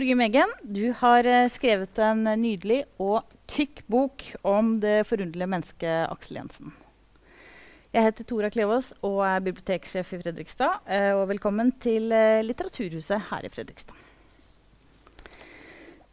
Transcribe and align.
Torgrim 0.00 0.20
Eggen, 0.24 0.48
du 0.64 0.94
har 0.96 1.26
eh, 1.28 1.50
skrevet 1.52 1.98
en 2.00 2.22
nydelig 2.40 2.86
og 3.04 3.26
tykk 3.52 3.82
bok 3.92 4.22
om 4.48 4.70
det 4.80 5.02
forunderlige 5.04 5.48
mennesket 5.52 6.06
Aksel 6.06 6.38
Jensen. 6.38 6.70
Jeg 7.92 8.06
heter 8.06 8.28
Tora 8.30 8.48
Klevås 8.48 8.88
og 9.04 9.18
er 9.28 9.44
biblioteksjef 9.44 10.14
i 10.16 10.22
Fredrikstad. 10.22 10.80
Eh, 10.88 11.10
og 11.12 11.26
velkommen 11.34 11.74
til 11.84 12.08
eh, 12.16 12.40
Litteraturhuset 12.46 13.28
her 13.28 13.44
i 13.44 13.52
Fredrikstad. 13.52 14.00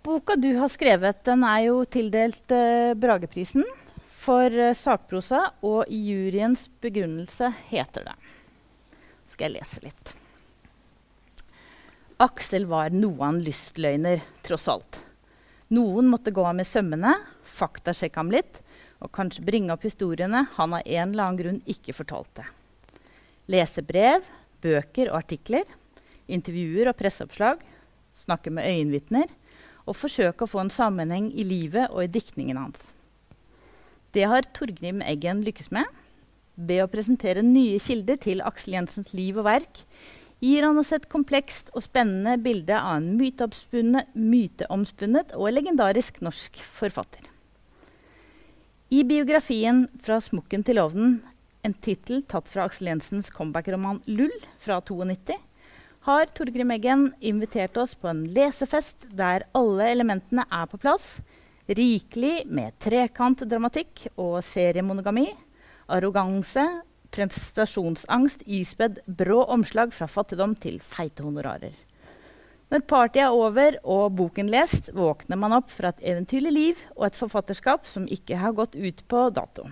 Boka 0.03 0.35
du 0.35 0.49
har 0.59 0.75
skrevet, 0.75 1.23
den 1.23 1.47
er 1.47 1.63
jo 1.69 1.79
tildelt 1.87 2.57
Brageprisen 2.99 3.63
for 4.11 4.51
sakprosa, 4.75 5.45
og 5.63 5.87
i 5.87 6.03
juryens 6.11 6.67
begrunnelse 6.83 7.55
heter 7.71 8.11
det 8.11 8.21
Skal 9.31 9.47
jeg 9.47 9.61
lese 9.61 9.87
litt. 9.87 10.17
Aksel 12.17 12.65
var 12.65 12.89
noe 12.89 13.19
av 13.21 13.35
en 13.35 13.43
lystløgner, 13.45 14.23
tross 14.41 14.65
alt. 14.71 14.97
Noen 15.69 16.07
måtte 16.09 16.33
gå 16.33 16.41
ham 16.47 16.57
i 16.63 16.65
sømmene, 16.65 17.11
faktasjekke 17.45 18.17
ham 18.17 18.31
litt 18.33 18.61
og 18.97 19.11
kanskje 19.13 19.45
bringe 19.45 19.69
opp 19.75 19.83
historiene 19.85 20.47
han 20.55 20.73
av 20.73 20.81
en 20.81 21.11
eller 21.11 21.23
annen 21.27 21.37
grunn 21.37 21.59
ikke 21.69 21.93
fortalte. 21.93 22.47
Lese 23.51 23.83
brev, 23.85 24.25
bøker 24.65 25.11
og 25.11 25.19
artikler, 25.19 25.67
intervjuer 26.25 26.89
og 26.89 26.97
presseoppslag, 26.97 27.61
snakke 28.17 28.49
med 28.49 28.65
øyenvitner 28.65 29.29
og 29.85 29.99
forsøke 29.99 30.43
å 30.43 30.49
få 30.49 30.63
en 30.63 30.73
sammenheng 30.73 31.29
i 31.29 31.45
livet 31.45 31.91
og 31.91 32.07
i 32.07 32.11
diktningen 32.11 32.57
hans. 32.57 32.81
Det 34.09 34.25
har 34.25 34.49
Torgrim 34.57 35.03
Eggen 35.05 35.45
lykkes 35.45 35.69
med. 35.75 35.85
Ved 36.57 36.81
å 36.81 36.89
presentere 36.89 37.43
nye 37.45 37.77
kilder 37.77 38.17
til 38.17 38.41
Aksel 38.41 38.73
Jensens 38.73 39.13
liv 39.13 39.37
og 39.37 39.45
verk 39.45 39.83
gir 40.43 40.65
han 40.67 40.77
oss 40.77 40.91
et 40.93 41.09
komplekst 41.09 41.71
og 41.73 41.83
spennende 41.85 42.37
bilde 42.41 42.77
av 42.77 42.97
en 42.99 43.17
myteomspunnet 43.17 45.33
og 45.37 45.53
legendarisk 45.53 46.21
norsk 46.25 46.59
forfatter. 46.61 47.21
I 48.89 49.03
biografien 49.03 49.87
'Fra 49.99 50.21
smokken 50.21 50.63
til 50.63 50.79
ovnen', 50.79 51.21
en 51.63 51.73
tittel 51.73 52.23
tatt 52.23 52.47
fra 52.47 52.65
Aksel 52.65 52.87
Jensens 52.87 53.29
comeback-roman 53.29 54.01
'Lull' 54.07 54.45
fra 54.59 54.79
92, 54.79 55.35
har 56.07 56.29
Torgrim 56.31 56.71
Eggen 56.71 57.13
invitert 57.19 57.75
oss 57.75 57.95
på 57.95 58.07
en 58.07 58.23
lesefest 58.31 59.09
der 59.11 59.43
alle 59.53 59.91
elementene 59.91 60.45
er 60.47 60.65
på 60.71 60.79
plass. 60.79 61.19
Rikelig 61.67 62.47
med 62.47 62.77
trekantdramatikk 62.79 64.05
og 64.15 64.39
seriemonogami, 64.47 65.27
arroganse, 65.91 66.63
prestasjonsangst 67.13 68.43
ispedd 68.45 69.01
brå 69.07 69.43
omslag 69.53 69.93
fra 69.95 70.07
fattigdom 70.11 70.55
til 70.59 70.79
feite 70.83 71.25
honorarer. 71.25 71.75
Når 72.67 72.83
partyet 72.83 73.21
er 73.23 73.31
over 73.35 73.77
og 73.87 74.17
boken 74.19 74.49
lest, 74.51 74.89
våkner 74.95 75.39
man 75.39 75.55
opp 75.55 75.69
fra 75.71 75.93
et 75.93 76.01
eventyrlig 76.03 76.51
liv 76.51 76.81
og 76.97 77.07
et 77.07 77.19
forfatterskap 77.19 77.87
som 77.87 78.09
ikke 78.11 78.39
har 78.41 78.55
gått 78.57 78.75
ut 78.75 79.05
på 79.07 79.21
dato. 79.31 79.69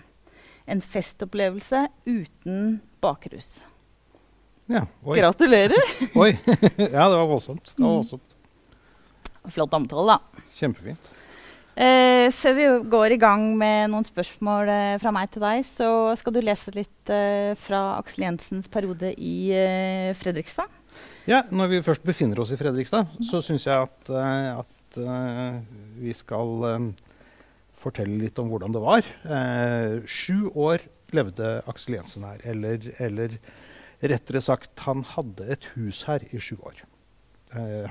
En 0.65 0.79
festopplevelse 0.81 1.85
uten 2.07 2.79
bakrus. 3.03 3.65
Ja, 4.71 4.85
oi. 5.03 5.19
Gratulerer! 5.19 5.91
oi. 6.15 6.31
ja, 6.95 7.03
det 7.11 7.19
var 7.19 7.27
voldsomt. 7.29 7.67
Det 7.75 7.83
var 7.83 7.99
voldsomt. 7.99 8.31
Flott 9.53 9.75
omtale, 9.77 10.15
da. 10.15 10.43
Kjempefint. 10.55 11.11
Eh, 11.75 12.29
før 12.31 12.53
vi 12.55 12.65
går 12.87 13.13
i 13.17 13.19
gang 13.19 13.49
med 13.59 13.89
noen 13.91 14.05
spørsmål 14.07 14.69
eh, 14.71 14.93
fra 15.01 15.11
meg 15.11 15.27
til 15.33 15.43
deg, 15.43 15.59
så 15.67 15.87
skal 16.15 16.31
du 16.31 16.39
lese 16.39 16.71
litt 16.71 17.11
eh, 17.11 17.51
fra 17.59 17.97
Aksel 17.97 18.23
Jensens 18.23 18.69
periode 18.71 19.09
i 19.19 19.51
eh, 19.51 20.13
Fredrikstad. 20.15 20.71
Ja, 21.27 21.41
Når 21.51 21.73
vi 21.73 21.81
først 21.83 22.05
befinner 22.07 22.39
oss 22.39 22.53
i 22.55 22.59
Fredrikstad, 22.59 23.11
så 23.27 23.41
syns 23.43 23.65
jeg 23.67 23.75
at, 23.89 24.07
eh, 24.07 24.61
at 24.61 24.99
eh, 25.03 25.57
vi 25.99 26.15
skal 26.15 26.93
fortelle 27.75 28.21
litt 28.21 28.39
om 28.39 28.47
hvordan 28.49 28.71
det 28.71 28.81
var. 28.81 29.07
sju 30.07 30.47
år 30.55 30.85
levde 31.13 31.57
Aksel 31.67 31.97
Jensen 31.97 32.23
her. 32.23 32.39
Eller, 32.47 32.87
eller 33.03 33.35
rettere 33.99 34.39
sagt, 34.41 34.71
han 34.87 35.03
hadde 35.11 35.49
et 35.57 35.67
hus 35.75 36.05
her 36.07 36.23
i 36.31 36.39
sju 36.39 36.55
år. 36.63 36.79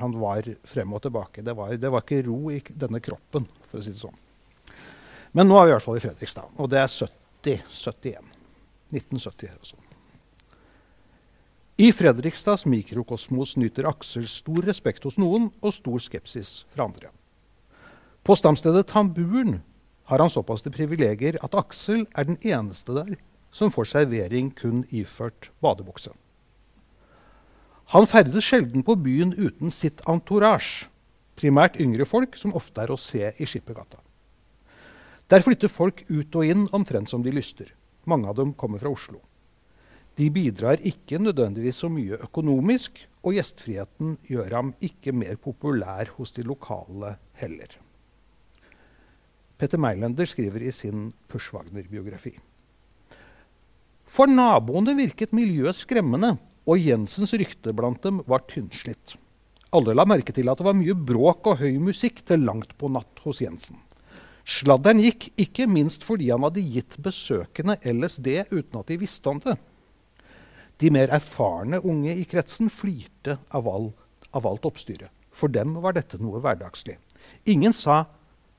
Han 0.01 0.17
var 0.19 0.49
frem 0.67 0.97
og 0.97 1.05
tilbake. 1.05 1.45
Det 1.45 1.55
var, 1.57 1.77
det 1.79 1.93
var, 1.93 2.03
ikke 2.03 2.25
ro 2.27 2.51
i 2.53 2.59
denne 2.75 3.01
kroppen, 3.05 3.47
for 3.75 3.83
å 3.83 3.87
si 3.87 3.95
det 3.95 4.01
sånn. 4.01 4.21
Men 5.35 5.51
nå 5.51 5.59
er 5.59 5.67
vi 5.67 5.73
i 5.73 5.75
hvert 5.75 5.85
fall 5.89 5.99
i 5.99 6.05
Fredrikstad, 6.05 6.55
og 6.63 6.71
det 6.71 6.79
er 6.79 6.93
70, 6.93 7.65
71. 7.67 8.31
1970. 8.95 9.51
Altså. 9.59 9.77
I 11.83 11.91
Fredrikstads 11.91 12.69
mikrokosmos 12.71 13.57
nyter 13.59 13.89
Aksel 13.91 14.29
stor 14.31 14.63
respekt 14.63 15.03
hos 15.09 15.19
noen 15.19 15.49
og 15.59 15.75
stor 15.75 15.99
skepsis 15.99 16.61
fra 16.71 16.87
andre. 16.87 17.11
På 18.23 18.37
stamstedet 18.39 18.87
Tamburen 18.93 19.59
har 20.07 20.23
han 20.23 20.31
såpass 20.31 20.63
til 20.63 20.73
privilegier 20.77 21.41
at 21.43 21.57
Aksel 21.59 22.07
er 22.15 22.29
den 22.29 22.39
eneste 22.47 22.95
der 22.95 23.17
som 23.55 23.75
får 23.75 23.91
servering 23.91 24.53
kun 24.55 24.85
iført 24.95 25.51
badebukse. 25.65 26.15
Han 27.93 28.07
ferdes 28.09 28.47
sjelden 28.47 28.87
på 28.87 28.95
byen 28.97 29.35
uten 29.35 29.75
sitt 29.75 30.01
entourage, 30.09 30.89
primært 31.39 31.79
yngre 31.83 32.07
folk 32.09 32.37
som 32.39 32.55
ofte 32.55 32.83
er 32.85 32.93
å 32.95 33.01
se 33.01 33.31
i 33.39 33.47
Skippergata. 33.49 34.01
Der 35.33 35.43
flytter 35.45 35.73
folk 35.73 36.05
ut 36.11 36.37
og 36.37 36.45
inn 36.47 36.67
omtrent 36.77 37.11
som 37.11 37.23
de 37.25 37.33
lyster. 37.33 37.71
Mange 38.05 38.29
av 38.29 38.37
dem 38.37 38.53
kommer 38.53 38.83
fra 38.83 38.93
Oslo. 38.93 39.23
De 40.15 40.29
bidrar 40.31 40.83
ikke 40.87 41.19
nødvendigvis 41.19 41.81
så 41.83 41.89
mye 41.91 42.21
økonomisk, 42.23 43.01
og 43.25 43.35
gjestfriheten 43.35 44.19
gjør 44.29 44.53
ham 44.55 44.75
ikke 44.85 45.15
mer 45.17 45.39
populær 45.41 46.13
hos 46.19 46.35
de 46.37 46.45
lokale 46.47 47.17
heller. 47.41 47.73
Petter 49.59 49.81
Meilender 49.81 50.29
skriver 50.29 50.67
i 50.67 50.73
sin 50.75 51.09
Pushwagner-biografi. 51.33 52.35
For 54.05 54.31
naboene 54.31 54.95
virket 54.99 55.33
miljøet 55.35 55.79
skremmende 55.81 56.35
og 56.69 56.81
Jensens 56.81 57.33
rykte 57.35 57.73
blant 57.77 58.03
dem 58.05 58.21
var 58.29 58.45
tynnslitt. 58.51 59.17
Alle 59.75 59.95
la 59.97 60.05
merke 60.07 60.31
til 60.31 60.47
at 60.51 60.61
det 60.61 60.67
var 60.69 60.77
mye 60.79 60.95
bråk 60.95 61.49
og 61.51 61.59
høy 61.59 61.81
musikk 61.83 62.21
til 62.29 62.45
langt 62.47 62.77
på 62.79 62.87
natt 62.95 63.23
hos 63.25 63.41
Jensen. 63.43 63.81
Sladderen 64.47 65.01
gikk 65.03 65.31
ikke 65.41 65.67
minst 65.67 66.05
fordi 66.07 66.29
han 66.31 66.45
hadde 66.47 66.63
gitt 66.63 66.95
besøkende 67.03 67.79
LSD 67.83 68.29
uten 68.53 68.79
at 68.79 68.93
de 68.93 68.99
visste 69.01 69.33
om 69.33 69.41
det. 69.43 69.57
De 70.79 70.91
mer 70.95 71.11
erfarne 71.17 71.81
unge 71.83 72.15
i 72.15 72.27
kretsen 72.29 72.71
flirte 72.71 73.39
av, 73.51 73.67
all, 73.67 73.91
av 74.31 74.47
alt 74.47 74.69
oppstyret. 74.69 75.11
For 75.35 75.51
dem 75.51 75.75
var 75.83 75.97
dette 75.97 76.21
noe 76.23 76.43
hverdagslig. 76.45 76.99
Ingen 77.51 77.73
sa 77.73 78.05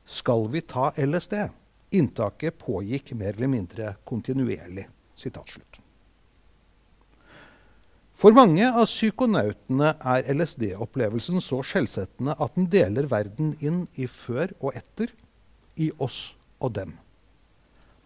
'skal 0.06 0.50
vi 0.52 0.62
ta 0.62 0.92
LSD'? 0.98 1.50
Inntaket 1.92 2.58
pågikk 2.58 3.14
mer 3.14 3.34
eller 3.36 3.48
mindre 3.48 3.96
kontinuerlig. 4.04 4.88
For 8.16 8.32
mange 8.32 8.64
av 8.64 8.86
psykonautene 8.88 9.90
er 10.00 10.30
LSD-opplevelsen 10.32 11.42
så 11.44 11.60
skjellsettende 11.68 12.38
at 12.40 12.54
den 12.56 12.70
deler 12.72 13.10
verden 13.12 13.52
inn 13.60 13.82
i 14.00 14.08
før 14.08 14.54
og 14.62 14.72
etter, 14.80 15.12
i 15.76 15.90
oss 16.00 16.38
og 16.64 16.78
dem. 16.78 16.94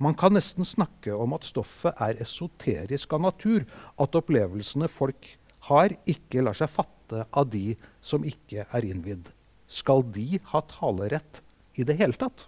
Man 0.01 0.15
kan 0.17 0.33
nesten 0.33 0.65
snakke 0.65 1.13
om 1.13 1.35
at 1.37 1.45
stoffet 1.45 1.93
er 2.01 2.17
esoterisk 2.23 3.13
av 3.13 3.21
natur, 3.27 3.67
at 4.01 4.17
opplevelsene 4.17 4.89
folk 4.89 5.27
har, 5.67 5.93
ikke 6.09 6.41
lar 6.41 6.57
seg 6.57 6.71
fatte 6.73 7.27
av 7.29 7.51
de 7.53 7.75
som 8.01 8.25
ikke 8.25 8.65
er 8.65 8.89
innvidd. 8.89 9.29
Skal 9.69 10.01
de 10.15 10.39
ha 10.49 10.63
talerett 10.73 11.43
i 11.77 11.85
det 11.85 11.99
hele 11.99 12.17
tatt? 12.17 12.47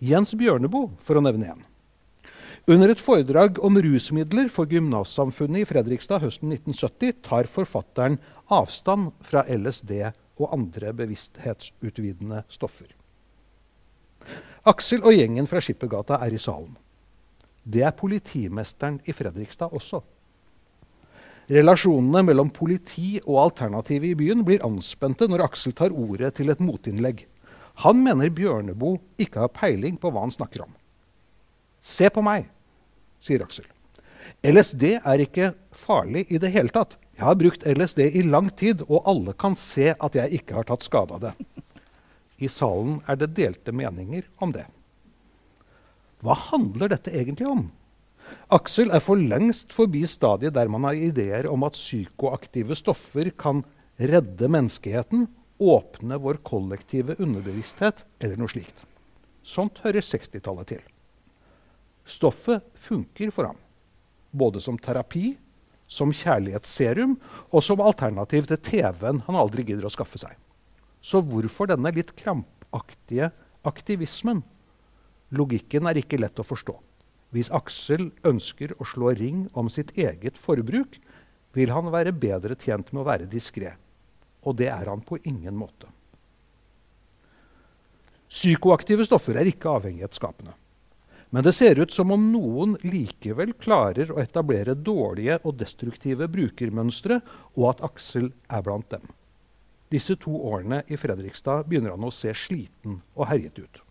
Jens 0.00 0.32
Bjørneboe, 0.32 0.94
for 1.04 1.20
å 1.20 1.26
nevne 1.26 1.52
en. 1.52 1.64
Under 2.64 2.88
et 2.88 3.00
foredrag 3.04 3.58
om 3.60 3.76
rusmidler 3.76 4.46
for 4.48 4.70
gymnassamfunnet 4.72 5.60
i 5.60 5.66
Fredrikstad 5.68 6.22
høsten 6.22 6.48
1970 6.54 7.18
tar 7.26 7.48
forfatteren 7.52 8.14
avstand 8.48 9.10
fra 9.20 9.42
LSD 9.52 9.90
og 10.40 10.46
andre 10.56 10.94
bevissthetsutvidende 10.96 12.40
stoffer. 12.48 12.88
Aksel 14.64 15.04
og 15.04 15.12
gjengen 15.12 15.44
fra 15.50 15.60
Skippergata 15.60 16.16
er 16.24 16.32
i 16.32 16.40
salen. 16.40 16.72
Det 17.68 17.82
er 17.84 17.92
politimesteren 17.98 18.96
i 19.04 19.12
Fredrikstad 19.12 19.76
også. 19.76 20.00
Relasjonene 21.52 22.24
mellom 22.24 22.48
politi 22.48 23.18
og 23.26 23.42
alternativet 23.42 24.14
i 24.14 24.16
byen 24.22 24.40
blir 24.48 24.64
anspente 24.64 25.28
når 25.28 25.50
Aksel 25.50 25.76
tar 25.76 25.92
ordet 25.92 26.32
til 26.40 26.48
et 26.48 26.64
motinnlegg. 26.64 27.26
Han 27.84 28.00
mener 28.00 28.32
Bjørneboe 28.32 29.02
ikke 29.20 29.44
har 29.44 29.52
peiling 29.52 30.00
på 30.00 30.08
hva 30.08 30.24
han 30.24 30.32
snakker 30.32 30.64
om. 30.64 30.72
Se 31.84 32.08
på 32.08 32.24
meg, 32.24 32.48
sier 33.24 33.44
Aksel. 33.44 33.66
LSD 34.44 34.84
er 34.98 35.22
ikke 35.24 35.52
farlig 35.72 36.26
i 36.28 36.38
det 36.40 36.52
hele 36.52 36.72
tatt. 36.72 36.98
Jeg 37.16 37.24
har 37.24 37.38
brukt 37.40 37.64
LSD 37.64 38.00
i 38.10 38.24
lang 38.26 38.50
tid, 38.58 38.82
og 38.88 39.06
alle 39.08 39.32
kan 39.38 39.56
se 39.56 39.92
at 39.94 40.18
jeg 40.18 40.40
ikke 40.40 40.58
har 40.58 40.66
tatt 40.68 40.84
skade 40.84 41.16
av 41.16 41.22
det. 41.22 41.34
I 42.42 42.50
salen 42.50 42.98
er 43.08 43.16
det 43.20 43.32
delte 43.38 43.72
meninger 43.72 44.26
om 44.42 44.52
det. 44.52 44.66
Hva 46.24 46.36
handler 46.50 46.90
dette 46.92 47.12
egentlig 47.14 47.46
om? 47.48 47.68
Aksel 48.52 48.90
er 48.96 49.02
for 49.04 49.20
lengst 49.20 49.72
forbi 49.76 50.02
stadiet 50.08 50.56
der 50.56 50.70
man 50.72 50.86
har 50.88 50.96
ideer 50.96 51.48
om 51.50 51.64
at 51.66 51.76
psykoaktive 51.78 52.76
stoffer 52.76 53.30
kan 53.38 53.62
redde 54.00 54.48
menneskeheten, 54.50 55.28
åpne 55.60 56.18
vår 56.20 56.40
kollektive 56.44 57.14
underbevissthet 57.22 58.02
eller 58.20 58.40
noe 58.40 58.50
slikt. 58.50 58.82
Sånt 59.44 59.78
hører 59.84 60.02
60-tallet 60.02 60.72
til. 60.72 60.82
Stoffet 62.04 62.64
funker 62.74 63.32
for 63.32 63.48
ham, 63.48 63.58
både 64.30 64.60
som 64.60 64.78
terapi, 64.78 65.34
som 65.86 66.12
kjærlighetsserum 66.12 67.16
og 67.50 67.62
som 67.64 67.82
alternativ 67.84 68.48
til 68.48 68.60
TV-en 68.60 69.22
han 69.26 69.38
aldri 69.38 69.64
gidder 69.64 69.88
å 69.88 69.92
skaffe 69.92 70.20
seg. 70.20 70.34
Så 71.04 71.20
hvorfor 71.24 71.68
denne 71.68 71.92
litt 71.94 72.14
krampaktige 72.16 73.30
aktivismen? 73.64 74.42
Logikken 75.34 75.88
er 75.88 76.00
ikke 76.00 76.20
lett 76.20 76.40
å 76.40 76.46
forstå. 76.46 76.76
Hvis 77.34 77.50
Aksel 77.52 78.10
ønsker 78.24 78.76
å 78.78 78.86
slå 78.86 79.10
ring 79.18 79.46
om 79.58 79.68
sitt 79.72 79.92
eget 79.98 80.38
forbruk, 80.38 81.00
vil 81.54 81.72
han 81.74 81.90
være 81.92 82.14
bedre 82.14 82.56
tjent 82.58 82.92
med 82.92 83.02
å 83.02 83.08
være 83.08 83.30
diskré. 83.30 83.74
Og 84.44 84.56
det 84.58 84.70
er 84.70 84.90
han 84.90 85.02
på 85.02 85.18
ingen 85.24 85.56
måte. 85.56 85.88
Psykoaktive 88.30 89.06
stoffer 89.06 89.38
er 89.38 89.48
ikke 89.50 89.70
avhengighetsskapende. 89.70 90.54
Men 91.34 91.42
det 91.42 91.52
ser 91.56 91.80
ut 91.82 91.90
som 91.90 92.12
om 92.14 92.28
noen 92.30 92.76
likevel 92.86 93.56
klarer 93.58 94.12
å 94.14 94.20
etablere 94.22 94.76
dårlige 94.78 95.40
og 95.42 95.56
destruktive 95.58 96.28
brukermønstre, 96.30 97.16
og 97.58 97.64
at 97.72 97.82
Aksel 97.88 98.28
er 98.46 98.62
blant 98.62 98.86
dem. 98.94 99.08
Disse 99.90 100.14
to 100.22 100.36
årene 100.46 100.84
i 100.86 100.98
Fredrikstad 100.98 101.66
begynner 101.66 101.96
han 101.96 102.06
å 102.06 102.12
se 102.14 102.30
sliten 102.38 103.00
og 103.16 103.26
herjet 103.32 103.58
ut. 103.58 103.82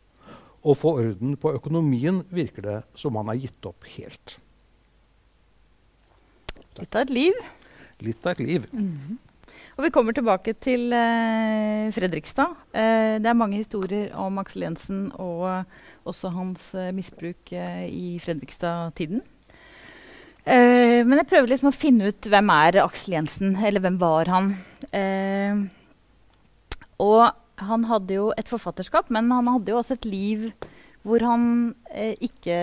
Å 0.63 0.71
få 0.79 0.95
orden 1.01 1.35
på 1.35 1.51
økonomien 1.57 2.21
virker 2.31 2.63
det 2.63 2.77
som 2.95 3.19
han 3.19 3.27
har 3.33 3.41
gitt 3.43 3.67
opp 3.67 3.91
helt. 3.97 4.37
Litt 6.79 6.95
av 6.95 7.01
et 7.03 7.11
liv. 7.11 7.43
Litt 8.07 8.23
av 8.23 8.37
et 8.37 8.47
liv. 8.47 8.71
Mm 8.71 8.87
-hmm. 8.87 9.17
Og 9.73 9.87
vi 9.87 9.91
kommer 9.93 10.13
tilbake 10.13 10.53
til 10.61 10.93
eh, 10.93 11.89
Fredrikstad. 11.95 12.51
Eh, 12.77 13.15
det 13.17 13.29
er 13.29 13.37
mange 13.37 13.57
historier 13.57 14.11
om 14.21 14.37
Aksel 14.41 14.67
Jensen 14.67 15.07
og 15.17 15.65
også 16.05 16.29
hans 16.35 16.67
eh, 16.77 16.91
misbruk 16.93 17.53
eh, 17.57 17.87
i 17.89 18.19
Fredrikstad-tiden. 18.21 19.23
Eh, 20.45 21.01
men 21.07 21.17
jeg 21.17 21.29
prøver 21.31 21.53
liksom 21.53 21.71
å 21.71 21.75
finne 21.75 22.11
ut 22.11 22.29
hvem 22.29 22.51
er 22.53 22.83
Aksel 22.83 23.17
Jensen, 23.17 23.55
eller 23.57 23.81
hvem 23.81 23.97
var 24.01 24.29
han? 24.29 24.53
Eh, 24.93 25.63
og 27.01 27.25
han 27.63 27.89
hadde 27.89 28.19
jo 28.19 28.29
et 28.37 28.49
forfatterskap, 28.51 29.09
men 29.13 29.31
han 29.33 29.49
hadde 29.55 29.73
jo 29.73 29.81
også 29.81 29.97
et 29.97 30.09
liv 30.09 30.47
hvor 31.03 31.19
han 31.27 31.73
ikke 32.23 32.55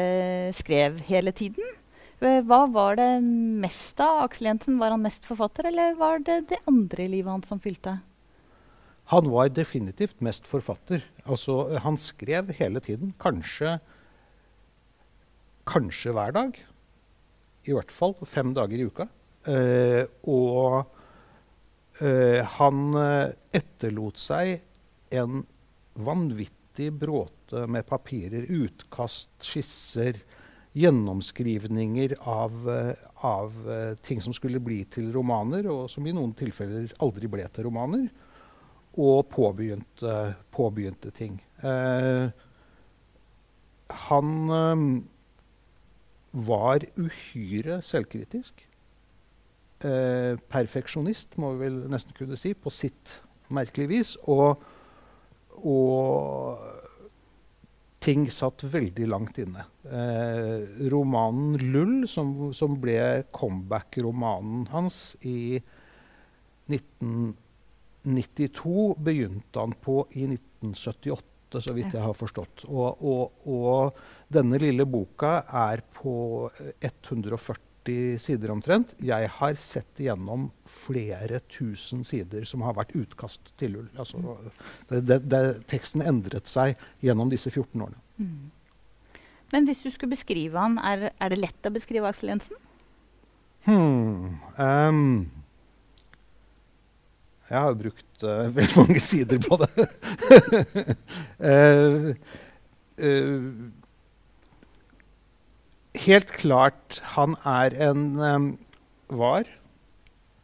skrev 0.56 0.96
hele 1.10 1.32
tiden. 1.36 1.66
Eh, 2.20 2.42
hva 2.44 2.66
var 2.68 2.98
det 3.00 3.08
mest 3.62 4.00
av 4.04 4.26
Aksel 4.26 4.50
Jensen? 4.50 4.76
Var 4.80 4.92
han 4.92 5.00
mest 5.00 5.24
forfatter, 5.24 5.70
eller 5.70 5.94
var 5.96 6.20
det 6.24 6.42
det 6.50 6.58
andre 6.68 7.06
i 7.06 7.12
livet 7.14 7.32
hans 7.32 7.48
som 7.48 7.60
fylte? 7.62 7.96
Han 9.10 9.30
var 9.32 9.48
definitivt 9.48 10.20
mest 10.22 10.44
forfatter. 10.46 11.02
Altså, 11.24 11.78
han 11.80 11.96
skrev 11.98 12.52
hele 12.60 12.82
tiden. 12.84 13.14
Kanskje, 13.18 13.78
kanskje 15.66 16.12
hver 16.14 16.36
dag. 16.36 16.60
I 17.64 17.74
hvert 17.74 17.92
fall 17.92 18.14
fem 18.28 18.52
dager 18.56 18.76
i 18.76 18.86
uka. 18.86 19.08
Eh, 19.48 20.04
og 20.28 20.92
eh, 22.04 22.44
han 22.60 22.82
etterlot 23.56 24.20
seg 24.20 24.60
en 25.16 25.40
vanvittig 25.96 26.92
bråte 27.00 27.64
med 27.66 27.88
papirer, 27.88 28.44
utkast, 28.44 29.32
skisser, 29.42 30.20
gjennomskrivninger 30.76 32.14
av, 32.20 32.70
eh, 32.70 32.94
av, 33.26 33.70
eh, 33.70 33.94
ting 34.02 34.20
som 34.20 34.32
skulle 34.32 34.60
bli 34.60 34.84
til 34.84 35.12
romaner, 35.12 35.66
og 35.70 35.90
som 35.90 36.06
i 36.06 36.12
noen 36.12 36.34
tilfeller 36.34 36.92
aldri 37.00 37.26
ble 37.28 37.48
til 37.48 37.64
romaner. 37.64 38.08
Og 38.98 39.28
påbegynte, 39.30 40.36
påbegynte 40.52 41.12
ting. 41.14 41.40
Eh, 41.62 42.30
han 43.90 44.50
eh, 44.50 45.02
var 46.32 46.86
uhyre 46.96 47.80
selvkritisk. 47.82 48.66
Eh, 49.80 50.36
perfeksjonist, 50.50 51.38
må 51.38 51.54
vi 51.54 51.64
vel 51.64 51.78
nesten 51.90 52.14
kunne 52.14 52.36
si, 52.36 52.52
på 52.54 52.70
sitt 52.70 53.20
merkelige 53.50 53.88
vis. 53.88 54.16
Og, 54.28 54.60
og 55.64 56.79
ting 58.00 58.30
satt 58.32 58.64
veldig 58.64 59.08
langt 59.08 59.38
inne. 59.38 59.64
Eh, 59.84 60.60
romanen 60.92 61.58
'Lull', 61.60 62.06
som, 62.08 62.52
som 62.56 62.80
ble 62.80 63.24
comeback-romanen 63.36 64.66
hans 64.72 65.16
i 65.20 65.60
1992, 66.70 68.94
begynte 68.96 69.60
han 69.60 69.72
på 69.84 70.06
i 70.16 70.24
1978, 70.30 71.60
så 71.60 71.72
vidt 71.76 71.94
jeg 71.94 72.06
har 72.06 72.14
forstått. 72.16 72.64
Og, 72.70 73.02
og, 73.04 73.32
og 73.50 73.92
denne 74.32 74.58
lille 74.62 74.84
boka 74.88 75.42
er 75.44 75.82
på 76.00 76.48
140 76.80 77.69
sider 78.20 78.50
omtrent. 78.52 78.94
Jeg 79.02 79.28
har 79.36 79.54
sett 79.58 80.00
igjennom 80.02 80.50
flere 80.68 81.40
tusen 81.50 82.04
sider 82.04 82.44
som 82.44 82.62
har 82.66 82.76
vært 82.76 82.94
utkast 82.98 83.52
til 83.60 83.78
ull. 83.80 83.88
Altså, 83.96 84.20
det, 84.90 85.00
det, 85.08 85.20
det, 85.30 85.42
teksten 85.70 86.02
endret 86.02 86.50
seg 86.50 86.76
gjennom 87.00 87.30
disse 87.32 87.50
14 87.50 87.80
årene. 87.80 88.00
Mm. 88.20 88.50
Men 89.52 89.66
hvis 89.66 89.82
du 89.82 89.90
skulle 89.90 90.14
beskrive 90.14 90.58
han, 90.58 90.78
er, 90.78 91.10
er 91.18 91.32
det 91.32 91.40
lett 91.40 91.66
å 91.66 91.74
beskrive 91.74 92.08
Aksel 92.10 92.30
Jensen? 92.30 92.60
Hmm, 93.66 94.38
um, 94.56 95.30
jeg 97.50 97.58
har 97.58 97.74
brukt 97.74 98.22
uh, 98.22 98.46
veldig 98.56 98.76
mange 98.78 99.02
sider 99.02 99.42
på 99.42 99.58
det. 99.60 99.88
uh, 101.42 102.12
uh, 103.04 103.79
helt 105.98 106.34
klart 106.38 107.00
han 107.16 107.36
er 107.46 107.74
en 107.90 108.04
um, 108.18 108.50
var. 109.10 109.48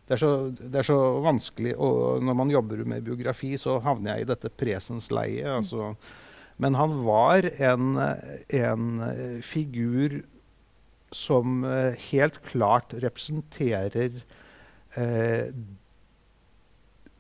Det 0.07 0.15
er, 0.15 0.21
så, 0.23 0.31
det 0.55 0.81
er, 0.81 0.87
så, 0.87 0.97
vanskelig 1.25 1.73
og 1.83 2.23
Når 2.23 2.35
man 2.39 2.51
jobber 2.51 2.85
med 2.87 3.03
biografi, 3.07 3.57
så 3.59 3.81
havner 3.83 4.15
jeg 4.15 4.27
i 4.27 4.31
dette 4.31 4.51
presensleiet. 4.55 5.49
Altså. 5.51 5.95
Men 6.63 6.79
han 6.79 6.95
var 7.05 7.49
en, 7.59 7.99
en 8.55 8.87
figur 9.43 10.21
som 11.15 11.65
uh, 11.65 11.95
helt 12.11 12.39
klart 12.47 12.95
representerer 13.03 14.21
eh, 14.97 15.49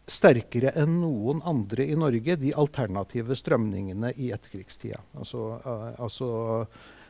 sterkere 0.06 0.72
enn 0.78 1.00
noen 1.02 1.42
andre 1.46 1.86
i 1.86 1.96
Norge 1.98 2.36
de 2.40 2.52
alternative 2.58 3.36
strømningene 3.38 4.12
i 4.22 4.30
etterkrigstida. 4.34 5.00
Altså, 5.18 5.56
uh, 5.62 5.92
altså 6.02 6.30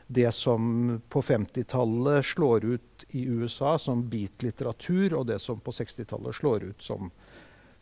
det 0.07 0.31
som 0.31 1.01
på 1.09 1.21
50-tallet 1.21 2.25
slår 2.25 2.65
ut 2.65 3.05
i 3.09 3.25
USA 3.25 3.77
som 3.79 4.05
beat-litteratur, 4.09 5.13
og 5.13 5.27
det 5.27 5.39
som 5.43 5.59
på 5.59 5.73
60-tallet 5.75 6.35
slår 6.35 6.63
ut 6.69 6.83
som, 6.83 7.11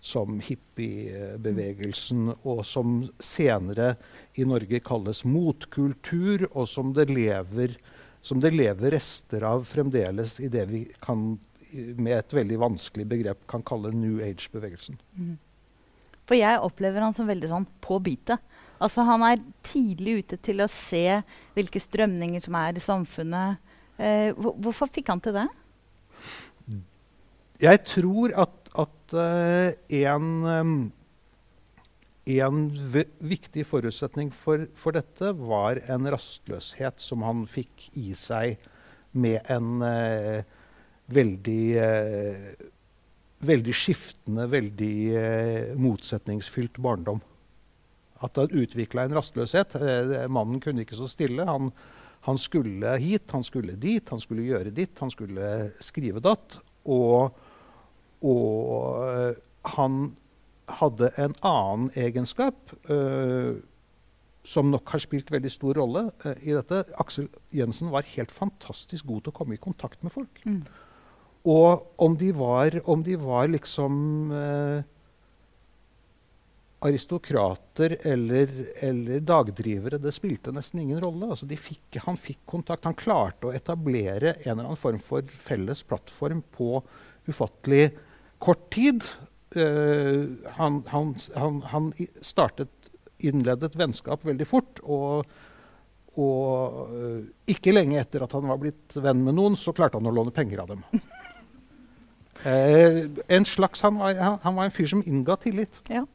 som 0.01 0.39
hippiebevegelsen, 0.41 2.31
og 2.41 2.63
som 2.65 3.03
senere 3.21 3.93
i 4.33 4.47
Norge 4.47 4.81
kalles 4.85 5.21
motkultur, 5.25 6.47
og 6.51 6.69
som 6.69 6.95
det 6.97 7.11
lever, 7.13 7.77
som 8.25 8.41
det 8.41 8.55
lever 8.55 8.97
rester 8.97 9.45
av 9.45 9.67
fremdeles 9.69 10.39
i 10.41 10.49
det 10.49 10.65
vi 10.71 10.85
kan, 11.05 11.35
med 11.75 12.17
et 12.17 12.33
veldig 12.33 12.57
vanskelig 12.61 13.05
begrep 13.09 13.45
kan 13.49 13.65
kalle 13.65 13.93
New 13.93 14.17
Age-bevegelsen. 14.25 14.97
Mm. 15.13 15.35
For 16.25 16.37
jeg 16.37 16.61
opplever 16.65 17.05
han 17.05 17.13
som 17.15 17.29
veldig 17.29 17.51
sånn 17.51 17.67
på 17.83 17.99
bitet. 18.03 18.41
Altså, 18.81 19.05
han 19.07 19.23
er 19.23 19.43
tidlig 19.65 20.19
ute 20.23 20.39
til 20.43 20.63
å 20.63 20.71
se 20.71 21.21
hvilke 21.55 21.79
strømninger 21.79 22.43
som 22.43 22.57
er 22.59 22.75
i 22.75 22.83
samfunnet. 22.83 23.61
Eh, 23.95 24.33
hvorfor 24.35 24.91
fikk 24.91 25.13
han 25.13 25.21
til 25.23 25.37
det? 25.37 25.47
Jeg 27.63 27.81
tror 27.87 28.33
at, 28.35 28.69
at 28.75 29.15
uh, 29.15 29.71
en, 29.95 30.31
um, 30.43 30.73
en 32.27 32.65
viktig 33.23 33.63
forutsetning 33.69 34.33
for, 34.35 34.65
for, 34.75 34.97
dette 34.97 35.31
var 35.39 35.79
en 35.87 36.09
rastløshet 36.11 36.99
som 36.99 37.23
han 37.23 37.45
fikk 37.47 37.87
i 37.95 38.11
seg 38.19 38.59
med 39.15 39.39
en 39.47 39.79
uh, 39.79 40.43
veldig 41.15 41.63
uh, 41.79 42.67
veldig 43.45 43.73
skiftende, 43.75 44.45
veldig 44.49 45.75
motsetningsfylt 45.81 46.79
barndom 46.81 47.19
at 48.23 48.39
han 48.39 48.53
utvikla 48.55 49.05
en 49.05 49.15
rastløshet. 49.17 49.75
Eh, 49.75 50.15
mannen 50.31 50.61
kunne 50.63 50.85
ikke 50.85 50.97
stå 50.97 51.09
stille. 51.11 51.47
Han, 51.47 51.71
han, 52.27 52.39
skulle 52.41 52.95
hit, 53.01 53.29
han 53.35 53.43
skulle 53.43 53.77
dit, 53.79 54.09
han 54.09 54.21
skulle 54.23 54.47
gjøre 54.47 54.73
ditt, 54.75 54.97
han 55.01 55.11
skulle 55.13 55.71
skrive 55.83 56.23
datt. 56.23 56.59
Og, 56.91 57.35
og 58.25 59.07
eh, 59.09 59.41
han 59.75 60.03
hadde 60.79 61.11
en 61.21 61.33
annen 61.45 61.91
egenskap 61.93 62.71
uh, 62.89 63.53
som 64.45 64.71
nok 64.73 64.89
har 64.95 65.01
spilt 65.03 65.27
veldig 65.29 65.51
stor 65.53 65.77
rolle 65.77 66.07
uh, 66.23 66.31
i 66.41 66.55
dette. 66.55 66.79
Aksel 67.01 67.27
Jensen 67.53 67.91
var 67.93 68.07
helt 68.15 68.33
fantastisk 68.33 69.05
god 69.05 69.27
til 69.27 69.33
å 69.33 69.37
komme 69.37 69.57
i 69.57 69.61
kontakt 69.61 70.01
med 70.01 70.13
folk. 70.13 70.41
Mm. 70.41 70.63
Og 71.45 72.01
om 72.01 72.17
de 72.17 72.31
var, 72.33 72.79
om 72.89 73.03
de 73.05 73.15
var 73.21 73.49
liksom 73.53 73.97
eh, 74.33 74.85
aristokrater 76.85 77.97
eller, 78.01 78.49
eller, 78.81 79.19
dagdrivere, 79.21 79.99
det 80.01 80.13
spilte 80.15 80.53
nesten 80.55 80.81
ingen 80.81 81.01
rolle. 81.01 81.29
Altså 81.29 81.47
fikk, 81.49 81.99
han 82.05 82.17
fikk 82.17 82.41
kontakt. 82.49 82.85
Han 82.89 82.97
klarte 82.97 83.49
å 83.49 83.53
etablere 83.55 84.35
en 84.41 84.55
eller 84.55 84.71
annen 84.71 84.81
form 84.81 84.99
for 85.01 85.25
felles 85.45 85.83
plattform 85.85 86.43
på 86.55 86.79
ufattelig 87.29 87.89
kort 88.41 88.67
tid. 88.73 89.05
Uh, 89.55 90.35
han, 90.57 90.81
han, 90.91 91.13
han, 91.37 91.61
han, 91.71 91.91
startet, 92.25 92.91
innledet 93.23 93.77
vennskap 93.79 94.25
veldig 94.27 94.49
fort. 94.49 94.81
Og, 94.83 95.29
og 96.19 96.81
uh, 96.89 97.21
ikke 97.53 97.73
lenge 97.73 98.01
etter 98.01 98.25
at 98.25 98.33
han 98.35 98.49
var 98.49 98.61
blitt 98.61 98.97
venn 98.97 99.23
med 99.25 99.37
noen, 99.37 99.57
så 99.57 99.73
klarte 99.77 100.01
han 100.01 100.09
å 100.09 100.17
låne 100.17 100.33
penger 100.35 100.65
av 100.65 100.73
dem. 100.73 100.85
Uh, 102.45 102.99
en 103.27 103.45
slags, 103.45 103.81
han 103.81 103.97
var, 103.99 104.13
han, 104.43 104.55
var 104.55 104.67
en 104.67 104.75
fyr 104.75 104.87
som 104.91 105.03
innga 105.05 105.35
tillit. 105.41 105.81
Ja. 105.89 106.05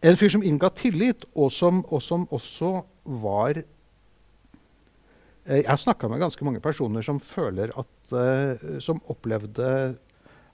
En 0.00 0.16
fyr 0.16 0.30
som 0.30 0.44
innga 0.46 0.70
tillit, 0.78 1.24
og 1.34 1.50
som, 1.52 1.82
og 1.90 2.02
som 2.04 2.26
også 2.30 2.82
var 3.22 3.58
eh, 3.58 5.56
Jeg 5.56 5.66
har 5.66 5.80
snakka 5.80 6.08
med 6.08 6.20
ganske 6.22 6.44
mange 6.46 6.60
personer 6.62 7.02
som 7.02 7.18
føler 7.18 7.72
at 7.74 8.12
eh, 8.14 8.78
Som 8.84 9.00
opplevde 9.10 9.96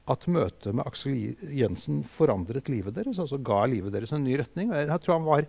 at 0.09 0.27
møtet 0.29 0.75
med 0.77 0.85
Aksel 0.85 1.37
Jensen 1.57 2.03
forandret 2.05 2.69
livet 2.69 2.97
deres, 2.97 3.19
altså 3.21 3.39
ga 3.41 3.63
livet 3.73 3.93
deres 3.95 4.13
en 4.13 4.25
ny 4.25 4.35
retning. 4.37 4.73
Jeg, 4.73 5.01
tror 5.01 5.17
han 5.17 5.29
var, 5.29 5.47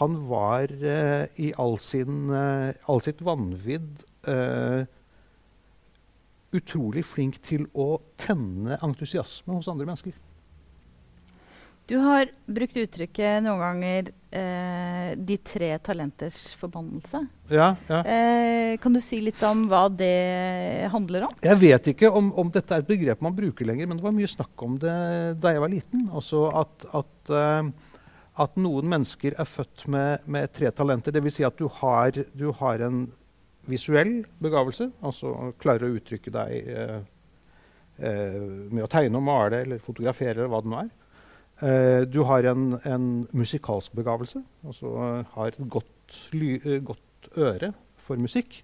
han 0.00 0.16
var 0.26 0.74
eh, 0.74 1.26
i 1.38 1.52
all, 1.62 1.78
sin, 1.78 2.26
eh, 2.34 2.74
all 2.90 3.02
sitt 3.04 3.22
vanvidd 3.26 4.02
utrolig 6.56 7.04
flink 7.06 7.40
til 7.44 7.66
å 7.74 7.96
tenne 8.20 8.78
entusiasme 8.84 9.58
hos 9.58 9.68
andre 9.72 9.88
mennesker. 9.88 10.16
Du 11.86 11.94
har 12.02 12.26
brukt 12.50 12.74
uttrykket 12.82 13.44
noen 13.44 13.60
ganger 13.62 14.08
eh, 14.34 15.12
'de 15.14 15.36
tre 15.38 15.68
talenters 15.78 16.40
forbannelse'. 16.58 17.20
Ja, 17.46 17.68
ja. 17.86 18.00
Eh, 18.02 18.74
kan 18.82 18.96
du 18.96 18.98
si 19.00 19.20
litt 19.22 19.38
om 19.46 19.68
hva 19.70 19.84
det 19.86 20.88
handler 20.90 21.28
om? 21.28 21.36
Jeg 21.46 21.60
vet 21.60 21.92
ikke 21.94 22.10
om, 22.10 22.32
om, 22.34 22.50
dette 22.50 22.74
er 22.74 22.82
et 22.82 22.88
begrep 22.90 23.22
man 23.22 23.36
bruker 23.36 23.70
lenger, 23.70 23.86
men 23.86 24.00
det 24.00 24.06
var 24.06 24.16
mye 24.16 24.32
snakk 24.32 24.66
om 24.66 24.80
det 24.82 24.96
da 25.38 25.54
jeg 25.54 25.62
var 25.62 25.72
liten. 25.76 26.08
Altså 26.10 26.48
at, 26.64 26.88
at, 26.90 27.30
uh, 27.30 27.70
at 28.42 28.58
noen 28.58 28.90
mennesker 28.90 29.38
er 29.38 29.46
født 29.46 29.86
med, 29.86 30.26
med 30.26 30.50
tre 30.58 30.74
talenter. 30.74 31.14
Dvs. 31.14 31.38
Si 31.38 31.46
at 31.46 31.60
du 31.60 31.70
har, 31.70 32.18
du 32.34 32.50
har, 32.50 32.82
en 32.82 33.04
visuell 33.70 34.20
begavelse, 34.42 34.90
altså 35.06 35.32
klarer 35.60 35.88
å 35.88 35.96
uttrykke 35.98 36.32
deg 36.34 36.70
eh, 36.72 37.00
eh, 37.98 38.38
med 38.70 38.84
å 38.84 38.90
tegne 38.90 39.20
og 39.20 39.26
male 39.26 39.62
eller 39.64 39.82
fotografere 39.82 40.40
eller 40.40 40.52
hva 40.52 40.62
det 40.62 40.72
nå 40.72 40.78
er. 40.82 40.92
Eh, 41.66 42.02
du 42.08 42.20
har 42.28 42.46
en, 42.52 42.68
en 42.84 43.10
musikalsk 43.36 43.96
begavelse, 43.96 44.42
altså 44.66 44.92
uh, 44.92 45.34
har 45.38 45.54
et 45.54 45.60
godt, 45.72 46.18
ly, 46.36 46.56
uh, 46.66 46.78
godt, 46.92 47.02
øre 47.42 47.72
for 47.98 48.20
musikk 48.22 48.60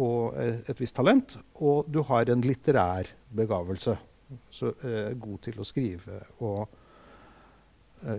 og 0.00 0.36
et 0.40 0.78
visst 0.80 0.96
talent. 0.96 1.34
Og 1.60 1.90
du 1.92 2.00
har 2.08 2.30
en 2.32 2.40
litterær 2.44 3.10
begavelse, 3.36 3.92
så 4.50 4.70
god 5.20 5.42
til 5.44 5.60
å 5.60 5.66
skrive 5.68 6.22
og 6.44 6.64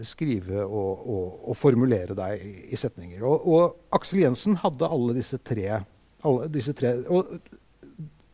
skrive 0.07 0.63
og, 0.65 1.05
og, 1.07 1.37
og, 1.49 1.55
formulere 1.57 2.15
deg 2.17 2.43
i, 2.43 2.51
i 2.73 2.79
setninger. 2.79 3.21
Og, 3.23 3.45
og, 3.47 3.77
Aksel 3.95 4.23
Jensen 4.23 4.57
hadde 4.63 4.89
alle 4.89 5.15
disse 5.17 5.39
tre. 5.39 5.83
Alle 6.25 6.49
disse 6.51 6.73
tre 6.75 6.95
og 7.13 7.37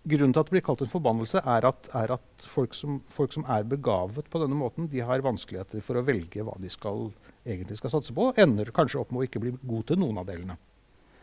grunnen 0.03 0.33
til 0.35 0.41
at 0.41 0.50
det 0.50 0.55
blir 0.55 0.63
kalt 0.65 0.83
en 0.83 0.91
forbannelse, 0.91 1.41
er 1.47 1.67
at, 1.67 1.88
er 1.95 2.13
at 2.17 2.45
folk, 2.51 2.75
som, 2.75 3.00
folk, 3.12 3.31
som, 3.35 3.45
er 3.47 3.63
begavet 3.67 4.27
på 4.29 4.41
denne 4.41 4.57
måten, 4.59 4.89
de 4.91 5.03
har 5.05 5.23
vanskeligheter 5.23 5.83
for 5.85 6.00
å 6.00 6.03
velge 6.05 6.43
hva 6.43 6.55
de 6.59 6.71
skal, 6.71 7.07
egentlig 7.47 7.79
skal 7.79 7.93
satse 7.95 8.15
på. 8.15 8.31
Ender 8.39 8.71
kanskje 8.75 9.00
opp 9.00 9.13
med 9.13 9.23
å 9.23 9.27
ikke 9.29 9.43
bli 9.43 9.55
god 9.62 9.88
til 9.91 10.01
noen 10.03 10.19
av 10.19 10.27
delene. 10.27 10.57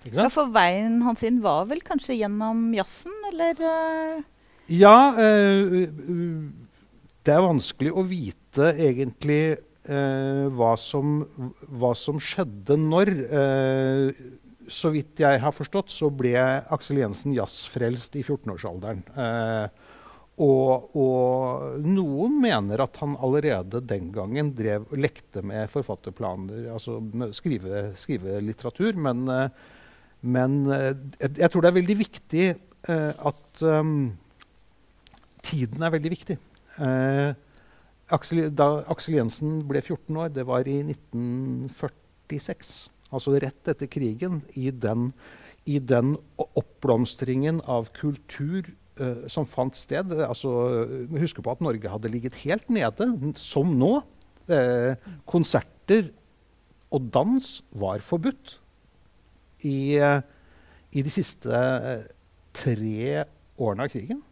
Ja, 0.09 0.31
For 0.33 0.49
veien 0.49 1.03
hans 1.05 1.21
inn 1.29 1.43
var 1.45 1.67
vel 1.69 1.83
kanskje 1.85 2.17
gjennom 2.23 2.71
jazzen, 2.73 3.17
eller? 3.33 3.61
Ja. 3.61 4.21
Ja. 4.71 4.97
øh, 5.21 5.91
det 7.27 7.35
er 7.35 7.45
vanskelig 7.45 7.93
å 7.93 8.07
vite 8.09 8.71
egentlig 8.81 9.59
hva, 9.89 10.75
som, 10.77 11.23
hva, 11.73 11.95
som, 11.97 12.19
skjedde 12.21 12.77
når 12.77 13.15
så 14.71 14.91
vidt 14.95 15.21
jeg 15.23 15.41
har 15.43 15.55
forstått, 15.55 15.91
så 15.93 16.11
ble 16.15 16.35
Aksel 16.73 17.01
Jensen 17.03 17.35
jazzfrelst 17.35 18.17
i 18.19 18.23
14-årsalderen. 18.23 19.03
Eh, 19.19 19.89
og, 20.41 20.95
og, 20.97 21.81
noen 21.85 22.39
mener 22.41 22.81
at 22.81 22.97
han 23.03 23.17
allerede 23.21 23.83
den 23.85 24.09
gangen 24.15 24.55
drev, 24.57 24.87
lekte 24.97 25.43
med 25.45 25.69
forfatterplaner, 25.73 26.71
altså 26.73 26.97
skrive, 27.37 27.91
skrive, 28.01 28.39
litteratur. 28.45 28.97
Men, 28.97 29.27
eh, 29.35 29.53
men 30.23 30.63
eh, 30.73 30.91
jeg 31.27 31.51
tror 31.51 31.67
det 31.67 31.73
er 31.73 31.79
veldig 31.81 31.99
viktig 32.01 32.47
eh, 32.49 33.13
at 33.33 33.65
um, 33.67 34.13
tiden 35.45 35.85
er 35.85 35.97
veldig 35.99 36.15
viktig. 36.15 36.39
Eh, 36.81 37.31
Aksel, 38.15 38.49
da 38.55 38.83
Aksel 38.91 39.19
Jensen 39.19 39.61
ble 39.69 39.83
14 39.83 40.17
år, 40.19 40.33
det 40.35 40.47
var 40.49 40.69
i 40.69 40.81
1946 40.83 42.91
altså 43.11 43.35
rett 43.43 43.71
etter 43.71 43.91
krigen, 43.91 44.41
i 44.55 44.71
den, 44.71 45.11
i 45.67 45.81
den 45.83 46.15
oppblomstringen 46.39 47.59
av 47.71 47.91
kultur 47.97 48.69
uh, 49.01 49.27
som 49.31 49.49
fant 49.51 49.75
sted. 49.79 50.13
Altså, 50.23 50.53
Husk 51.17 51.43
på 51.43 51.51
at 51.51 51.63
Norge 51.65 51.91
hadde 51.91 52.13
ligget 52.13 52.39
helt 52.45 52.71
nede, 52.71 53.11
som 53.41 53.75
nå. 53.79 53.99
Uh, 54.51 54.95
konserter 55.31 56.09
og 56.91 57.05
dans 57.15 57.51
var 57.79 58.03
forbudt 58.03 58.57
i, 59.67 59.99
uh, 59.99 60.23
i 60.91 61.05
de 61.07 61.13
siste 61.15 61.61
tre 62.57 63.27
årene 63.61 63.87
av 63.87 63.93
krigen 63.93 64.25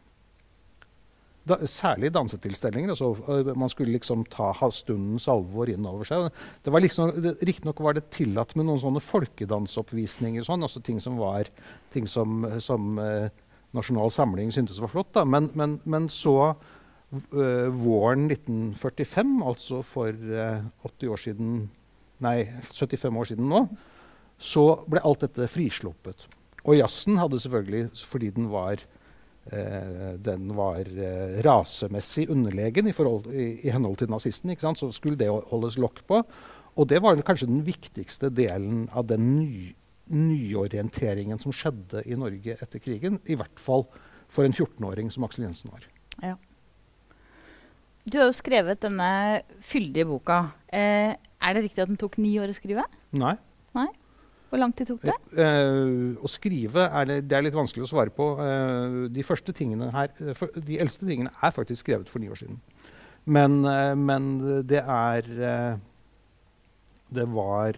da, 1.49 1.59
særlig 1.69 2.13
dansetilstelninger. 2.15 2.93
Altså, 2.95 3.11
øh, 3.29 3.51
man 3.57 3.73
skulle 3.73 3.95
liksom 3.95 4.25
ta 4.33 4.53
stundens 4.75 5.29
alvor 5.31 5.71
inn 5.73 5.87
over 5.89 6.09
seg. 6.09 6.29
Det 6.65 6.73
var 6.75 6.85
liksom, 6.85 7.13
Riktignok 7.41 7.83
var 7.85 7.97
det 7.99 8.09
tillatt 8.15 8.55
med 8.57 8.69
noen 8.69 8.81
sånne 8.83 9.03
folkedansoppvisninger, 9.05 10.47
sånn, 10.47 10.65
altså 10.67 10.83
ting 10.85 11.01
som 11.03 11.19
var 11.21 11.51
ting 11.95 12.09
som, 12.09 12.45
som 12.63 12.99
eh, 13.03 13.31
Nasjonal 13.77 14.13
Samling 14.13 14.53
syntes 14.55 14.81
var 14.81 14.93
flott. 14.93 15.13
Da. 15.17 15.25
Men, 15.29 15.51
men, 15.59 15.79
men 15.85 16.09
så 16.13 16.37
uh, 16.53 17.69
våren 17.75 18.29
1945, 18.31 19.35
altså 19.45 19.83
for 19.85 20.13
uh, 20.13 20.65
80 20.89 21.13
år 21.13 21.23
siden, 21.25 21.55
nei, 22.25 22.39
75 22.71 23.21
år 23.21 23.31
siden 23.33 23.51
nå, 23.51 23.65
så 24.39 24.65
ble 24.89 25.03
alt 25.05 25.25
dette 25.27 25.51
frisluppet. 25.51 26.29
Og 26.65 26.79
jazzen 26.79 27.19
hadde 27.21 27.41
selvfølgelig, 27.43 27.89
fordi 28.09 28.31
den 28.37 28.49
var 28.53 28.83
den 29.51 30.51
var 30.57 30.85
eh, 30.85 31.39
rasemessig 31.45 32.29
underlegen 32.33 32.91
i, 32.91 32.95
forhold, 32.97 33.31
i, 33.33 33.51
i 33.65 33.73
henhold 33.73 33.99
til 34.03 34.11
nazisten. 34.13 34.53
Så 34.57 34.91
skulle 34.95 35.19
det 35.21 35.31
holdes 35.31 35.79
lokk 35.81 36.03
på. 36.09 36.23
Og 36.79 36.89
det 36.91 37.01
var 37.03 37.19
kanskje 37.27 37.51
den 37.51 37.65
viktigste 37.67 38.31
delen 38.31 38.87
av 38.95 39.09
den 39.11 39.25
ny, 39.41 39.73
nyorienteringen 40.15 41.41
som 41.43 41.55
skjedde 41.55 42.05
i 42.07 42.19
Norge 42.19 42.59
etter 42.61 42.83
krigen. 42.83 43.19
I 43.27 43.39
hvert 43.39 43.61
fall 43.61 43.87
for 44.31 44.47
en 44.47 44.55
14-åring 44.55 45.11
som 45.13 45.27
Aksel 45.27 45.47
Jensen 45.49 45.73
var. 45.73 45.89
Ja. 46.23 46.37
Du 48.09 48.17
har 48.21 48.31
jo 48.31 48.37
skrevet 48.37 48.81
denne 48.81 49.43
fyldige 49.65 50.07
boka. 50.09 50.43
Eh, 50.73 51.13
er 51.15 51.55
det 51.55 51.67
riktig 51.67 51.85
at 51.85 51.91
den 51.91 52.01
tok 52.01 52.17
ni 52.21 52.37
år 52.41 52.53
å 52.53 52.57
skrive? 52.57 52.87
Nei. 53.17 53.35
Nei? 53.77 53.89
Hvor 54.49 54.61
lang 54.63 54.73
tid 54.73 54.89
tok 54.89 55.03
det? 55.05 55.15
Eh, 55.45 56.17
å 56.25 56.31
skrive 56.31 56.87
er 56.89 57.09
det, 57.09 57.19
det, 57.29 57.37
er 57.37 57.45
litt 57.45 57.57
vanskelig 57.57 57.85
å 57.85 57.91
svare 57.91 58.13
på. 58.15 58.31
Eh, 58.41 58.97
de 59.13 59.25
første 59.27 59.53
tingene 59.57 59.91
her, 59.93 60.15
for, 60.39 60.55
de 60.57 60.81
eldste 60.81 61.09
tingene 61.09 61.33
er 61.45 61.55
faktisk 61.55 61.85
skrevet 61.85 62.09
for 62.09 62.23
ni 62.23 62.31
år 62.33 62.41
siden. 62.41 62.61
Men, 63.29 63.61
eh, 63.69 63.95
men 63.99 64.35
det 64.67 64.83
er 64.85 65.33
Det 67.09 67.25
var 67.33 67.77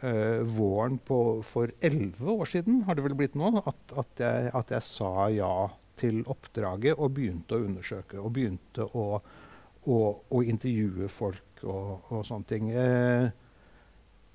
våren 0.00 0.96
på, 1.04 1.42
for 1.44 1.68
elleve 1.84 2.32
år 2.32 2.48
siden, 2.48 2.82
har 2.86 2.96
det 2.96 3.04
vel 3.04 3.14
blitt 3.14 3.34
nå, 3.36 3.50
at, 3.60 3.92
at, 3.92 4.08
jeg, 4.16 4.50
at, 4.56 4.70
jeg, 4.72 4.82
sa 4.82 5.28
ja 5.28 5.68
til 6.00 6.22
oppdraget 6.24 6.96
og 6.96 7.12
begynte 7.18 7.58
å 7.58 7.66
undersøke. 7.66 8.16
Og 8.18 8.32
begynte 8.32 8.86
å, 8.96 9.20
å, 9.84 9.98
å 10.24 10.42
intervjue 10.42 11.10
folk 11.12 11.62
og, 11.62 12.08
og 12.08 12.24
sånne 12.24 12.48
ting. 12.48 12.72
Uh, 12.72 13.28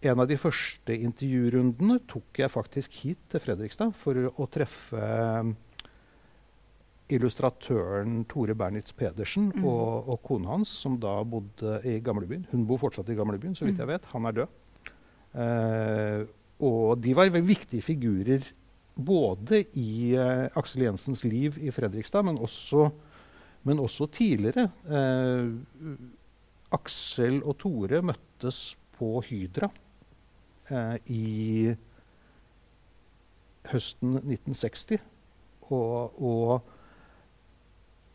en 0.06 0.22
av 0.22 0.28
de 0.30 0.38
første 0.40 0.96
intervjurundene 0.96 2.00
tok 2.10 2.42
jeg 2.42 2.54
faktisk 2.54 2.98
hit 3.02 3.22
til 3.32 3.42
Fredrikstad 3.42 3.94
for 3.98 4.28
å 4.30 4.48
treffe 4.52 5.02
um, 5.02 5.54
illustratøren 7.14 8.24
Tore 8.30 8.56
Bernitz 8.58 8.96
Pedersen 8.98 9.52
mm. 9.54 9.64
og, 9.66 10.10
og 10.14 10.22
kona 10.26 10.54
hans, 10.56 10.74
som 10.84 10.98
da 11.02 11.18
bodde 11.28 11.80
i 11.88 12.00
gamlebyen. 12.06 12.48
Hun 12.52 12.66
bor 12.70 12.82
fortsatt 12.82 13.10
i 13.14 13.18
gamlebyen, 13.18 13.56
så 13.58 13.68
vidt 13.68 13.82
jeg 13.82 13.88
mm. 13.88 13.94
vet. 13.94 14.08
Han 14.14 14.30
er 14.30 14.38
død. 14.40 14.60
Eh, 15.46 16.22
og 16.66 17.02
de 17.04 17.16
var 17.18 17.30
veldig 17.30 17.50
viktige 17.50 17.86
figurer 17.86 18.46
både 18.96 19.66
i 19.78 20.16
eh, 20.18 20.46
Aksel 20.58 20.86
Jensens 20.88 21.26
liv 21.28 21.60
i 21.62 21.74
Fredrikstad, 21.76 22.26
men 22.26 22.40
også, 22.42 22.88
men 23.70 23.82
også 23.84 24.10
tidligere. 24.16 24.70
Eh, 24.90 25.50
Aksel 26.76 27.42
og 27.44 27.58
Tore 27.62 28.02
møttes 28.06 28.72
på 28.96 29.20
Hydra 29.28 29.70
i 30.72 31.76
høsten 33.70 34.18
1960. 34.22 35.00
Og, 35.74 36.20
og 36.22 36.62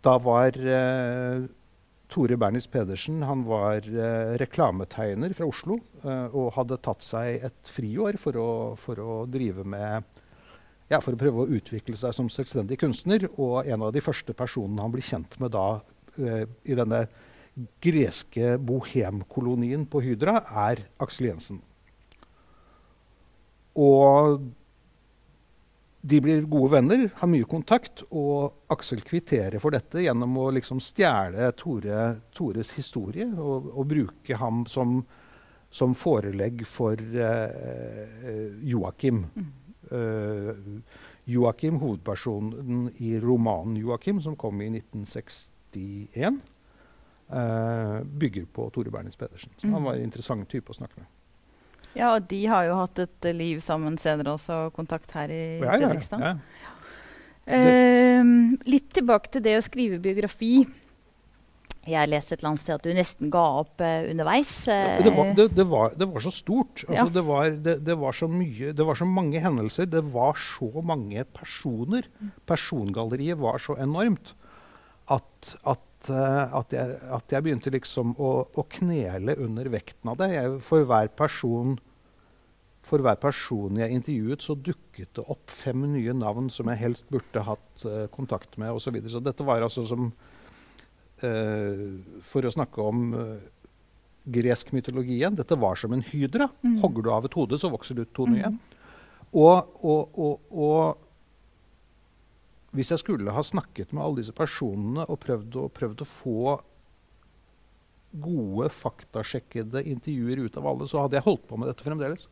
da 0.06 0.14
var 0.22 0.56
eh, 0.56 1.46
Tore 2.10 2.38
Bernis 2.40 2.68
Pedersen 2.70 3.22
han 3.26 3.44
var 3.48 3.84
eh, 3.86 4.36
reklametegner 4.40 5.34
fra 5.36 5.48
Oslo 5.50 5.78
eh, 6.02 6.26
og 6.30 6.54
hadde 6.56 6.80
tatt 6.82 7.04
seg 7.06 7.46
et 7.50 7.72
friår 7.74 8.18
for 8.20 8.38
å, 8.40 8.50
for 8.80 9.02
å 9.02 9.20
drive 9.30 9.66
med 9.66 10.06
ja, 10.90 10.98
for 10.98 11.14
å 11.14 11.20
prøve 11.20 11.44
å 11.44 11.58
utvikle 11.58 11.94
seg 11.98 12.14
som 12.16 12.30
selvstendig 12.32 12.80
kunstner. 12.82 13.28
Og 13.38 13.68
en 13.70 13.86
av 13.86 13.92
de 13.94 14.02
første 14.02 14.34
personene 14.34 14.82
han 14.82 14.94
blir 14.94 15.06
kjent 15.06 15.36
med 15.42 15.54
da 15.54 15.66
eh, 16.18 16.46
i 16.66 16.78
denne 16.78 17.04
greske 17.82 18.56
bohemkolonien 18.62 19.84
på 19.90 20.02
Hydra, 20.02 20.40
er 20.66 20.86
Aksel 21.02 21.30
Jensen. 21.30 21.60
Og 23.80 24.40
de 26.00 26.20
blir 26.24 26.46
gode 26.48 26.72
venner, 26.72 27.02
har 27.18 27.28
mye 27.28 27.46
kontakt, 27.48 28.02
og 28.16 28.72
Aksel 28.72 29.02
kvitterer 29.04 29.60
for 29.60 29.74
dette 29.76 30.00
gjennom 30.00 30.38
å 30.40 30.48
liksom 30.56 30.80
stjele 30.80 31.50
Tore, 31.60 32.04
Tores 32.36 32.72
historie 32.78 33.26
og, 33.28 33.68
og, 33.74 33.84
bruke 33.90 34.38
ham 34.40 34.64
som, 34.70 35.02
som 35.68 35.92
forelegg 35.96 36.64
for 36.68 36.96
uh, 36.96 38.30
Joakim. 38.64 39.26
Mm. 39.36 39.52
Uh, 39.90 41.04
Joakim, 41.30 41.76
hovedpersonen 41.82 42.88
i 43.04 43.12
romanen 43.20 43.76
'Joakim', 43.76 44.22
som 44.24 44.38
kom 44.40 44.62
i 44.64 44.70
1961, 44.72 46.40
uh, 47.28 48.00
bygger 48.02 48.48
på 48.48 48.70
Tore 48.72 48.90
Bernis 48.90 49.20
Pedersen. 49.20 49.52
Så 49.58 49.68
mm. 49.68 49.74
han 49.76 49.84
var 49.84 49.98
en 50.00 50.08
interessant 50.08 50.48
type 50.48 50.72
å 50.72 50.80
snakke 50.80 51.04
med. 51.04 51.12
Ja, 51.96 52.12
og 52.14 52.28
de 52.30 52.42
har 52.50 52.68
jo 52.68 52.76
hatt 52.78 53.00
et 53.02 53.30
liv 53.34 53.62
sammen 53.64 53.96
senere 54.00 54.36
også, 54.36 54.68
kontakt 54.76 55.10
her 55.16 55.32
i 55.32 55.42
ja, 55.58 55.72
Fredrikstad. 55.74 56.22
Ja, 56.22 56.36
ja. 56.36 56.76
Uh, 57.50 58.54
litt 58.68 58.92
tilbake 58.94 59.32
til 59.34 59.42
det 59.42 59.56
å 59.58 59.64
skrive 59.66 59.98
biografi. 60.02 60.60
Jeg 61.88 62.10
leste 62.12 62.36
et 62.36 62.42
eller 62.42 62.50
annet 62.52 62.62
sted 62.62 62.76
at 62.76 62.84
du 62.84 62.92
nesten 62.94 63.30
ga 63.32 63.42
opp 63.62 63.82
uh, 63.82 64.06
underveis. 64.06 64.52
Uh, 64.68 65.00
det, 65.02 65.14
var, 65.16 65.32
det, 65.34 65.46
det, 65.56 65.66
var, 65.66 65.96
det, 65.98 66.08
var, 66.12 66.22
så 66.22 66.34
stort. 66.36 66.84
Altså, 66.86 67.08
det, 67.16 67.24
var, 67.26 67.50
det, 67.88 67.96
var, 68.04 68.14
så 68.14 68.30
mye, 68.30 68.70
det 68.76 68.86
var 68.86 69.00
så 69.00 69.08
mange 69.08 69.42
hendelser. 69.42 69.90
Det 69.90 70.04
var 70.14 70.38
så 70.38 70.70
mange 70.86 71.26
personer. 71.34 72.06
Persongalleriet 72.46 73.40
var 73.40 73.58
så 73.64 73.74
enormt 73.82 74.36
at, 75.10 75.56
at 75.66 75.80
Eh, 75.80 75.89
at, 76.08 76.72
jeg, 76.72 76.96
at 77.12 77.32
jeg, 77.34 77.44
begynte 77.44 77.72
liksom 77.74 78.14
å, 78.16 78.30
å, 78.48 78.64
knele 78.78 79.36
under 79.42 79.68
vekten 79.72 80.12
av 80.12 80.16
det. 80.20 80.30
Jeg, 80.32 80.54
for, 80.64 80.86
hver 80.88 81.10
person, 81.12 81.76
for 82.86 83.04
hver 83.04 83.18
person 83.20 83.76
jeg 83.80 83.98
intervjuet, 83.98 84.44
så 84.44 84.56
dukket 84.56 85.12
det 85.18 85.26
opp 85.28 85.52
fem 85.52 85.84
nye 85.92 86.14
navn 86.16 86.48
som 86.52 86.70
jeg 86.72 86.80
helst 86.80 87.10
burde 87.12 87.44
hatt 87.44 87.84
uh, 87.84 88.06
kontakt 88.14 88.56
med 88.60 88.72
osv. 88.72 88.86
Så, 88.86 88.94
videre. 88.96 89.12
så 89.12 89.24
dette 89.24 89.46
var 89.46 89.66
altså 89.66 89.84
som 89.88 90.08
uh, 90.08 91.84
For 92.32 92.48
å 92.48 92.54
snakke 92.56 92.88
om 92.88 93.04
uh, 93.12 93.36
gresk 94.30 94.72
mytologi 94.76 95.18
igjen, 95.18 95.36
dette 95.36 95.58
var 95.60 95.78
som 95.80 95.92
en 95.96 96.04
hydra. 96.04 96.48
Mm. 96.64 96.80
Hogger 96.82 97.04
du 97.04 97.12
av 97.12 97.28
et 97.28 97.36
hode, 97.36 97.60
så 97.60 97.72
vokser 97.72 97.98
det 97.98 98.08
ut 98.08 98.16
to 98.16 98.28
nye. 98.30 98.52
Mm. 98.52 98.58
Og, 99.30 99.76
og, 99.86 100.18
og, 100.18 100.50
og 100.50 101.09
hvis 102.76 102.92
jeg 102.94 103.02
skulle 103.02 103.34
ha 103.34 103.42
snakket 103.42 103.92
med 103.94 104.04
alle 104.04 104.20
disse 104.20 104.34
personene 104.36 105.06
og 105.10 105.18
prøvd 105.24 105.56
å, 105.58 105.66
prøvd 105.74 106.04
å 106.04 106.08
få 106.08 106.42
gode, 108.10 108.70
faktasjekkede 108.74 109.84
intervjuer 109.90 110.44
ut 110.46 110.58
av 110.58 110.66
alle, 110.70 110.88
så 110.90 111.04
hadde 111.04 111.18
jeg 111.18 111.26
holdt 111.26 111.46
på 111.50 111.58
med 111.60 111.70
dette 111.70 111.86
fremdeles. 111.86 112.26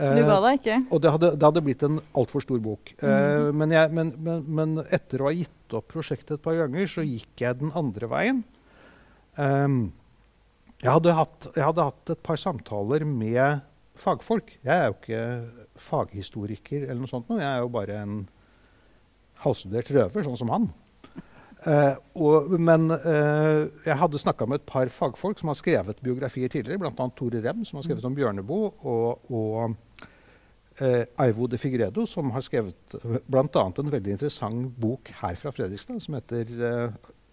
Uh, 0.00 0.16
og 0.88 1.02
det 1.04 1.10
hadde, 1.12 1.34
det 1.36 1.44
hadde, 1.44 1.62
blitt 1.64 1.82
en 1.84 1.98
altfor 2.16 2.40
stor 2.40 2.60
bok. 2.64 2.94
Eh, 2.96 3.08
mm. 3.12 3.58
men, 3.60 3.74
jeg, 3.76 3.90
men, 3.92 4.12
men, 4.24 4.46
men, 4.48 4.78
etter 4.88 5.20
å 5.20 5.26
ha 5.28 5.34
gitt 5.36 5.76
opp 5.76 5.90
prosjektet 5.92 6.38
et 6.38 6.44
par 6.44 6.56
ganger, 6.56 6.88
så 6.88 7.04
gikk 7.04 7.44
jeg 7.44 7.58
den 7.60 7.74
andre 7.76 8.08
veien. 8.08 8.40
Um, 9.36 9.82
jeg, 10.78 10.88
hadde 10.88 11.16
hatt, 11.16 11.50
jeg, 11.50 11.64
hadde 11.66 11.88
hatt, 11.90 12.14
et 12.14 12.24
par 12.24 12.40
samtaler 12.40 13.04
med 13.08 13.60
fagfolk. 14.00 14.54
Jeg 14.64 14.72
er 14.72 14.88
jo 14.88 14.96
ikke 14.96 15.26
faghistoriker 15.90 16.86
eller 16.86 17.02
noe 17.04 17.12
sånt. 17.12 17.28
Jeg 17.36 17.48
er 17.50 17.60
jo 17.60 17.72
bare 17.76 18.00
en 18.00 18.16
halvstudert 19.42 19.90
røver, 19.94 20.24
sånn 20.26 20.40
som 20.40 20.52
han. 20.54 20.70
Eh, 21.62 21.94
og, 22.18 22.54
men 22.58 22.88
eh, 22.90 23.68
jeg 23.86 23.98
hadde 24.00 24.18
snakka 24.18 24.48
med 24.50 24.58
et 24.58 24.66
par 24.66 24.88
fagfolk 24.90 25.38
som 25.38 25.52
har 25.52 25.58
skrevet 25.58 26.00
biografier 26.02 26.50
tidligere, 26.50 26.80
bl.a. 26.82 27.06
Tore 27.14 27.42
Rem, 27.44 27.62
som 27.68 27.78
har 27.78 27.86
skrevet 27.86 28.06
om 28.08 28.16
Bjørneboe, 28.16 28.72
og, 28.90 29.30
og 29.30 30.08
eh, 30.82 31.04
Aivo 31.22 31.46
de 31.50 31.60
Figredo, 31.62 32.06
som 32.10 32.32
har 32.34 32.42
skrevet 32.42 32.98
bl.a. 33.30 33.46
en 33.68 33.94
veldig 33.94 34.16
interessant 34.16 34.74
bok 34.82 35.12
her 35.20 35.38
fra 35.38 35.54
Fredrikstad 35.54 36.02
som 36.02 36.18
heter, 36.18 36.50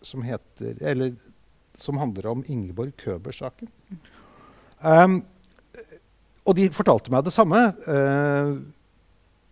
som, 0.05 0.23
heter 0.27 0.77
eller, 0.93 1.17
som 1.73 1.97
handler 2.01 2.29
om 2.29 2.45
Ingeborg 2.45 2.93
Køber-saken. 3.01 3.71
Um, 4.79 5.23
og 6.47 6.55
de 6.55 6.69
fortalte 6.71 7.11
meg 7.11 7.25
det 7.25 7.33
samme. 7.35 7.65
Uh, 7.89 8.61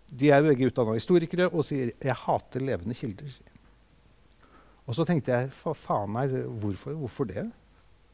de 0.08 0.32
er 0.32 0.44
begge 0.46 0.70
utdanna 0.70 0.96
historikere 0.96 1.50
og 1.52 1.66
sier 1.68 1.92
'jeg 1.92 2.16
hater 2.16 2.64
levende 2.64 2.96
kilder'. 2.96 3.40
Og 4.88 4.96
så 4.96 5.04
tenkte 5.06 5.32
jeg 5.32 5.52
hva 5.52 5.74
faen 5.76 6.16
er, 6.16 6.48
hvorfor, 6.48 6.94
hvorfor 6.96 7.28
det? 7.28 7.50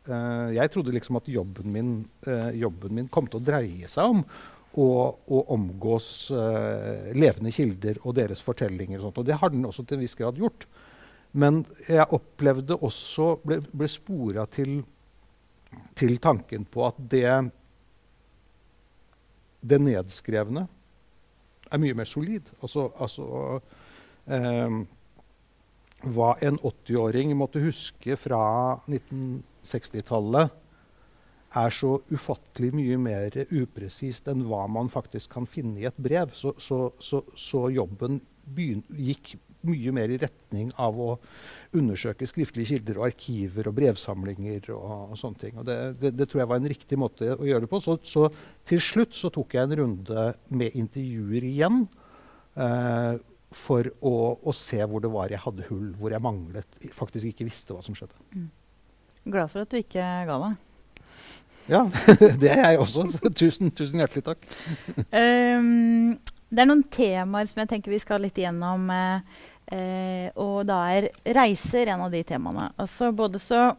Uh, 0.10 0.50
jeg 0.52 0.72
trodde 0.72 0.92
liksom 0.92 1.16
at 1.16 1.30
jobben 1.30 1.72
min, 1.72 2.10
uh, 2.28 2.52
jobben 2.52 2.96
min, 2.96 3.08
kom 3.08 3.28
til 3.28 3.40
å 3.40 3.46
dreie 3.46 3.88
seg 3.88 4.10
om 4.10 4.24
å, 4.76 4.88
å 5.16 5.44
omgås 5.54 6.32
uh, 6.32 7.14
levende 7.14 7.54
kilder 7.54 8.02
og 8.04 8.18
deres 8.18 8.42
fortellinger. 8.42 8.98
Og, 8.98 9.06
sånt, 9.06 9.22
og 9.22 9.26
det 9.26 9.38
har 9.40 9.54
den 9.54 9.66
også 9.70 9.86
til 9.86 10.00
en 10.00 10.04
viss 10.04 10.18
grad 10.18 10.42
gjort. 10.42 10.66
Men 11.32 11.64
jeg 11.88 12.10
opplevde 12.14 12.76
også, 12.84 13.38
ble, 13.46 13.62
ble 13.72 13.88
spora 13.88 14.44
til, 14.50 14.82
til 15.96 16.18
tanken 16.22 16.66
på 16.66 16.84
at 16.90 17.00
det, 17.14 17.30
det 19.62 19.80
nedskrevne 19.82 20.68
er 21.72 21.82
mye 21.82 21.96
mer 21.98 22.10
solid. 22.10 22.52
Altså, 22.62 22.90
altså 23.00 23.28
eh, 24.28 24.82
Hva 26.04 26.34
en 26.44 26.60
80-åring 26.60 27.32
måtte 27.40 27.64
huske 27.64 28.18
fra 28.20 28.44
1960-tallet, 28.92 30.60
er 31.54 31.70
så 31.70 32.00
ufattelig 32.10 32.72
mye 32.74 32.98
mer 32.98 33.36
upresist 33.54 34.28
enn 34.32 34.42
hva 34.50 34.64
man 34.68 34.90
faktisk 34.90 35.36
kan 35.36 35.46
finne 35.46 35.84
i 35.84 35.86
et 35.86 36.00
brev. 36.02 36.34
Så, 36.34 36.56
så, 36.58 36.88
så, 36.98 37.22
så 37.38 37.68
jobben 37.70 38.20
gikk 38.58 39.36
mye 39.68 39.94
mer 39.96 40.14
i 40.14 40.20
retning 40.22 40.72
av 40.82 40.98
å 41.00 41.10
undersøke 41.74 42.28
skriftlige 42.30 42.76
kilder 42.76 43.00
og 43.00 43.08
arkiver 43.10 43.70
og 43.70 43.78
brevsamlinger. 43.80 44.72
og, 44.76 45.14
og 45.14 45.20
sånne 45.20 45.42
ting. 45.42 45.58
Og 45.60 45.68
det, 45.68 45.78
det, 46.02 46.14
det, 46.20 46.30
tror 46.30 46.44
jeg 46.44 46.52
var 46.52 46.62
en 46.62 46.72
riktig 46.74 47.00
måte 47.00 47.34
å 47.36 47.48
gjøre 47.48 47.66
det 47.66 47.72
på. 47.72 47.82
Så, 47.84 47.98
så, 48.08 48.28
til 48.68 48.82
slutt 48.84 49.16
så 49.18 49.32
tok 49.34 49.56
jeg 49.58 49.68
en 49.68 49.78
runde 49.84 50.28
med 50.54 50.76
intervjuer 50.80 51.48
igjen. 51.50 51.86
Eh, 52.54 53.14
for 53.54 53.86
å, 54.02 54.14
å, 54.42 54.54
se 54.58 54.82
hvor 54.90 55.02
det 55.04 55.12
var 55.14 55.30
jeg 55.30 55.42
hadde 55.44 55.66
hull, 55.70 55.92
hvor 56.00 56.14
jeg 56.14 56.26
manglet, 56.26 56.78
faktisk 56.94 57.30
ikke 57.30 57.46
visste 57.46 57.76
hva 57.76 57.84
som 57.86 57.94
skjedde. 57.98 58.18
Mm. 58.34 58.48
Glad 59.34 59.52
for 59.54 59.64
at 59.64 59.72
du 59.72 59.78
ikke 59.80 60.08
ga 60.28 60.38
meg. 60.42 60.62
Ja, 61.70 61.86
det 62.42 62.52
er 62.52 62.74
jeg 62.74 62.82
også. 62.84 63.06
tusen, 63.40 63.72
tusen 63.72 64.02
hjertelig 64.02 64.26
takk. 64.26 64.48
um, 65.14 66.18
det 66.54 66.62
er 66.62 66.70
noen 66.70 66.84
temaer 66.94 67.48
som 67.50 67.64
jeg 67.64 67.72
tenker 67.72 67.94
vi 67.94 68.02
skal 68.02 68.22
litt 68.22 68.38
igjennom. 68.38 68.86
Eh, 68.94 69.46
Eh, 69.72 70.30
og 70.36 70.66
da 70.68 70.80
er 70.92 71.10
reiser 71.36 71.92
en 71.94 72.06
av 72.08 72.12
de 72.12 72.24
temaene. 72.28 72.72
Altså 72.78 73.12
både 73.16 73.40
så 73.42 73.72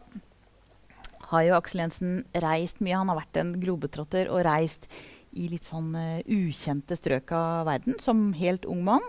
har 1.31 1.43
jo 1.45 1.57
Aksel 1.57 1.83
Jensen 1.85 2.15
reist 2.43 2.81
mye. 2.83 2.97
Han 2.97 3.11
har 3.11 3.21
vært 3.23 3.41
en 3.41 3.53
globetrotter 3.61 4.31
og 4.31 4.45
reist 4.45 4.89
i 5.35 5.49
litt 5.51 5.67
sånn 5.67 5.91
uh, 5.97 6.23
ukjente 6.31 6.95
strøk 6.95 7.33
av 7.35 7.65
verden 7.67 7.97
som 7.99 8.29
helt 8.37 8.63
ung 8.71 8.85
mann. 8.87 9.03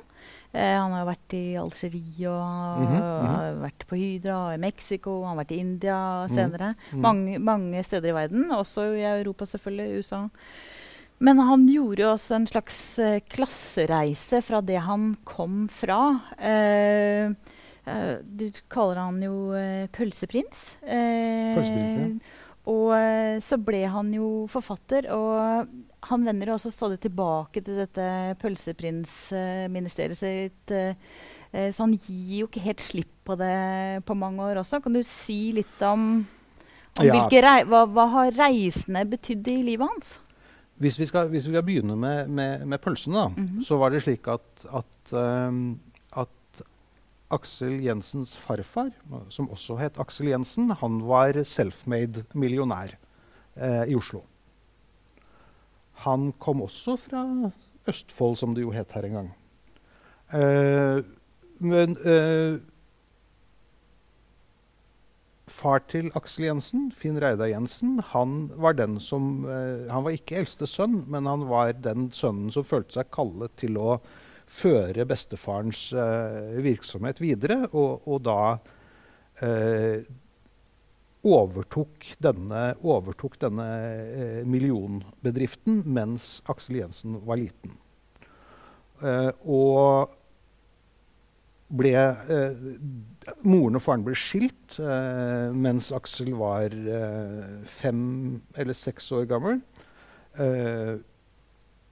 Eh, 0.56 0.74
han 0.74 0.94
har 0.94 1.04
vært 1.06 1.34
i 1.36 1.56
Algerie 1.60 2.30
og 2.30 2.80
mm 2.80 2.86
-hmm, 2.86 3.02
mm 3.02 3.26
-hmm. 3.26 3.60
vært 3.60 3.86
på 3.86 3.96
Hydra, 3.96 4.54
i 4.54 4.58
Mexico, 4.58 5.22
han 5.22 5.36
har 5.36 5.44
vært 5.44 5.52
i 5.52 5.58
India 5.58 6.28
senere. 6.28 6.74
Mm 6.74 6.74
-hmm. 6.90 7.00
mange, 7.00 7.38
mange, 7.38 7.84
steder 7.84 8.08
i 8.08 8.12
verden, 8.12 8.50
også 8.50 8.82
i 8.94 9.02
Europa, 9.02 9.44
selvfølgelig. 9.44 9.98
USA. 9.98 10.28
Men 11.18 11.38
han 11.40 11.64
gjorde 11.70 12.02
jo 12.02 12.08
også 12.12 12.34
en 12.36 12.48
slags 12.50 12.78
eh, 13.00 13.20
klassereise 13.32 14.42
fra 14.44 14.60
det 14.64 14.82
han 14.84 15.14
kom 15.24 15.64
fra. 15.72 16.00
Eh, 16.36 17.32
eh, 17.88 18.16
du 18.20 18.50
kaller 18.72 19.00
han 19.00 19.22
jo 19.24 19.36
pølseprins. 19.96 20.66
pølseprins 20.84 21.96
ja. 21.96 22.34
og 22.68 22.92
eh, 22.98 23.38
så 23.46 23.56
ble 23.62 23.84
han 23.88 24.12
jo 24.12 24.28
forfatter, 24.52 25.08
og 25.14 25.70
han 26.10 26.26
vender 26.26 26.52
også 26.52 26.70
stadig 26.74 26.98
tilbake 27.02 27.62
til 27.64 27.80
dette 27.80 28.36
pølseprinsministeriet 28.42 30.20
sitt. 30.20 30.74
Eh, 30.74 30.94
eh, 31.52 31.70
så 31.72 31.86
han 31.86 31.96
gir 31.96 32.42
jo 32.42 32.50
ikke 32.50 32.66
helt 32.66 32.84
slipp 32.84 33.14
på 33.26 33.38
det 33.40 34.04
på 34.06 34.14
mange 34.18 34.44
år 34.44 34.60
også. 34.62 34.82
Kan 34.84 34.94
du 34.98 35.02
si 35.06 35.52
litt 35.56 35.80
om, 35.82 36.26
om 37.00 37.08
Ja. 37.08 37.64
hva, 37.64 37.86
hva 37.88 38.06
har 38.12 38.36
reisene 38.36 39.06
betydd 39.08 39.48
i 39.48 39.62
livet 39.72 39.88
hans? 39.88 40.18
Hvis 40.78 40.98
vi 41.00 41.06
skal, 41.08 41.28
hvis 41.32 41.46
vi 41.48 41.52
skal 41.54 41.62
begynne 41.64 41.96
med, 41.96 42.28
med, 42.28 42.66
med 42.66 42.78
pølsene, 42.84 43.16
da, 43.16 43.28
Mhm. 43.28 43.62
så 43.64 43.76
var 43.80 43.90
det 43.90 44.02
slik 44.02 44.28
at, 44.28 44.66
at, 44.74 45.12
um, 45.48 45.80
at 46.16 46.62
Aksel 47.30 47.80
Jensens 47.84 48.36
farfar, 48.36 48.90
som 49.28 49.48
også 49.50 49.78
het 49.80 49.98
Aksel 49.98 50.28
Jensen, 50.28 50.70
han 50.70 51.00
var 51.08 51.32
self-made 51.44 52.24
millionær 52.34 52.92
eh, 53.56 53.88
i 53.88 53.94
Oslo. 53.96 54.20
Han 56.04 56.32
kom 56.38 56.60
også 56.62 56.96
fra 57.00 57.24
Østfold, 57.88 58.36
som 58.36 58.54
det 58.54 58.62
jo 58.66 58.70
het 58.74 58.92
her 58.92 59.02
en 59.08 59.12
gang. 59.16 59.30
Uh, 60.34 61.02
men 61.58 61.96
eh, 62.04 62.58
far 65.50 65.82
til 65.90 66.10
Aksel 66.18 66.48
Jensen, 66.48 66.88
Finn 66.94 67.18
Reidar 67.22 67.50
Jensen, 67.50 68.00
han 68.12 68.50
var 68.58 68.76
den 68.78 68.98
som 69.02 69.46
eh, 69.46 69.86
Han 69.92 70.04
var 70.06 70.16
ikke 70.16 70.40
eldste 70.40 70.66
sønn, 70.66 71.04
men 71.10 71.28
han 71.30 71.46
var 71.50 71.72
den 71.78 72.10
sønnen 72.14 72.50
som 72.54 72.66
følte 72.66 72.98
seg 72.98 73.12
kallet 73.14 73.54
til 73.60 73.78
å 73.78 73.98
føre 74.46 75.06
bestefarens 75.06 75.88
eh, 75.94 76.58
virksomhet 76.62 77.22
videre, 77.22 77.64
og, 77.72 78.06
og 78.06 78.22
da 78.26 78.40
eh, 79.42 80.06
overtok 81.26 82.12
denne, 82.22 82.68
overtok 82.86 83.38
denne 83.42 83.66
eh, 83.66 84.42
millionbedriften 84.46 85.82
mens 85.86 86.36
Aksel 86.50 86.82
Jensen 86.82 87.18
var 87.26 87.40
liten. 87.40 87.74
Eh, 89.02 89.32
og 89.42 90.14
ble 91.66 91.92
eh, 91.96 92.66
Moren 93.42 93.78
og 93.78 93.82
faren 93.82 94.04
ble 94.06 94.14
skilt 94.18 94.78
eh, 94.78 95.50
mens 95.54 95.90
Aksel 95.94 96.32
var 96.38 96.70
eh, 96.70 97.66
fem 97.66 98.00
eller 98.54 98.76
seks 98.76 99.10
år 99.16 99.26
gammel. 99.30 99.60
Eh, 100.38 100.96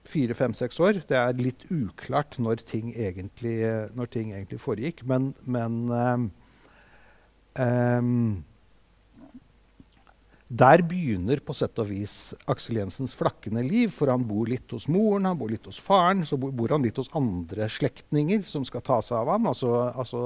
Fire, 0.05 0.35
fem, 0.37 0.53
seks 0.53 0.77
år. 0.85 0.99
Det 1.09 1.17
er 1.17 1.39
litt 1.39 1.63
uklart 1.73 2.35
når 2.37 2.59
ting 2.61 2.91
egentlig, 2.93 3.55
når 3.97 4.11
ting 4.13 4.35
egentlig 4.35 4.59
foregikk. 4.61 4.99
Men, 5.09 5.31
men 5.49 5.79
em, 7.57 8.43
der 10.47 10.83
begynner 10.85 11.39
på 11.41 11.55
sett 11.57 11.79
og 11.81 11.89
vis 11.89 12.35
Aksel 12.51 12.77
Jensens 12.77 13.15
flakkende 13.17 13.63
liv. 13.65 13.89
For 13.95 14.11
han 14.13 14.25
bor 14.29 14.45
litt 14.49 14.69
hos 14.75 14.85
moren, 14.91 15.25
han 15.25 15.39
bor 15.39 15.49
litt 15.49 15.65
hos 15.65 15.79
faren, 15.81 16.21
så 16.27 16.37
bor 16.37 16.75
han 16.75 16.85
litt 16.85 16.99
hos 17.01 17.09
andre 17.17 17.69
slektninger 17.71 18.45
som 18.45 18.65
skal 18.67 18.85
ta 18.85 18.99
seg 19.01 19.23
av 19.23 19.33
ham. 19.33 19.49
Altså, 19.49 19.73
altså 19.95 20.21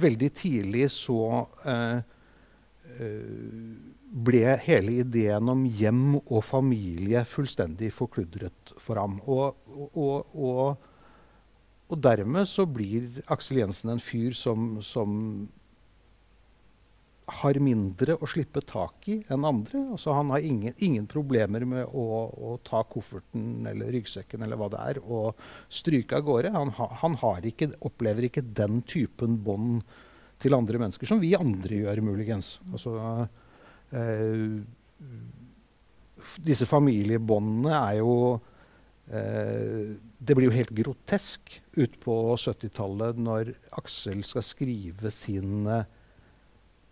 veldig 0.00 0.30
tidlig 0.36 0.88
så 0.94 1.20
eh, 1.68 2.00
eh, 2.96 4.00
ble 4.26 4.56
hele 4.64 5.00
ideen 5.02 5.52
om 5.52 5.64
hjem 5.68 6.18
og 6.22 6.40
familie 6.46 7.24
fullstendig 7.28 7.92
forkludret 7.92 8.72
for 8.80 9.00
ham. 9.00 9.18
Og, 9.28 9.56
og, 9.92 10.32
og, 10.32 10.88
og, 11.90 11.98
dermed 12.08 12.48
så 12.48 12.64
blir 12.64 13.20
Aksel 13.32 13.60
Jensen 13.60 13.92
en 13.92 14.02
fyr 14.02 14.36
som, 14.36 14.78
som 14.80 15.10
har 17.26 17.58
mindre 17.58 18.14
å 18.22 18.28
slippe 18.30 18.62
tak 18.62 19.08
i 19.10 19.16
enn 19.34 19.46
andre. 19.48 19.80
Altså 19.96 20.14
han 20.14 20.30
har 20.30 20.44
ingen, 20.46 20.74
ingen 20.78 21.08
problemer 21.10 21.64
med 21.66 21.88
å, 21.90 22.04
å 22.30 22.52
ta 22.66 22.84
kofferten 22.86 23.66
eller 23.66 23.90
ryggsekken 23.96 24.46
eller 24.46 24.60
hva 24.60 24.68
det 24.70 24.82
er, 24.92 25.00
og 25.02 25.34
stryke 25.66 26.20
av 26.20 26.26
gårde. 26.28 26.52
Han, 26.54 26.70
ha, 26.78 26.88
han 27.02 27.18
ikke, 27.50 27.72
opplever 27.86 28.28
ikke 28.28 28.46
den 28.46 28.78
typen 28.86 29.40
bånd 29.42 29.82
til 30.42 30.54
andre 30.54 30.78
mennesker 30.84 31.08
som 31.08 31.18
vi 31.22 31.34
andre 31.38 31.82
gjør, 31.82 32.04
muligens. 32.06 32.56
Altså, 32.70 32.94
eh, 33.90 34.62
disse 36.46 36.68
familiebåndene 36.68 37.74
er 37.74 37.98
jo 38.00 38.14
eh, 39.10 39.96
Det 40.18 40.34
blir 40.34 40.48
jo 40.48 40.54
helt 40.54 40.72
grotesk 40.74 41.58
ut 41.76 41.98
på 42.02 42.16
70-tallet 42.38 43.18
når 43.18 43.52
Aksel 43.82 44.22
skal 44.26 44.46
skrive 44.46 45.10
sin 45.14 45.66
eh, 45.66 45.86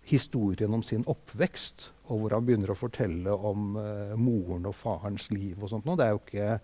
historien 0.08 0.74
om 0.76 0.82
sin 0.84 1.04
oppvekst, 1.10 1.88
og 2.12 2.20
hvor 2.20 2.34
han 2.36 2.44
begynner 2.44 2.74
å 2.74 2.76
fortelle 2.76 3.32
om 3.32 3.78
uh, 3.78 4.12
moren 4.20 4.68
og 4.68 4.76
farens 4.76 5.30
liv 5.32 5.56
og 5.62 5.70
sånt. 5.72 5.86
noe. 5.88 5.96
Det 5.96 6.06
er 6.06 6.12
jo 6.12 6.20
ikke 6.20 6.58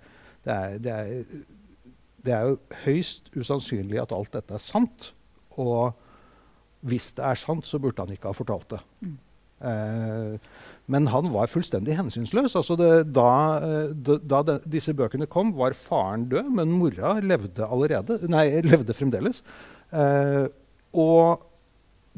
det 0.45 0.53
er, 0.53 0.77
det, 0.81 0.93
er, 0.93 1.41
det 2.25 2.37
er 2.37 2.47
jo 2.49 2.61
høyst 2.85 3.33
usannsynlig 3.37 4.01
at 4.03 4.15
alt 4.17 4.33
dette 4.37 4.57
er 4.57 4.63
sant. 4.63 5.11
Og 5.61 5.91
hvis 6.89 7.11
det 7.17 7.27
er 7.27 7.41
sant, 7.41 7.67
så 7.69 7.81
burde 7.81 8.05
han 8.05 8.13
ikke 8.15 8.31
ha 8.31 8.37
fortalt 8.37 8.71
det. 8.73 8.81
Mm. 9.05 9.19
Eh, 9.61 10.37
men 10.91 11.09
han 11.13 11.29
var 11.35 11.51
fullstendig 11.53 11.97
hensynsløs. 11.99 12.57
Altså 12.57 12.77
det, 12.81 12.91
da 13.15 13.33
eh, 13.61 13.93
da, 13.93 14.41
da 14.47 14.57
disse 14.65 14.95
bøkene 14.97 15.29
kom, 15.31 15.53
var 15.59 15.77
faren 15.77 16.27
død, 16.33 16.49
men 16.57 16.73
mora 16.73 17.19
levde 17.21 17.69
allerede. 17.69 18.21
Nei, 18.33 18.47
levde 18.65 18.97
fremdeles. 18.97 19.45
Eh, 19.93 20.47
og 20.97 21.47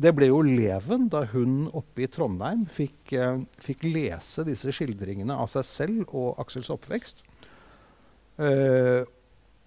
det 0.02 0.12
ble 0.16 0.28
jo 0.30 0.40
leven 0.44 1.08
da 1.12 1.22
hun 1.30 1.66
oppe 1.78 2.04
i 2.04 2.10
Trondheim 2.10 2.64
fikk, 2.70 3.12
eh, 3.14 3.42
fikk 3.62 3.84
lese 3.86 4.44
disse 4.48 4.72
skildringene 4.74 5.36
av 5.36 5.50
seg 5.52 5.66
selv 5.68 6.14
og 6.16 6.40
Aksels 6.42 6.70
oppvekst. 6.74 7.22
Eh, 8.42 9.04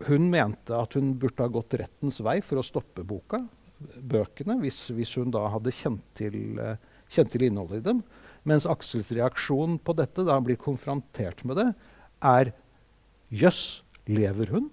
hun 0.10 0.28
mente 0.32 0.76
at 0.76 0.98
hun 0.98 1.14
burde 1.20 1.46
ha 1.46 1.52
gått 1.52 1.78
rettens 1.80 2.20
vei 2.26 2.42
for 2.44 2.60
å 2.60 2.66
stoppe 2.66 3.06
boka, 3.08 3.40
bøkene, 3.80 4.58
hvis, 4.64 4.90
hvis 4.96 5.16
hun 5.20 5.32
da 5.32 5.46
hadde 5.54 5.74
kjent 5.76 6.04
til, 6.18 6.60
eh, 6.60 6.76
kjent 7.12 7.32
til 7.32 7.48
innholdet 7.48 7.80
i 7.80 7.88
dem. 7.92 8.04
Mens 8.46 8.68
Aksels 8.70 9.14
reaksjon 9.16 9.80
på 9.80 9.96
dette, 9.96 10.26
da 10.26 10.36
han 10.36 10.46
blir 10.46 10.60
konfrontert 10.60 11.46
med 11.48 11.62
det, 11.62 11.70
er 12.22 12.54
Jøss, 13.32 13.84
lever 14.06 14.52
hun? 14.54 14.70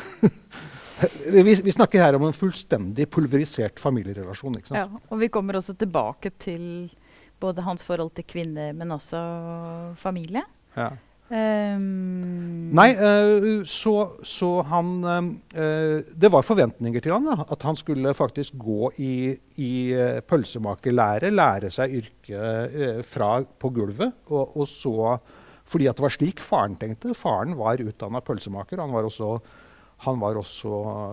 vi, 1.26 1.54
vi 1.64 1.74
snakker 1.74 2.02
her 2.02 2.18
om 2.18 2.26
en 2.28 2.36
fullstendig 2.36 3.06
pulverisert 3.12 3.80
familierelasjon. 3.80 4.58
ikke 4.58 4.72
sant? 4.72 4.80
Ja, 4.80 5.04
og 5.10 5.22
vi 5.22 5.30
kommer 5.32 5.60
også 5.60 5.76
tilbake 5.78 6.32
til 6.40 6.90
både 7.40 7.64
hans 7.64 7.84
forhold 7.86 8.12
til 8.16 8.26
kvinner, 8.28 8.74
men 8.76 8.92
også 8.96 9.20
familie. 10.00 10.44
Ja. 10.76 10.90
Um, 11.30 12.72
Nei, 12.74 12.88
uh, 12.98 13.60
så, 13.62 13.92
så 14.26 14.48
han 14.66 14.88
uh, 15.06 16.00
Det 16.10 16.30
var 16.34 16.42
forventninger 16.42 17.04
til 17.04 17.14
han 17.14 17.28
da, 17.28 17.36
at 17.54 17.62
han 17.62 17.78
skulle 17.78 18.16
faktisk 18.18 18.56
gå 18.58 18.88
i, 18.98 19.12
i 19.62 19.70
eh, 19.94 20.18
pølsemakerlære, 20.26 21.30
lære 21.30 21.70
seg 21.70 21.94
yrket 22.00 22.74
uh, 22.74 22.98
fra 23.06 23.36
på 23.46 23.70
gulvet. 23.76 24.24
Og, 24.26 24.58
og 24.58 24.66
så 24.66 25.20
Fordi 25.70 25.86
at 25.86 25.94
det 25.94 26.02
var 26.02 26.16
slik 26.16 26.42
faren 26.42 26.74
tenkte. 26.80 27.14
Faren 27.14 27.54
var 27.54 27.78
utdanna 27.78 28.18
pølsemaker. 28.26 28.82
Han 28.82 28.90
var 28.90 29.06
også 29.06 29.36
han 30.00 30.16
var 30.22 30.38
også 30.40 30.70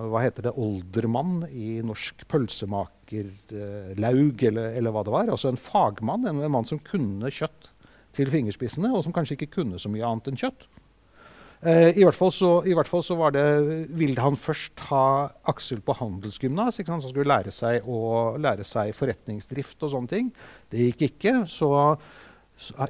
hva 0.08 0.22
heter 0.24 0.48
det, 0.48 0.54
oldermann 0.56 1.42
i 1.52 1.82
norsk 1.84 2.24
pølsemakerlaug, 2.30 4.44
eller, 4.48 4.66
eller 4.78 4.94
hva 4.94 5.02
det 5.04 5.12
var. 5.12 5.28
Altså 5.34 5.48
en 5.52 5.60
fagmann, 5.60 6.24
en, 6.28 6.40
en 6.44 6.54
mann 6.54 6.68
som 6.68 6.80
kunne 6.80 7.28
kjøtt 7.28 7.72
til 8.16 8.30
fingerspissene, 8.32 8.94
og 8.94 9.04
som 9.04 9.14
kanskje 9.14 9.36
ikke 9.36 9.54
kunne 9.60 9.80
så 9.80 9.88
mye 9.92 10.06
annet 10.08 10.32
enn 10.32 10.40
kjøtt. 10.40 10.62
Eh, 11.58 11.96
i, 11.98 12.04
hvert 12.06 12.14
så, 12.34 12.50
I 12.70 12.74
hvert 12.78 12.88
fall 12.88 13.02
så 13.02 13.16
var 13.18 13.34
det, 13.34 13.44
ville 13.98 14.22
han 14.22 14.38
først 14.38 14.78
ha 14.92 15.28
Aksel 15.50 15.80
på 15.82 15.96
handelsgymnas. 15.98 16.78
han 16.86 17.02
skulle 17.02 17.28
lære 17.28 17.50
seg, 17.50 17.82
å, 17.84 18.36
lære 18.38 18.64
seg 18.64 18.94
forretningsdrift 18.94 19.82
og 19.82 19.92
sånne 19.92 20.12
ting. 20.12 20.30
Det 20.70 20.90
gikk 20.90 21.02
ikke. 21.10 21.34
Så 21.50 21.68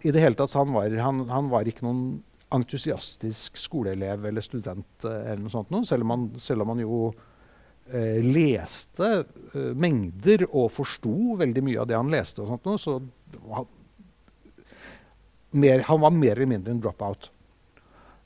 i 0.05 0.13
det 0.13 0.21
hele 0.21 0.37
tatt, 0.37 0.55
han 0.55 0.75
var, 0.77 0.93
han, 1.01 1.25
han 1.33 1.49
var 1.51 1.69
ikke 1.69 1.89
noen 1.89 2.21
entusiastisk 2.55 3.59
skoleelev 3.61 4.27
eller 4.31 4.45
student, 4.45 5.05
eh, 5.05 5.33
eller 5.33 5.43
noe 5.45 5.53
sånt, 5.53 5.73
noe, 5.75 5.87
selv, 5.89 6.07
om 6.07 6.15
han, 6.15 6.29
selv 6.41 6.65
om 6.65 6.73
man 6.73 6.83
jo 6.83 7.01
eh, 7.93 8.21
leste 8.25 9.11
eh, 9.19 9.73
mengder 9.77 10.47
og 10.49 10.71
forsto 10.73 11.39
veldig 11.41 11.65
mye 11.67 11.83
av 11.83 11.91
det 11.91 11.99
han 11.99 12.13
leste. 12.13 12.45
og 12.45 12.53
sånt, 12.53 12.69
noe, 12.69 12.81
så 12.81 12.99
han, 13.57 13.69
mer, 15.59 15.85
han 15.89 16.01
var 16.05 16.15
mer 16.15 16.37
eller 16.37 16.53
mindre 16.57 16.77
en 16.77 16.85
drop-out. 16.85 17.31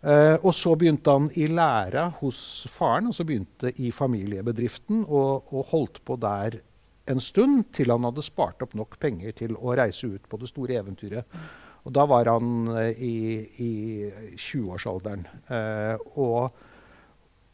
Eh, 0.02 0.34
og 0.42 0.50
så 0.58 0.74
begynte 0.74 1.14
han 1.14 1.28
i 1.38 1.46
læra 1.46 2.08
hos 2.18 2.66
faren, 2.70 3.10
og 3.10 3.14
så 3.14 3.26
begynte 3.26 3.70
i 3.78 3.92
familiebedriften 3.94 5.04
og, 5.06 5.52
og 5.54 5.68
holdt 5.70 6.02
på 6.06 6.18
der 6.18 6.58
en 7.10 7.20
stund 7.22 7.68
til 7.74 7.90
han 7.90 8.06
hadde 8.06 8.24
spart 8.24 8.62
opp 8.62 8.74
nok 8.78 8.96
penger 9.02 9.34
til 9.42 9.54
å 9.58 9.74
reise 9.78 10.10
ut 10.10 10.26
på 10.30 10.38
det 10.38 10.50
store 10.50 10.78
eventyret. 10.78 11.38
Og 11.82 11.94
da 11.94 12.04
var 12.06 12.30
han 12.30 12.68
eh, 12.78 13.00
i, 13.02 13.16
i 13.62 13.72
20-årsalderen. 14.36 15.24
Eh, 15.50 16.04
og, 16.20 16.60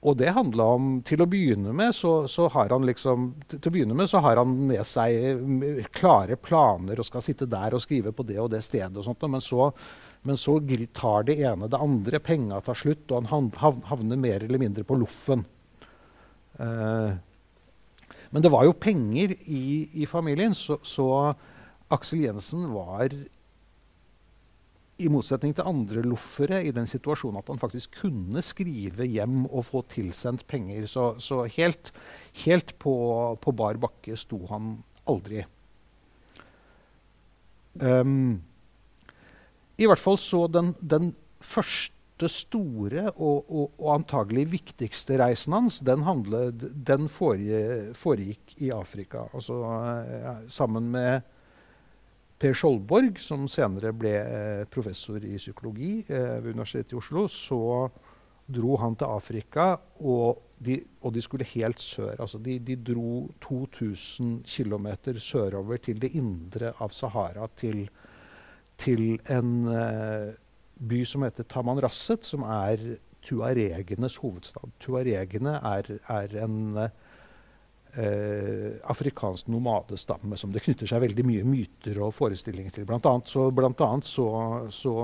og 0.04 0.18
det 0.20 0.34
handla 0.36 0.66
om 0.76 0.90
Til 1.06 1.24
å 1.24 1.28
begynne 1.30 1.72
med 1.74 1.94
så, 1.96 2.20
så 2.30 2.46
har 2.52 2.74
han 2.74 2.84
liksom 2.86 3.30
til, 3.48 3.70
å 3.70 3.74
begynne 3.74 3.96
med 3.98 4.10
så 4.10 4.20
har 4.24 4.40
han 4.40 4.52
med 4.68 4.84
seg 4.86 5.88
klare 5.96 6.36
planer 6.36 7.00
og 7.00 7.08
skal 7.08 7.24
sitte 7.24 7.48
der 7.50 7.74
og 7.74 7.82
skrive 7.82 8.12
på 8.12 8.26
det 8.28 8.38
og 8.42 8.52
det 8.52 8.62
stedet. 8.66 8.96
og 8.96 9.06
sånt, 9.06 9.24
Men 9.26 9.44
så, 9.44 9.70
men 10.28 10.36
så 10.36 10.58
tar 10.92 11.30
det 11.30 11.38
ene 11.40 11.70
det 11.70 11.80
andre. 11.80 12.20
Penga 12.20 12.60
tar 12.60 12.76
slutt, 12.76 13.08
og 13.10 13.32
han 13.32 13.50
havner 13.56 14.20
mer 14.20 14.44
eller 14.44 14.60
mindre 14.60 14.84
på 14.84 14.98
loffen. 15.00 15.46
Eh, 16.58 17.16
men 18.28 18.44
det 18.44 18.52
var 18.52 18.66
jo 18.68 18.76
penger 18.76 19.32
i, 19.48 19.88
i 20.02 20.06
familien, 20.06 20.52
så, 20.52 20.76
så 20.84 21.32
Aksel 21.88 22.26
Jensen 22.26 22.66
var 22.74 23.14
i 24.98 25.08
motsetning 25.12 25.54
til 25.54 25.68
andre 25.68 26.02
loffere 26.02 26.58
i 26.66 26.72
den 26.74 26.88
situasjonen 26.90 27.38
at 27.38 27.50
han 27.52 27.60
faktisk 27.60 28.00
kunne 28.00 28.42
skrive 28.42 29.06
hjem 29.06 29.44
og 29.46 29.66
få 29.68 29.84
tilsendt 29.92 30.42
penger. 30.50 30.88
Så, 30.90 31.12
så 31.22 31.44
helt, 31.54 31.92
helt, 32.44 32.74
på, 32.82 32.94
på 33.38 33.54
bar 33.54 33.78
bakke 33.78 34.18
sto 34.18 34.40
han 34.50 34.76
aldri. 35.08 35.44
Um, 37.78 38.40
I 39.78 39.86
hvert 39.86 40.02
fall 40.02 40.18
så 40.18 40.46
den, 40.50 40.74
den 40.82 41.12
første 41.38 42.26
store 42.32 43.06
og, 43.12 43.46
og, 43.46 43.66
og, 43.78 43.88
antagelig 43.94 44.48
viktigste 44.56 45.20
reisen 45.22 45.54
hans, 45.54 45.78
den, 45.86 46.02
handlet, 46.08 46.64
den 46.74 47.06
foregikk 47.06 48.56
i 48.58 48.72
Afrika. 48.74 49.28
Altså 49.30 49.62
uh, 49.62 50.46
sammen 50.50 50.90
med 50.90 51.22
Per 52.38 52.54
Skjoldborg, 52.54 53.16
som 53.18 53.48
senere 53.50 53.90
ble 53.98 54.12
eh, 54.14 54.66
professor 54.70 55.24
i 55.26 55.34
psykologi 55.40 56.04
eh, 56.06 56.36
ved 56.38 56.52
Universitetet 56.52 56.94
i 56.94 56.98
Oslo, 57.00 57.24
så 57.26 57.88
dro 58.48 58.76
han 58.78 58.94
til 58.96 59.10
Afrika, 59.10 59.72
og 60.00 60.44
de, 60.62 60.78
og 61.02 61.14
de 61.14 61.22
skulle 61.22 61.48
helt 61.50 61.82
sør. 61.82 62.14
Altså 62.14 62.38
de, 62.38 62.58
de 62.62 62.76
dro 62.76 63.26
2000 63.42 64.44
km 64.46 64.88
sørover 65.18 65.82
til 65.82 66.00
det 66.02 66.14
indre 66.14 66.72
av 66.78 66.94
Sahara, 66.94 67.48
til, 67.56 67.88
til 68.78 69.18
en 69.30 69.52
uh, 69.68 70.30
by 70.78 71.02
som 71.06 71.26
heter 71.26 71.46
Tamanrasset, 71.50 72.26
som 72.26 72.46
er 72.46 72.98
tuaregenes 73.22 74.16
hovedstad. 74.22 74.72
Tuaregene 74.80 75.58
er, 75.58 75.92
er 76.08 76.38
en 76.44 76.58
uh, 76.78 76.88
eh, 77.98 78.78
afrikansk 78.90 79.50
nomadestamme 79.52 80.38
som 80.38 80.52
det 80.54 80.62
knytter 80.64 80.90
seg 80.90 81.02
veldig 81.04 81.26
mye 81.26 81.46
myter 81.46 82.00
og 82.04 82.14
forestillinger 82.16 82.74
til. 82.74 82.88
Blant 82.88 83.06
annet 83.10 83.30
så, 83.30 83.48
blant 83.54 83.80
annet 83.84 84.08
så, 84.08 84.28
så 84.74 84.96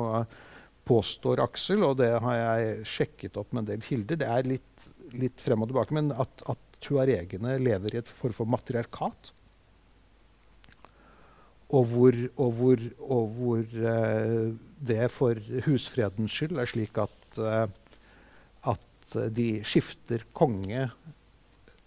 påstår 0.88 1.42
Aksel, 1.44 1.84
og 1.86 1.98
det 2.00 2.12
har 2.24 2.40
jeg 2.40 2.88
sjekket 2.88 3.38
opp 3.40 3.52
med 3.52 3.64
en 3.64 3.70
del 3.72 3.84
kilder, 3.84 4.20
det 4.20 4.28
er 4.28 4.50
litt, 4.50 4.90
litt 5.16 5.44
frem 5.44 5.64
og 5.64 5.70
tilbake, 5.70 5.96
men 5.96 6.12
at, 6.12 6.44
at 6.50 6.80
tuaregene 6.84 7.56
lever 7.62 7.96
i 7.96 8.02
et 8.02 8.10
form 8.10 8.36
for 8.36 8.50
matriarkat. 8.50 9.32
Og 11.74 11.88
hvor, 11.90 12.18
og 12.36 12.50
hvor, 12.58 12.82
og 13.02 13.38
hvor 13.38 13.78
eh, 13.94 14.52
det 14.84 15.08
for 15.10 15.40
husfredens 15.64 16.36
skyld 16.36 16.60
er 16.60 16.70
slik 16.70 17.00
at, 17.00 17.40
eh, 17.40 17.64
at 18.74 19.16
de 19.34 19.48
skifter 19.66 20.26
konge 20.36 20.90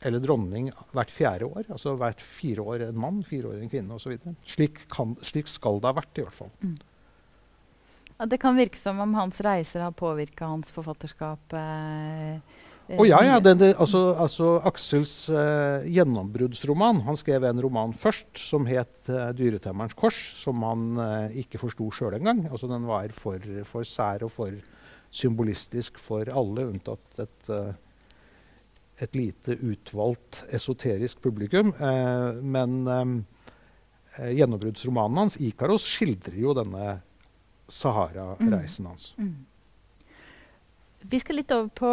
eller 0.06 0.22
dronning 0.22 0.70
hvert 0.96 1.14
fjerde 1.14 1.48
år. 1.48 1.66
Altså 1.74 1.96
hvert 1.98 2.22
fire 2.22 2.66
år 2.66 2.86
en 2.90 3.02
mann, 3.02 3.24
fire 3.26 3.50
år 3.52 3.62
en 3.62 3.72
kvinne 3.72 3.98
osv. 3.98 4.18
Slik, 4.46 4.84
slik 5.26 5.50
skal 5.50 5.82
det 5.82 5.90
ha 5.90 5.98
vært, 5.98 6.14
i 6.20 6.26
hvert 6.26 6.38
fall. 6.38 6.54
Mm. 6.62 6.78
Ja, 8.18 8.26
det 8.26 8.40
kan 8.42 8.58
virke 8.58 8.80
som 8.82 9.00
om 9.04 9.14
hans 9.18 9.42
reiser 9.46 9.84
har 9.86 9.94
påvirka 9.94 10.50
hans 10.50 10.72
forfatterskap. 10.74 11.54
Eh, 11.54 12.40
oh, 12.98 13.06
ja, 13.06 13.20
ja. 13.26 13.40
Det, 13.44 13.54
det, 13.62 13.74
altså, 13.78 14.16
altså, 14.18 14.56
Aksels 14.66 15.30
eh, 15.30 15.86
gjennombruddsroman 15.94 17.04
Han 17.06 17.20
skrev 17.20 17.46
en 17.46 17.62
roman 17.62 17.94
først 17.94 18.42
som 18.42 18.66
het 18.70 19.12
eh, 19.12 19.30
'Dyretemmerens 19.38 19.98
kors', 19.98 20.24
som 20.40 20.66
han 20.66 20.88
eh, 21.04 21.44
ikke 21.44 21.62
forsto 21.62 21.92
sjøl 21.94 22.18
engang. 22.18 22.48
Altså, 22.50 22.70
den 22.72 22.90
var 22.90 23.14
for, 23.14 23.38
for 23.70 23.86
sær 23.86 24.26
og 24.26 24.34
for 24.34 24.58
symbolistisk 25.14 26.02
for 26.02 26.28
alle, 26.30 26.66
unntatt 26.68 27.22
et 27.24 27.52
uh, 27.54 27.72
et 29.04 29.18
lite 29.18 29.58
utvalgt 29.62 30.44
esoterisk 30.54 31.22
publikum. 31.22 31.74
Eh, 31.74 32.40
men 32.42 32.80
eh, 32.88 34.32
gjennombruddsromanen 34.40 35.18
hans, 35.26 35.38
'Ikaros', 35.38 35.86
skildrer 35.86 36.40
jo 36.42 36.56
denne 36.58 36.98
Sahara-reisen 37.68 38.86
mm. 38.86 38.90
hans. 38.90 39.14
Mm. 39.18 39.46
Vi 41.08 41.20
skal 41.22 41.38
litt 41.40 41.52
over 41.54 41.70
på 41.78 41.92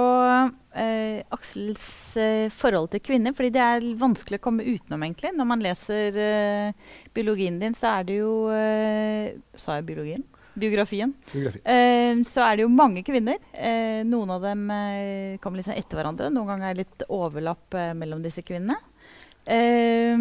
eh, 0.81 1.21
Aksels 1.35 2.17
eh, 2.19 2.49
forhold 2.51 2.89
til 2.95 3.03
kvinner. 3.05 3.35
fordi 3.37 3.53
det 3.55 3.63
er 3.63 3.89
vanskelig 4.01 4.41
å 4.41 4.45
komme 4.47 4.65
utenom, 4.65 5.05
egentlig. 5.05 5.35
Når 5.37 5.49
man 5.51 5.63
leser 5.63 6.17
eh, 6.19 6.95
biologien 7.15 7.61
din, 7.61 7.77
så 7.79 7.99
er 7.99 8.09
det 8.09 8.17
jo 8.23 8.33
eh, 8.51 9.37
Sa 9.61 9.77
jeg 9.79 9.87
biologien? 9.91 10.25
Biografien, 10.55 11.13
biografien. 11.33 12.25
så 12.29 12.45
er 12.47 12.57
det 12.57 12.65
jo 12.65 12.73
mange 12.73 13.03
kvinner. 13.07 13.41
Eh, 13.53 14.03
noen 14.07 14.31
av 14.35 14.45
dem 14.45 14.69
eh, 14.71 15.39
kommer 15.43 15.61
liksom 15.61 15.75
etter 15.77 15.99
hverandre. 15.99 16.31
Noen 16.33 16.53
ganger 16.53 16.71
er 16.71 16.77
det 16.77 16.85
litt 16.85 17.07
overlapp 17.13 17.75
eh, 17.79 17.93
mellom 17.99 18.23
disse 18.25 18.45
kvinnene. 18.47 18.79
Eh, 19.45 20.17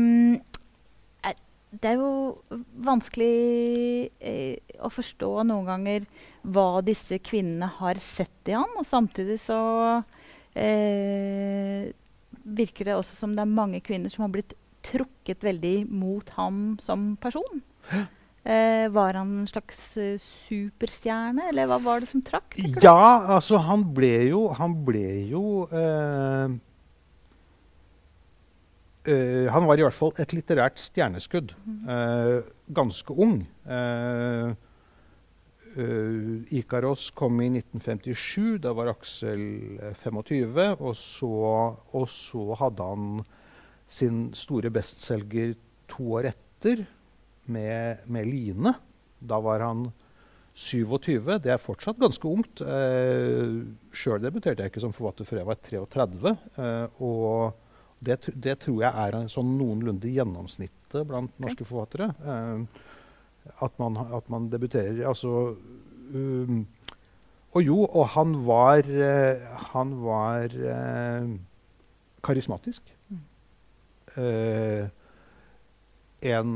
det 1.74 1.90
er 1.90 1.98
jo 1.98 2.38
vanskelig 2.86 4.10
eh, 4.22 4.76
å 4.86 4.92
forstå 4.94 5.32
noen 5.50 5.66
ganger 5.66 6.04
hva 6.46 6.84
disse 6.86 7.18
kvinnene 7.18 7.72
har 7.80 8.02
sett 8.02 8.52
i 8.52 8.58
han. 8.58 8.76
Og 8.78 8.86
samtidig 8.86 9.40
så 9.42 9.60
virker 12.44 12.86
det 12.86 12.94
også 12.94 13.16
som 13.18 13.32
det 13.34 13.42
er 13.42 13.50
mange 13.50 13.80
kvinner 13.82 14.12
som 14.14 14.28
har 14.28 14.36
blitt 14.36 14.54
trukket 14.86 15.42
veldig 15.42 15.88
mot 15.90 16.30
ham 16.38 16.76
som 16.84 17.16
person. 17.22 17.64
Eh, 18.44 18.90
var 18.92 19.16
han 19.16 19.30
en 19.40 19.48
slags 19.48 19.94
uh, 19.96 20.18
superstjerne, 20.20 21.46
eller 21.48 21.68
hva 21.70 21.78
var 21.80 22.04
det 22.04 22.10
som 22.10 22.20
trakk? 22.26 22.58
Ja, 22.84 23.24
altså 23.38 23.62
han 23.64 23.86
ble 23.96 24.18
jo 24.34 24.50
Han 24.60 24.74
ble 24.84 25.06
jo 25.32 25.64
eh, 25.72 26.52
uh, 29.08 29.46
Han 29.48 29.68
var 29.70 29.80
i 29.80 29.86
hvert 29.86 29.96
fall 29.96 30.12
et 30.20 30.36
litterært 30.36 30.82
stjerneskudd. 30.82 31.54
Mm. 31.64 32.44
ganske 32.76 33.16
ung. 33.16 33.38
Ikaros 36.54 37.06
kom 37.16 37.40
i 37.44 37.48
1957. 37.62 38.60
Da 38.64 38.74
var 38.76 38.92
Aksel 38.92 39.46
25. 40.04 40.60
Og 40.80 40.98
så, 41.00 41.32
og 41.96 42.06
så 42.12 42.60
hadde 42.60 42.90
han 42.92 43.24
sin 43.88 44.20
store 44.36 44.72
bestselger 44.74 45.56
to 45.92 46.12
år 46.20 46.32
etter 46.34 46.84
med, 47.52 48.04
med 48.08 48.28
Line. 48.30 48.74
Da 49.24 49.40
var 49.44 49.64
han 49.64 49.88
27. 50.54 51.40
Det 51.42 51.52
er 51.52 51.62
fortsatt 51.62 51.98
ganske 52.02 52.30
ungt. 52.30 52.62
Eh, 52.62 53.64
Sjøl 53.96 54.22
debuterte 54.22 54.64
jeg 54.64 54.74
ikke 54.74 54.84
som 54.84 54.94
forfatter 54.94 55.28
før 55.28 55.42
jeg 55.42 55.50
var 55.50 55.62
33. 55.66 56.34
Eh, 56.62 57.02
og 57.02 57.58
det, 58.04 58.20
det, 58.36 58.60
tror 58.62 58.84
jeg 58.84 59.06
er 59.06 59.18
en 59.18 59.32
sånn 59.32 59.56
noenlunde 59.58 60.12
gjennomsnittet 60.14 61.08
blant 61.10 61.34
norske 61.42 61.66
forfattere. 61.66 62.12
Eh, 62.22 62.84
at, 63.58 63.74
man, 63.82 63.98
at, 63.98 64.30
man, 64.32 64.46
debuterer 64.48 65.02
Altså 65.04 65.58
um, 66.16 66.62
Og 67.52 67.66
jo, 67.66 67.82
og 67.84 68.06
han 68.14 68.38
var 68.46 68.88
uh, 68.88 69.50
Han 69.74 69.92
var 70.00 70.56
uh, 70.56 71.34
karismatisk. 72.24 72.88
Mm. 73.12 73.24
Uh, 74.16 74.88
en 76.24 76.54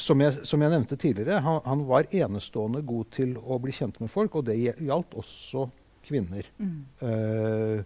som 0.00 0.20
jeg, 0.22 0.40
som 0.48 0.62
jeg, 0.62 0.72
nevnte 0.72 0.96
tidligere, 0.96 1.42
han, 1.44 1.60
han, 1.66 1.84
var 1.88 2.08
enestående 2.14 2.82
god 2.86 3.10
til 3.12 3.36
å 3.36 3.58
bli 3.62 3.74
kjent 3.76 4.00
med 4.00 4.10
folk, 4.12 4.38
og 4.38 4.46
det 4.48 4.56
gjaldt 4.58 5.16
også 5.20 5.66
kvinner. 6.06 6.48
Mm. 6.58 6.78
Uh, 7.02 7.82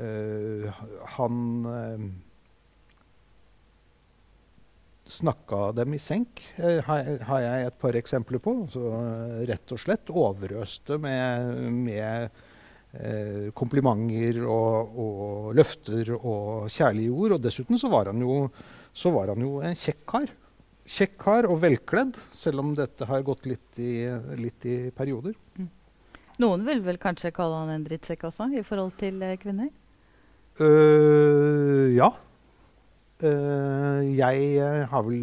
uh, 0.00 0.82
han 1.18 1.42
uh, 1.68 2.06
snakka 5.12 5.60
dem 5.76 5.98
i 5.98 6.00
senk, 6.00 6.40
har, 6.56 7.12
har, 7.28 7.44
jeg 7.44 7.68
et 7.68 7.80
par 7.82 7.98
eksempler 8.00 8.40
på. 8.42 8.56
Så, 8.72 8.86
rett 9.50 9.74
og 9.74 9.82
slett 9.82 10.12
overøste 10.14 10.96
med, 11.02 11.52
med 11.76 12.42
komplimenter 13.56 14.42
og, 14.44 14.96
og, 15.00 15.50
løfter 15.56 16.14
og 16.16 16.70
kjærlige 16.72 17.12
ord. 17.12 17.36
Og 17.36 17.44
dessuten 17.44 17.80
så 17.80 17.90
var 17.92 18.08
han 18.08 18.20
jo, 18.24 18.46
var 19.12 19.34
han 19.34 19.44
jo 19.44 19.58
en 19.64 19.76
kjekk 19.76 20.06
kar 20.08 20.32
kjekk 20.88 21.14
kar 21.20 21.48
og 21.50 21.60
velkledd, 21.62 22.16
selv 22.34 22.62
om 22.64 22.72
dette 22.78 23.06
har 23.08 23.22
gått 23.26 23.46
litt 23.48 23.78
i, 23.82 24.06
litt 24.38 24.66
i 24.66 24.76
perioder. 24.94 25.36
Mm. 25.58 25.70
Noen 26.42 26.66
vil 26.66 26.82
vel 26.84 26.98
kanskje 27.00 27.32
kalle 27.34 27.60
han 27.62 27.70
en 27.74 27.86
drittsekk 27.86 28.26
også, 28.30 28.48
i 28.56 28.64
forhold 28.66 28.94
til 29.00 29.22
eh, 29.22 29.38
kvinner? 29.40 29.70
Uh, 30.60 31.92
ja. 31.94 32.10
Uh, 33.22 34.02
jeg, 34.16 34.58
har 34.90 35.06
vel, 35.06 35.22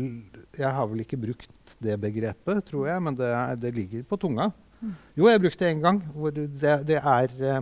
jeg, 0.56 0.72
har 0.78 0.88
vel, 0.88 1.04
ikke 1.04 1.20
brukt 1.20 1.76
det 1.84 2.00
begrepet, 2.02 2.64
tror 2.70 2.88
jeg, 2.88 3.04
men 3.04 3.18
det, 3.20 3.34
det 3.62 3.76
ligger 3.76 4.08
på 4.08 4.20
tunga. 4.22 4.52
Jo, 5.18 5.28
jeg 5.28 5.42
brukte 5.44 5.66
det 5.66 5.74
én 5.74 5.84
gang. 5.84 6.02
Hvor 6.16 6.32
det, 6.32 6.48
det, 6.88 6.98
er, 6.98 7.34
eh, 7.44 7.62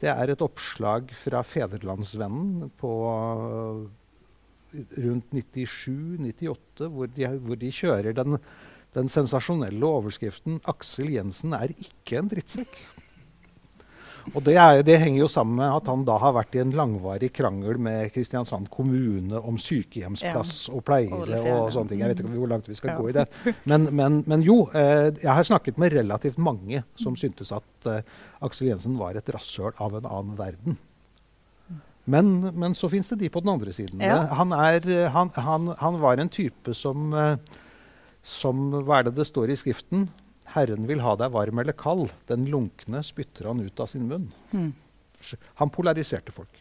det, 0.00 0.10
er, 0.10 0.32
et 0.32 0.42
oppslag 0.42 1.12
fra 1.14 1.42
Federlandsvennen 1.46 2.70
på 2.78 2.92
rundt 4.72 5.32
97-98, 5.34 6.88
hvor, 6.88 7.12
hvor, 7.12 7.60
de 7.60 7.72
kjører 7.72 8.16
den, 8.16 8.38
den 8.96 9.12
sensasjonelle 9.12 9.86
overskriften 9.86 10.60
'Aksel 10.64 11.14
Jensen 11.16 11.56
er 11.58 11.74
ikke 11.76 12.20
en 12.20 12.32
drittsekk'. 12.32 12.82
Og 14.30 14.42
det, 14.46 14.54
er, 14.54 14.82
det, 14.86 14.98
henger 15.02 15.24
jo 15.24 15.28
sammen 15.30 15.58
med 15.58 15.66
at 15.66 15.88
han 15.90 16.04
da 16.06 16.14
har 16.22 16.34
vært 16.36 16.54
i 16.54 16.60
en 16.62 16.74
langvarig 16.76 17.32
krangel 17.34 17.80
med 17.82 18.12
Kristiansand 18.14 18.68
kommune 18.72 19.40
om 19.40 19.58
sykehjemsplass 19.60 20.68
ja. 20.68 20.76
og 20.76 20.84
pleiere 20.86 21.40
og 21.56 21.72
sånne 21.74 21.90
ting. 21.90 22.04
Jeg 22.04 22.12
vet 22.12 22.22
ikke 22.22 22.36
hvor 22.36 22.52
langt 22.52 22.70
vi 22.70 22.78
skal 22.78 22.92
ja. 22.92 23.00
gå 23.00 23.10
i 23.10 23.16
det. 23.16 23.26
Men, 23.66 23.88
men, 23.90 24.20
men 24.30 24.46
jo, 24.46 24.60
eh, 24.78 25.10
jeg 25.18 25.32
har 25.32 25.48
snakket 25.48 25.80
med 25.82 25.96
relativt 25.96 26.38
mange 26.42 26.84
som 26.98 27.18
syntes 27.18 27.50
at 27.56 27.90
eh, 27.90 28.06
Aksel 28.46 28.70
Jensen 28.70 28.94
var 29.00 29.18
et 29.18 29.34
rasshøl 29.34 29.74
av 29.82 29.98
en 29.98 30.06
annen 30.08 30.38
verden. 30.38 30.78
Men, 32.04 32.32
men 32.58 32.74
så 32.74 32.88
fins 32.90 33.12
det 33.12 33.20
de 33.20 33.30
på 33.30 33.40
den 33.44 33.52
andre 33.52 33.72
siden. 33.72 34.00
Ja. 34.02 34.24
Han, 34.38 34.52
er, 34.56 34.88
han, 35.14 35.30
han, 35.36 35.68
han, 35.78 36.00
var 36.02 36.18
en 36.18 36.32
type 36.32 36.74
som, 36.74 37.12
eh, 37.14 37.36
som 38.22 38.72
Hva 38.82 38.98
er 38.98 39.08
det 39.08 39.16
det 39.20 39.28
står 39.28 39.52
i 39.54 39.58
Skriften? 39.58 40.08
Herren 40.52 40.88
vil 40.88 41.00
ha 41.04 41.14
deg 41.16 41.32
varm 41.32 41.62
eller 41.62 41.76
kald. 41.78 42.10
Den 42.28 42.48
lunkne 42.50 43.04
spytter 43.06 43.48
han 43.48 43.62
ut 43.62 43.80
av 43.80 43.88
sin 43.88 44.08
munn. 44.10 44.28
Mm. 44.50 44.72
Han 45.62 45.70
polariserte 45.70 46.34
folk. 46.34 46.58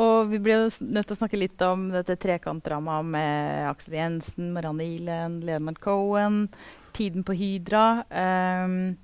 Og 0.00 0.28
vi 0.30 0.40
blir 0.42 0.58
jo 0.58 0.70
nødt 0.90 1.06
til 1.06 1.14
å 1.14 1.20
snakke 1.20 1.38
litt 1.38 1.60
om 1.62 1.86
dette 1.92 2.16
trekantdramaet 2.18 3.10
med 3.14 3.68
Aksel 3.70 3.94
Jensen, 3.94 4.50
Marianne 4.54 4.86
Ilen, 4.90 5.36
Leonard 5.46 5.78
Cohen, 5.82 6.48
tiden 6.94 7.22
på 7.26 7.36
Hydra. 7.38 8.02
Um, 8.10 8.96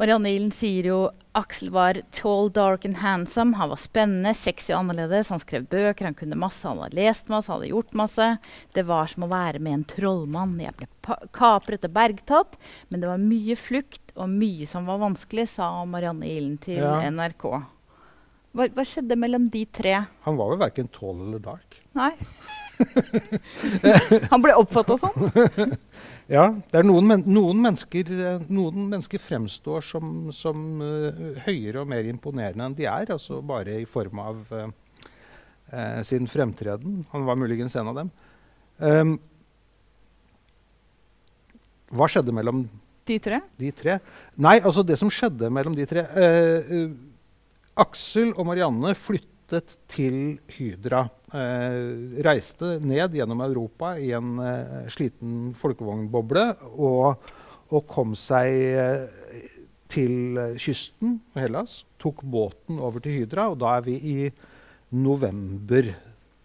Marianne 0.00 0.30
Ilen 0.32 0.52
sier 0.54 0.86
jo 0.88 1.00
Aksel 1.36 1.70
var 1.72 1.98
tall, 2.12 2.50
dark 2.52 2.84
and 2.84 2.96
handsome. 3.00 3.56
Han 3.56 3.70
var 3.72 3.80
spennende, 3.80 4.34
sexy 4.36 4.72
og 4.72 4.82
annerledes. 4.82 5.30
Han 5.32 5.40
skrev 5.40 5.64
bøker, 5.72 6.10
han 6.10 6.16
kunne 6.16 6.36
masse, 6.36 6.66
han 6.68 6.80
hadde 6.82 6.98
lest 6.98 7.30
masse, 7.32 7.48
han 7.48 7.60
hadde 7.60 7.70
gjort 7.72 7.94
masse. 7.96 8.26
Det 8.76 8.84
var 8.88 9.08
som 9.08 9.24
å 9.24 9.30
være 9.32 9.62
med 9.64 9.78
en 9.78 9.84
trollmann. 9.94 10.58
Jeg 10.60 10.76
ble 10.76 10.88
kapret 11.32 11.86
og 11.88 11.94
bergtatt. 11.96 12.58
Men 12.92 13.04
det 13.04 13.08
var 13.08 13.22
mye 13.22 13.56
flukt 13.56 14.12
og 14.12 14.28
mye 14.32 14.68
som 14.68 14.88
var 14.88 15.00
vanskelig, 15.00 15.48
sa 15.54 15.70
Marianne 15.88 16.28
Ilen 16.28 16.58
til 16.60 16.82
ja. 16.82 16.98
NRK. 17.08 17.46
Hva, 18.52 18.68
hva, 18.68 18.84
skjedde 18.84 19.16
mellom 19.16 19.48
de 19.52 19.64
tre? 19.72 19.94
Han 20.26 20.36
var 20.36 20.52
vel 20.52 20.60
verken 20.60 20.92
tall 20.92 21.16
eller 21.16 21.40
dark. 21.40 21.80
Nei. 21.96 22.12
han 24.32 24.44
ble 24.44 24.52
oppfatta 24.60 24.98
sånn? 25.00 25.32
Ja, 26.30 26.44
det 26.70 26.78
er 26.78 26.86
noen, 26.86 27.08
men, 27.08 27.24
noen, 27.26 27.58
mennesker, 27.64 28.12
eh, 28.14 28.44
noen 28.52 28.86
mennesker, 28.92 29.20
fremstår 29.22 29.82
som, 29.84 30.30
som 30.34 30.82
uh, 30.82 31.40
høyere 31.46 31.82
og 31.82 31.90
mer 31.90 32.06
imponerende 32.08 32.68
enn 32.68 32.76
de 32.78 32.86
er. 32.86 33.10
Altså 33.14 33.40
bare 33.46 33.80
i 33.82 33.88
form 33.88 34.22
av 34.22 34.54
uh, 34.54 34.68
uh, 35.72 36.00
sin 36.06 36.28
fremtreden. 36.30 37.02
Han 37.12 37.26
var 37.26 37.40
muligens 37.40 37.74
en 37.76 37.90
av 37.90 37.98
dem. 37.98 38.12
Um, 38.82 39.16
hva 41.92 42.08
skjedde 42.08 42.32
mellom 42.34 42.64
de 43.08 43.18
tre? 43.20 43.42
de 43.58 43.72
tre? 43.74 43.98
Nei, 44.40 44.60
altså 44.62 44.86
det 44.86 44.96
som 45.00 45.10
skjedde 45.12 45.50
mellom 45.52 45.74
de 45.76 45.84
tre 45.90 46.06
Aksel 47.80 48.34
og 48.36 48.44
Marianne 48.50 48.92
flyttet 48.98 49.78
til 49.90 50.38
Hydra 50.52 51.06
eh, 51.06 51.21
reiste 51.32 52.76
ned 52.84 53.16
gjennom 53.16 53.40
Europa 53.44 53.94
i 53.98 54.10
en 54.16 54.36
eh, 54.42 54.88
sliten 54.92 55.52
folkevognboble 55.56 56.44
og, 56.76 57.28
og, 57.70 57.80
kom 57.88 58.12
seg 58.18 58.52
eh, 58.76 59.50
til 59.92 60.38
kysten 60.60 61.18
av 61.32 61.44
Hellas. 61.44 61.82
Tok 62.00 62.22
båten 62.24 62.80
over 62.80 63.00
til 63.04 63.22
Hydra, 63.22 63.50
og 63.52 63.60
da 63.62 63.76
er 63.78 63.86
vi 63.86 63.96
i 63.96 64.16
november 64.92 65.88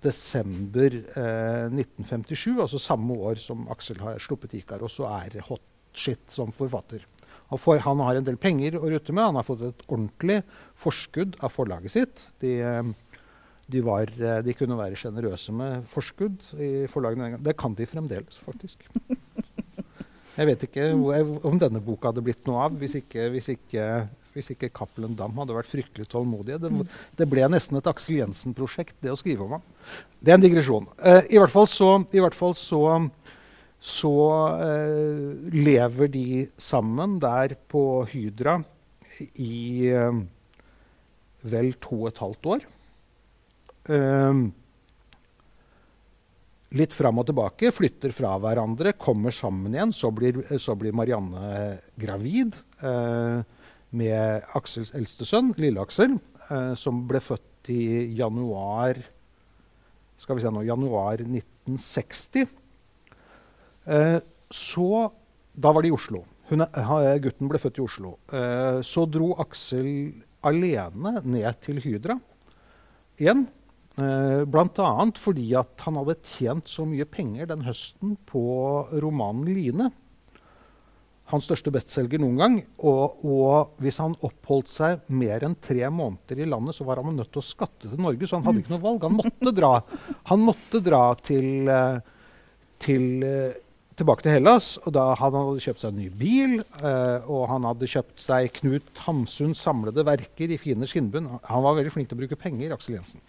desember 0.04 0.94
eh, 0.94 1.68
1957, 1.74 2.58
altså 2.62 2.80
samme 2.82 3.18
år 3.28 3.42
som 3.42 3.68
Aksel 3.74 4.00
har 4.04 4.22
sluppet 4.24 4.56
Ikaros 4.60 5.00
og 5.02 5.12
er 5.12 5.40
hot 5.50 5.64
shit 5.98 6.22
som 6.32 6.54
forfatter. 6.56 7.04
Han, 7.48 7.60
får, 7.60 7.80
han, 7.86 8.02
har 8.04 8.20
en 8.20 8.28
del 8.28 8.38
penger 8.40 8.76
å 8.76 8.90
rutte 8.92 9.14
med. 9.16 9.24
Han 9.24 9.38
har 9.40 9.46
fått 9.48 9.64
et 9.70 9.84
ordentlig 9.88 10.42
forskudd 10.78 11.38
av 11.40 11.54
forlaget 11.54 11.94
sitt. 11.94 12.26
De, 12.44 12.58
eh, 12.60 12.90
de, 13.68 13.82
var, 13.84 14.12
eh, 14.16 14.42
de 14.46 14.56
kunne 14.56 14.78
være 14.80 14.98
sjenerøse 15.00 15.54
med 15.56 15.88
forskudd 15.92 16.54
i 16.64 16.72
forlagene. 16.92 17.40
Det 17.44 17.58
kan 17.60 17.76
de 17.76 17.88
fremdeles, 17.90 18.40
faktisk. 18.46 18.88
Jeg 20.38 20.46
vet 20.52 20.64
ikke 20.68 20.92
om 21.50 21.58
denne 21.58 21.82
boka 21.82 22.12
hadde 22.12 22.22
blitt 22.26 22.46
noe 22.46 22.68
av 22.68 22.76
hvis 22.78 22.94
ikke, 23.00 23.24
hvis 23.34 23.50
ikke, 23.56 23.86
hvis 24.36 24.52
ikke 24.54 24.70
Cappelen 24.70 25.16
Dam 25.18 25.34
hadde 25.42 25.56
vært 25.58 25.72
fryktelig 25.72 26.06
tålmodige. 26.12 26.60
Det, 26.62 26.86
det, 27.18 27.28
ble 27.30 27.48
nesten 27.50 27.80
et 27.80 27.90
Aksel 27.90 28.20
Jensen-prosjekt, 28.20 29.00
det 29.02 29.12
å 29.12 29.18
skrive 29.18 29.48
om 29.48 29.58
ham. 29.58 29.66
Det 30.22 30.32
er 30.32 30.38
en 30.38 30.46
digresjon. 30.46 30.86
Uh, 31.02 31.24
I 31.26 31.42
hvert 31.42 31.54
fall 31.56 31.66
så, 31.72 31.90
hvert 32.14 32.38
fall 32.38 32.54
så, 32.58 32.84
så 33.82 34.16
uh, 34.62 35.52
lever 35.58 36.14
de 36.14 36.28
sammen 36.62 37.18
der 37.24 37.58
på 37.68 38.06
Hydra 38.14 38.60
i 39.42 39.90
uh, 39.90 40.22
vel 41.50 41.74
to 41.82 42.04
og 42.04 42.12
et 42.14 42.22
halvt 42.28 42.54
år. 42.54 42.68
Ehm, 43.94 44.48
litt 46.78 46.96
fram 46.96 47.22
og 47.22 47.28
tilbake, 47.30 47.72
flytter 47.72 48.14
fra 48.16 48.36
hverandre, 48.44 48.96
kommer 49.00 49.34
sammen 49.36 49.76
igjen. 49.76 49.94
Så 49.96 50.12
blir, 50.16 50.42
så 50.60 50.76
blir 50.80 50.96
Marianne 50.96 51.78
gravid 52.00 52.58
eh, 52.84 53.44
med 53.98 54.50
Aksels 54.58 54.94
eldste 54.98 55.28
sønn, 55.28 55.54
Lille-Aksel, 55.58 56.18
eh, 56.50 56.74
som 56.80 57.06
ble 57.08 57.24
født 57.24 57.72
i 57.72 57.84
januar 58.16 59.00
skal 60.18 60.38
vi 60.38 60.44
se 60.44 60.52
nå, 60.54 60.64
januar 60.66 61.22
1960. 61.22 62.50
Eh, 63.86 64.20
så 64.50 64.90
Da 65.58 65.72
var 65.74 65.82
det 65.82 65.90
i 65.90 65.96
Oslo. 65.96 66.20
Hun, 66.52 66.62
gutten 67.24 67.50
ble 67.50 67.58
født 67.58 67.80
i 67.80 67.82
Oslo. 67.82 68.12
Eh, 68.30 68.80
så 68.86 69.08
dro 69.10 69.32
Aksel 69.42 69.88
alene 70.46 71.16
ned 71.26 71.58
til 71.66 71.82
Hydra 71.82 72.14
igjen 73.18 73.48
Eh, 73.98 74.44
Bl.a. 74.46 74.90
fordi 75.18 75.48
at 75.58 75.86
han 75.88 75.96
hadde 75.98 76.20
tjent 76.22 76.70
så 76.70 76.86
mye 76.86 77.06
penger 77.10 77.50
den 77.50 77.66
høsten 77.66 78.14
på 78.30 78.44
romanen 79.02 79.48
'Line'. 79.50 79.90
Hans 81.28 81.44
største 81.50 81.74
bestselger 81.74 82.22
noen 82.22 82.38
gang. 82.40 82.58
Og, 82.88 83.24
og, 83.26 83.72
hvis 83.84 83.98
han 84.00 84.14
oppholdt 84.24 84.70
seg 84.72 85.02
mer 85.12 85.44
enn 85.44 85.58
tre 85.60 85.90
måneder 85.92 86.40
i 86.40 86.48
landet, 86.48 86.78
så 86.78 86.86
var 86.88 87.02
han 87.02 87.18
nødt 87.18 87.34
til 87.34 87.42
å 87.42 87.48
skatte 87.50 87.90
til 87.90 88.00
Norge, 88.00 88.30
så 88.30 88.38
han 88.38 88.46
hadde 88.48 88.62
ikke 88.62 88.76
noe 88.78 88.86
valg. 88.86 89.08
Han 89.10 89.18
måtte 89.18 89.56
dra, 89.58 89.72
han 90.30 90.46
måtte 90.46 90.84
dra 90.86 91.02
til, 91.20 91.68
eh, 91.68 91.98
til, 92.80 93.08
eh, 93.28 93.58
tilbake 93.98 94.24
til 94.24 94.38
Hellas. 94.38 94.78
og 94.86 94.94
da 94.94 95.16
Han 95.16 95.34
hadde 95.34 95.66
kjøpt 95.66 95.82
seg 95.82 95.90
en 95.90 96.00
ny 96.00 96.10
bil, 96.10 96.62
og 97.28 97.50
han 97.50 97.64
hadde 97.66 97.90
kjøpt 97.90 98.20
seg 98.22 98.54
Knut 98.62 99.02
Hamsuns 99.08 99.58
samlede 99.58 100.06
verker 100.06 100.54
i 100.54 100.62
fine 100.62 100.86
skinnbunn. 100.86 101.40
Han 101.44 101.64
var 101.64 101.76
veldig 101.76 101.92
flink 101.92 102.08
til 102.08 102.16
å 102.16 102.22
bruke 102.22 102.40
penger, 102.40 102.72
Aksel 102.72 102.94
Jensen 102.94 103.20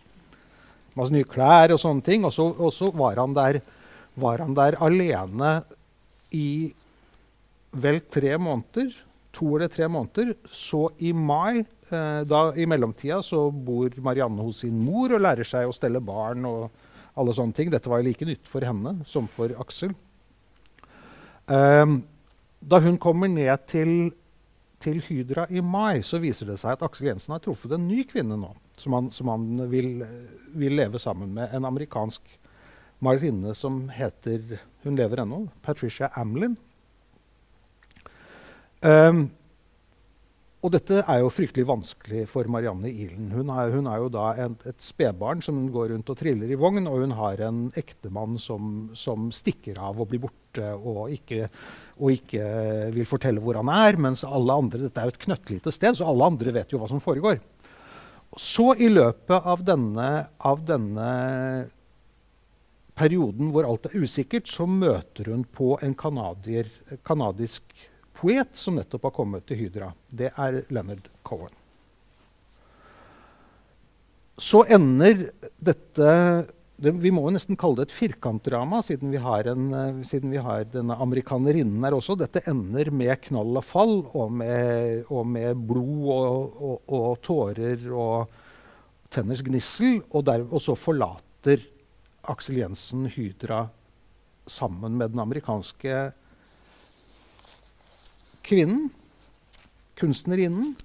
masse 0.98 1.14
nye 1.14 1.26
klær 1.28 1.74
og 1.74 1.80
sånne 1.82 2.04
ting. 2.04 2.26
Og 2.26 2.34
så, 2.34 2.48
og 2.52 2.72
så 2.74 2.90
var, 2.94 3.20
han 3.20 3.36
der, 3.36 3.60
var 4.18 4.44
han 4.44 4.56
der 4.58 4.78
alene 4.84 5.58
i 6.34 6.72
vel 7.72 8.02
tre 8.10 8.36
måneder. 8.40 8.92
To 9.38 9.54
eller 9.56 9.70
tre 9.72 9.88
måneder. 9.92 10.34
Så 10.50 10.88
i 11.04 11.12
mai, 11.12 11.60
eh, 11.62 12.20
da 12.26 12.42
i 12.56 12.66
mellomtida, 12.66 13.20
så 13.22 13.48
bor 13.52 13.94
Marianne 14.02 14.44
hos 14.44 14.64
sin 14.64 14.78
mor 14.82 15.14
og 15.14 15.24
lærer 15.24 15.46
seg 15.46 15.68
å 15.68 15.74
stelle 15.76 16.02
barn 16.04 16.46
og 16.48 16.68
alle 17.18 17.34
sånne 17.34 17.54
ting. 17.54 17.72
Dette 17.72 17.90
var 17.90 18.04
like 18.04 18.26
nytt 18.26 18.48
for 18.48 18.64
henne 18.66 18.98
som 19.08 19.28
for 19.30 19.52
Aksel. 19.62 19.94
Um, 21.48 22.02
da 22.60 22.80
hun 22.84 22.98
kommer 23.00 23.30
ned 23.32 23.62
til, 23.70 24.10
til 24.82 24.98
Hydra 25.06 25.46
i 25.48 25.62
mai, 25.64 26.02
så 26.04 26.20
viser 26.20 26.50
det 26.50 26.58
seg 26.60 26.74
at 26.74 26.82
Aksel 26.84 27.08
Jensen 27.08 27.32
har 27.32 27.40
truffet 27.40 27.72
en 27.72 27.86
ny 27.88 28.02
kvinne 28.10 28.36
nå 28.36 28.50
som 28.78 28.96
han, 28.96 29.10
som 29.14 29.30
han 29.32 29.64
vil, 29.70 30.04
vil, 30.54 30.76
leve 30.78 31.00
sammen 31.02 31.34
med. 31.34 31.54
En 31.54 31.68
amerikansk 31.68 32.22
malerinne 33.04 33.54
som 33.54 33.86
heter 33.94 34.58
Hun 34.82 34.96
lever 34.96 35.22
ennå. 35.22 35.48
Patricia 35.62 36.10
Amlin. 36.16 36.56
Um, 38.80 39.26
og 40.58 40.72
dette 40.74 41.04
er 41.04 41.20
jo 41.22 41.30
fryktelig 41.30 41.68
vanskelig 41.68 42.24
for 42.30 42.48
Marianne 42.50 42.90
Ilen. 42.90 43.28
Hun 43.30 43.50
hun 43.50 43.86
er 43.86 44.00
jo 44.02 44.08
da 44.10 44.32
en, 44.42 44.56
et 44.66 44.82
spedbarn 44.82 45.42
som 45.42 45.68
går 45.70 45.92
rundt 45.92 46.10
og 46.10 46.18
triller 46.18 46.50
i 46.50 46.58
vogn, 46.58 46.88
og 46.90 47.04
hun 47.04 47.14
har 47.14 47.38
en 47.46 47.60
ektemann 47.78 48.34
som, 48.42 48.90
som 48.92 49.30
stikker 49.30 49.78
av 49.78 50.00
og 50.00 50.10
blir 50.10 50.24
borte 50.24 50.72
og 50.74 51.14
ikke, 51.14 51.46
og 52.00 52.10
ikke, 52.16 52.42
vil 52.96 53.06
fortelle 53.06 53.42
hvor 53.44 53.60
han 53.60 53.70
er. 53.70 54.00
Mens 54.02 54.24
alle 54.26 54.58
andre, 54.64 54.82
dette 54.88 54.98
er 54.98 55.06
jo 55.06 55.14
et 55.14 55.22
knøttlite 55.28 55.74
sted, 55.74 55.94
så 55.94 56.10
alle 56.10 56.26
andre 56.26 56.56
vet 56.58 56.74
jo 56.74 56.82
hva 56.82 56.90
som 56.90 57.02
foregår. 57.02 57.38
Så 58.36 58.74
i 58.76 58.90
løpet 58.92 59.46
av 59.48 59.62
denne, 59.64 60.08
av 60.44 60.60
denne, 60.68 61.08
perioden 62.98 63.52
hvor 63.54 63.68
alt 63.68 63.88
er 63.88 64.02
usikkert, 64.02 64.48
så 64.50 64.66
møter 64.66 65.30
hun 65.32 65.44
på 65.44 65.76
en 65.84 65.94
kanadisk 65.98 67.86
poet 68.18 68.58
som 68.58 68.78
nettopp 68.78 69.08
har 69.08 69.14
kommet 69.14 69.46
til 69.48 69.62
Hydra. 69.62 69.92
Det 70.10 70.32
er 70.34 70.62
Leonard 70.74 71.06
Cohen. 71.26 71.54
Så 74.38 74.62
ender 74.70 75.28
dette 75.58 76.10
det, 76.78 76.92
Vi 77.02 77.10
må 77.14 77.24
jo 77.26 77.34
nesten 77.34 77.58
kalle 77.58 77.80
det 77.80 77.88
et 77.88 77.96
firkantdrama, 77.96 78.80
siden 78.86 79.10
vi 79.10 79.20
har, 79.22 79.48
en, 79.50 79.70
uh, 79.74 80.02
siden 80.06 80.30
vi 80.30 80.42
har 80.42 80.66
denne 80.70 80.94
amerikanerinnen 80.94 81.82
her 81.82 81.96
også. 81.96 82.14
Dette 82.18 82.44
ender 82.50 82.92
med 82.94 83.16
knall 83.26 83.58
og 83.58 83.66
fall, 83.66 83.96
og 84.14 84.30
med, 84.40 85.02
og 85.10 85.26
med 85.26 85.64
blod 85.68 86.06
og, 86.14 86.60
og, 86.62 86.76
og, 86.86 87.08
tårer 87.26 87.82
og 87.90 88.38
tenners 89.10 89.42
gnissel. 89.42 89.98
Og, 90.12 90.22
der, 90.28 90.46
og 90.46 90.62
så 90.62 90.78
forlater 90.78 91.66
Aksel 92.28 92.62
Jensen 92.62 93.08
Hydra 93.10 93.66
sammen 94.48 94.96
med 95.00 95.12
den 95.12 95.22
amerikanske 95.22 96.08
kvinnen, 98.46 98.88
kunstnerinnen. 99.98 100.76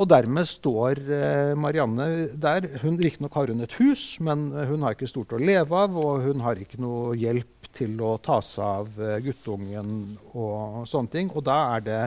Og 0.00 0.08
dermed 0.08 0.48
står 0.48 0.96
eh, 1.12 1.50
Marianne 1.60 2.30
der. 2.40 2.64
Hun 2.80 2.96
Riktignok 2.96 3.34
har 3.36 3.50
hun 3.52 3.60
et 3.60 3.74
hus, 3.76 4.16
men 4.24 4.46
hun 4.70 4.86
har 4.86 4.96
ikke 4.96 5.10
stort 5.10 5.34
å 5.36 5.40
leve 5.40 5.76
av. 5.76 5.96
Og 6.00 6.24
hun 6.24 6.40
har 6.40 6.56
ikke 6.56 6.80
noe 6.80 7.12
hjelp 7.20 7.68
til 7.76 8.00
å 8.00 8.14
ta 8.24 8.38
seg 8.44 8.64
av 8.64 8.96
eh, 8.96 9.18
guttungen 9.26 10.14
og 10.32 10.88
sånne 10.88 11.12
ting. 11.12 11.32
Og 11.36 11.44
da 11.44 11.58
er 11.74 11.84
det 11.84 12.00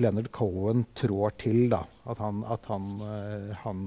Leonard 0.00 0.32
Cohen 0.32 0.86
trår 0.96 1.36
til, 1.44 1.66
da. 1.74 1.82
At 2.08 2.24
han, 2.24 2.40
at 2.56 2.72
han, 2.72 2.88
eh, 3.04 3.52
han 3.66 3.84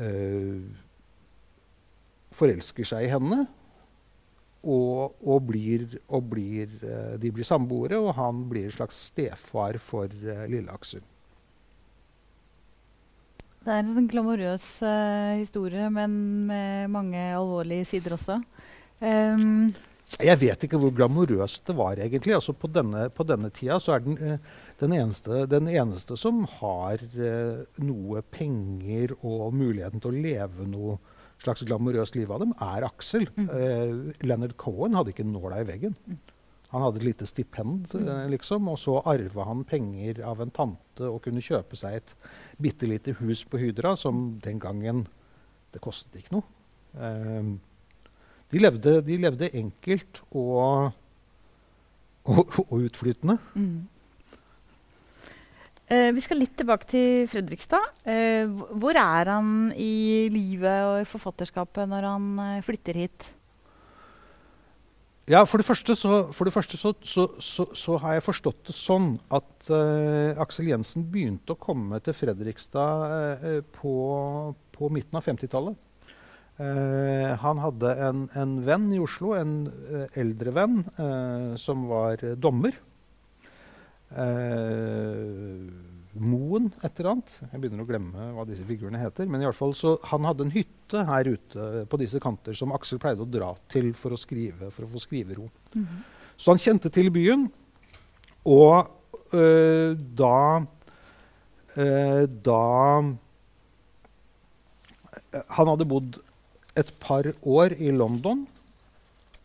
øh, 0.00 0.64
forelsker 2.32 2.94
seg 2.94 3.10
i 3.10 3.12
henne. 3.12 3.44
Og, 4.62 5.20
og, 5.20 5.40
blir, 5.50 5.98
og 6.08 6.28
blir, 6.32 6.76
de 7.18 7.30
blir 7.34 7.44
samboere, 7.44 7.98
og 7.98 8.14
han 8.14 8.44
blir 8.48 8.70
en 8.70 8.76
slags 8.78 9.08
stefar 9.10 9.74
for 9.82 10.06
lille 10.46 10.70
Aksel. 10.70 11.02
Det 13.62 13.70
er 13.70 13.84
en 13.84 13.94
sånn 13.94 14.10
glamorøs 14.10 14.66
uh, 14.82 15.38
historie, 15.38 15.86
men 15.94 16.14
med 16.48 16.90
mange 16.90 17.20
alvorlige 17.36 17.86
sider 17.92 18.16
også. 18.16 18.40
Um, 18.98 19.70
jeg 20.18 20.38
vet 20.40 20.66
ikke 20.66 20.80
hvor 20.82 20.92
glamorøst 20.94 21.70
det 21.70 21.76
var, 21.78 22.00
egentlig. 22.02 22.34
Altså 22.34 22.56
på, 22.58 22.70
denne, 22.74 23.06
på 23.14 23.26
denne 23.26 23.52
tida 23.54 23.78
så 23.82 23.94
er 23.96 24.04
den, 24.04 24.18
uh, 24.18 24.66
den, 24.82 24.96
eneste, 24.98 25.44
den, 25.50 25.70
eneste, 25.70 26.18
som 26.18 26.42
har 26.58 27.06
uh, 27.14 27.62
noe 27.86 28.24
penger 28.34 29.14
og 29.20 29.54
muligheten 29.54 30.02
til 30.02 30.10
å 30.10 30.24
leve 30.26 30.66
noe 30.66 30.98
slags 31.42 31.62
glamorøst 31.66 32.18
liv 32.18 32.34
av 32.34 32.42
dem, 32.42 32.52
er 32.62 32.84
Aksel. 32.86 33.24
Mm. 33.34 33.48
Leonard 34.22 34.52
Cohen 34.62 34.94
hadde 34.94 35.10
ikke 35.10 35.26
nåla 35.26 35.56
i 35.58 35.64
veggen. 35.66 35.96
Mm. 36.06 36.20
Han 36.72 36.84
hadde 36.86 37.02
et 37.02 37.08
lite 37.10 37.28
stipend, 37.28 37.84
mm. 37.92 38.30
liksom, 38.32 38.70
og 38.72 38.78
så 38.80 38.96
arva 39.04 39.44
han 39.50 39.64
penger 39.68 40.22
av 40.24 40.40
en 40.40 40.52
tante 40.54 41.04
og 41.04 41.20
kunne 41.26 41.44
kjøpe 41.44 41.76
seg 41.76 41.98
et 41.98 42.14
bitte 42.62 42.88
lite 42.88 43.12
hus 43.20 43.44
på 43.44 43.60
Hydra, 43.60 43.92
som 43.96 44.38
den 44.44 44.60
gangen 44.62 45.06
Det 45.72 45.80
kostet 45.80 46.18
ikke 46.20 46.34
noe. 46.34 46.44
Um, 46.92 47.54
de, 48.52 48.58
levde, 48.60 48.98
de, 49.00 49.16
levde, 49.16 49.48
enkelt 49.56 50.20
og, 50.28 50.90
og, 52.28 52.58
og 52.66 52.74
utflytende. 52.76 53.38
Mm. 53.56 53.86
Eh, 55.92 56.08
vi 56.12 56.22
skal 56.24 56.40
litt 56.40 56.54
tilbake 56.56 56.88
til 56.88 57.24
Fredrikstad. 57.28 57.88
Eh, 58.08 58.48
hvor 58.80 58.96
er 58.96 59.32
han 59.32 59.72
i 59.76 60.28
livet 60.32 60.84
og 60.88 61.00
i 61.02 61.08
forfatterskapet 61.08 61.88
når 61.90 62.08
han 62.08 62.28
uh, 62.40 62.60
flytter 62.64 63.00
hit? 63.00 63.26
Ja, 65.30 65.44
For 65.46 65.60
det 65.60 65.66
første, 65.66 65.94
så, 65.94 66.24
det 66.34 66.52
første 66.52 66.76
så, 66.76 66.90
så, 67.02 67.28
så, 67.74 67.96
har 68.02 68.16
jeg 68.16 68.24
forstått 68.26 68.64
det 68.66 68.74
sånn 68.74 69.12
at 69.30 69.68
uh, 69.70 70.34
Aksel 70.42 70.72
Jensen 70.72 71.04
begynte 71.12 71.54
å 71.54 71.60
komme 71.62 72.00
til 72.02 72.16
Fredrikstad 72.18 73.04
uh, 73.38 73.60
på, 73.76 73.94
på, 74.74 74.90
midten 74.90 75.20
av 75.20 75.28
50-tallet. 75.28 75.78
Uh, 76.58 77.38
han 77.38 77.62
hadde 77.62 77.94
en, 78.02 78.26
en, 78.34 78.56
venn 78.66 78.90
i 78.90 78.98
Oslo, 79.02 79.36
en 79.38 79.70
eldre 80.18 80.56
venn, 80.58 80.82
som 81.58 81.86
var 81.90 82.26
dommer. 82.42 82.74
Uh, 84.10 85.70
Moen 86.20 86.68
et 86.84 86.98
eller 87.00 87.14
annet. 87.14 87.34
Jeg 87.40 87.60
begynner 87.60 87.84
å 87.84 87.88
glemme 87.88 88.26
hva 88.36 88.44
disse 88.48 88.66
figurene 88.68 89.00
heter. 89.00 89.28
Men 89.30 89.40
i 89.40 89.46
alle 89.48 89.56
fall 89.56 89.72
så 89.76 89.94
han 90.10 90.26
hadde 90.28 90.46
en 90.46 90.52
hytte 90.52 91.04
her 91.08 91.30
ute 91.32 91.84
på 91.88 92.00
disse 92.00 92.20
kanter 92.22 92.56
som 92.56 92.74
Aksel 92.76 93.00
pleide 93.02 93.24
å 93.24 93.28
dra 93.28 93.52
til 93.72 93.92
for 93.96 94.12
å, 94.12 94.20
skrive, 94.20 94.68
for 94.74 94.84
å 94.84 94.90
få 94.92 95.00
skrivero. 95.00 95.48
Mm 95.72 95.86
-hmm. 95.86 96.02
Så 96.36 96.50
han 96.50 96.58
kjente 96.58 96.90
til 96.90 97.10
byen. 97.10 97.50
Og 98.44 98.86
øh, 99.32 99.96
da 99.96 100.64
øh, 101.76 102.28
Da 102.44 103.02
Han 105.48 105.68
hadde 105.68 105.84
bodd 105.84 106.18
et 106.76 106.92
par 107.00 107.24
år 107.42 107.72
i 107.78 107.90
London, 107.90 108.46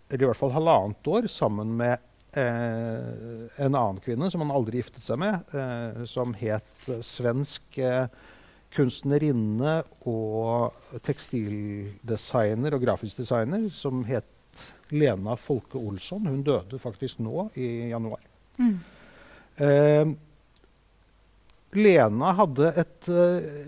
eller 0.09 0.23
i 0.23 0.25
hvert 0.25 0.37
fall 0.37 0.51
halvannet 0.51 1.07
år, 1.07 1.27
sammen 1.27 1.77
med 1.77 1.97
Eh, 1.97 2.16
en 2.35 3.75
annen 3.75 3.99
kvinne 4.03 4.29
som 4.31 4.43
han 4.43 4.53
aldri 4.53 4.81
giftet 4.81 5.03
seg 5.05 5.19
med, 5.21 5.53
eh, 5.55 6.03
som 6.09 6.33
het 6.37 6.89
svensk 7.05 7.79
eh, 7.79 8.07
kunstnerinne 8.75 9.79
og 10.09 10.99
tekstildesigner 11.07 12.75
og 12.75 12.83
grafisk 12.83 13.23
designer, 13.23 13.69
som 13.71 14.03
het 14.09 14.27
Lena 14.91 15.37
Folke 15.39 15.79
Olsson. 15.79 16.27
Hun 16.27 16.43
døde 16.45 16.79
faktisk 16.79 17.21
nå 17.23 17.49
i 17.55 17.89
januar. 17.93 18.23
Mm. 18.59 18.77
Eh, 19.63 20.15
Lena, 21.77 22.31
et, 22.79 23.09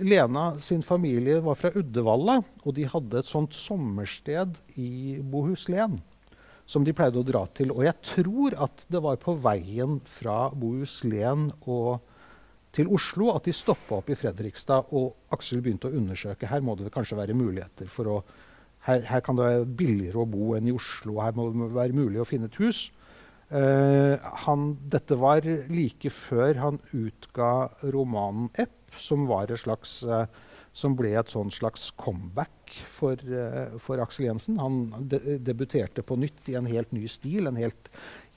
Lena 0.01 0.43
sin 0.57 0.81
familie 0.81 1.41
var 1.43 1.57
fra 1.59 1.71
Uddevalla, 1.75 2.39
og 2.63 2.75
de 2.77 2.87
hadde 2.87 3.19
et 3.19 3.27
sånt 3.27 3.53
sommersted 3.53 4.55
i 4.79 5.19
Bohuslän 5.19 5.99
som 6.69 6.85
de 6.85 6.93
pleide 6.93 7.17
å 7.17 7.25
dra 7.25 7.45
til. 7.57 7.73
Og 7.73 7.85
jeg 7.87 7.97
tror 8.05 8.55
at 8.61 8.85
det 8.93 9.01
var 9.01 9.17
på 9.21 9.33
veien 9.41 9.97
fra 10.05 10.51
Bohuslän 10.53 11.49
til 12.75 12.91
Oslo 12.93 13.31
at 13.33 13.49
de 13.49 13.55
stoppa 13.55 13.97
opp 13.97 14.11
i 14.13 14.17
Fredrikstad, 14.19 14.93
og 14.93 15.33
Aksel 15.33 15.63
begynte 15.65 15.89
å 15.89 15.97
undersøke. 15.97 16.49
Her 16.49 16.61
må 16.61 16.77
det 16.77 16.93
kanskje 16.93 17.17
være 17.17 17.37
muligheter 17.37 17.89
for 17.89 18.13
å 18.13 18.19
her, 18.85 19.01
her, 19.03 19.19
kan 19.19 19.35
det 19.35 19.43
være 19.43 19.65
billigere 19.81 20.21
å 20.21 20.29
bo 20.29 20.53
enn 20.55 20.69
i 20.69 20.73
Oslo. 20.75 21.17
Her 21.19 21.33
må 21.35 21.49
det 21.51 21.67
være 21.75 21.97
mulig 21.97 22.21
å 22.21 22.27
finne 22.27 22.47
et 22.47 22.59
hus. 22.61 22.85
Uh, 23.49 24.15
han, 24.45 24.75
dette 24.93 25.17
var 25.19 25.43
like 25.73 26.11
før 26.13 26.61
han 26.61 26.77
utga 26.93 27.69
romanen 27.91 28.51
'Epp', 28.53 28.93
som 28.97 29.25
var 29.29 29.49
et 29.49 29.59
slags 29.59 29.99
uh, 30.05 30.29
som 30.75 30.95
ble 30.97 31.11
et 31.17 31.31
sånn 31.31 31.49
slags 31.53 31.89
comeback 31.99 32.75
for, 32.93 33.19
uh, 33.25 33.77
for 33.81 34.01
Aksel 34.03 34.27
Jensen. 34.27 34.59
Han 34.61 35.07
de 35.11 35.37
debuterte 35.43 36.05
på 36.05 36.17
nytt 36.19 36.51
i 36.51 36.57
en 36.59 36.69
helt 36.69 36.91
ny 36.95 37.05
stil, 37.09 37.49
en 37.49 37.59
helt, 37.59 37.89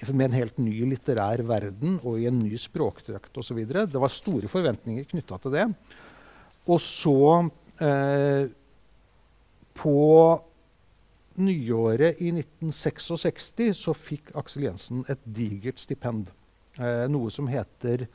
med 0.08 0.30
en 0.30 0.38
helt 0.40 0.62
ny 0.62 0.74
litterær 0.90 1.44
verden 1.46 1.98
og 2.00 2.20
i 2.20 2.28
en 2.30 2.40
ny 2.40 2.56
språkdrakt 2.58 3.36
osv. 3.38 3.60
Det 3.68 4.00
var 4.00 4.12
store 4.12 4.50
forventninger 4.50 5.06
knytta 5.12 5.38
til 5.42 5.58
det. 5.58 5.68
Og 6.70 6.80
så 6.82 7.18
uh, 7.82 8.44
På 9.72 9.98
nyåret 11.40 12.20
i 12.20 12.28
1966 12.28 13.72
så 13.76 13.94
fikk 13.96 14.34
Aksel 14.36 14.66
Jensen 14.68 15.04
et 15.08 15.20
digert 15.24 15.80
stipend. 15.80 16.30
Eh, 16.80 17.04
noe 17.12 17.28
som 17.32 17.48
heter 17.52 18.06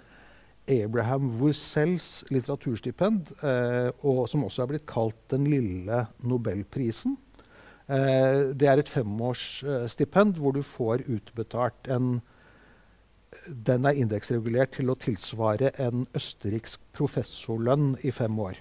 Abraham 0.67 1.29
Wussells 1.39 2.25
litteraturstipend, 2.33 3.31
eh, 3.43 3.89
og 4.03 4.27
som 4.27 4.43
også 4.43 4.63
er 4.63 4.71
blitt 4.73 4.87
kalt 4.89 5.19
Den 5.31 5.47
lille 5.47 6.05
nobelprisen. 6.19 7.17
Eh, 7.87 8.51
det 8.51 8.67
er 8.67 8.81
et 8.81 8.91
femårsstipend 8.91 10.41
hvor 10.41 10.51
du 10.51 10.61
får 10.61 11.05
utbetalt 11.07 11.87
en 11.87 12.21
Den 13.47 13.85
er 13.85 13.95
indeksregulert 13.99 14.73
til 14.75 14.89
å 14.89 14.95
tilsvare 14.95 15.71
en 15.83 16.05
østerriksk 16.15 16.81
professorlønn 16.95 17.97
i 18.03 18.11
fem 18.11 18.39
år. 18.39 18.59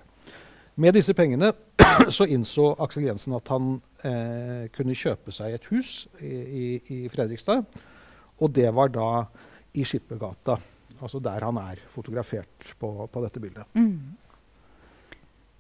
Med 0.77 0.95
disse 0.95 1.15
pengene 1.15 1.53
så 2.17 2.27
innså 2.29 2.75
Aksel 2.83 3.07
Jensen 3.07 3.35
at 3.39 3.49
han 3.49 3.81
eh, 4.05 4.67
kunne 4.75 4.95
kjøpe 4.95 5.33
seg 5.33 5.55
et 5.57 5.69
hus 5.71 6.07
i, 6.21 6.35
i, 6.35 6.67
i 6.93 6.99
Fredrikstad. 7.09 7.65
Og 8.43 8.53
det 8.53 8.69
var 8.75 8.91
da 8.93 9.11
i 9.75 9.87
Skippergata. 9.87 10.59
Altså 11.01 11.21
der 11.23 11.45
han 11.47 11.59
er 11.61 11.83
fotografert 11.93 12.71
på, 12.81 12.93
på 13.13 13.25
dette 13.25 13.43
bildet. 13.43 13.69
Mm. 13.77 14.17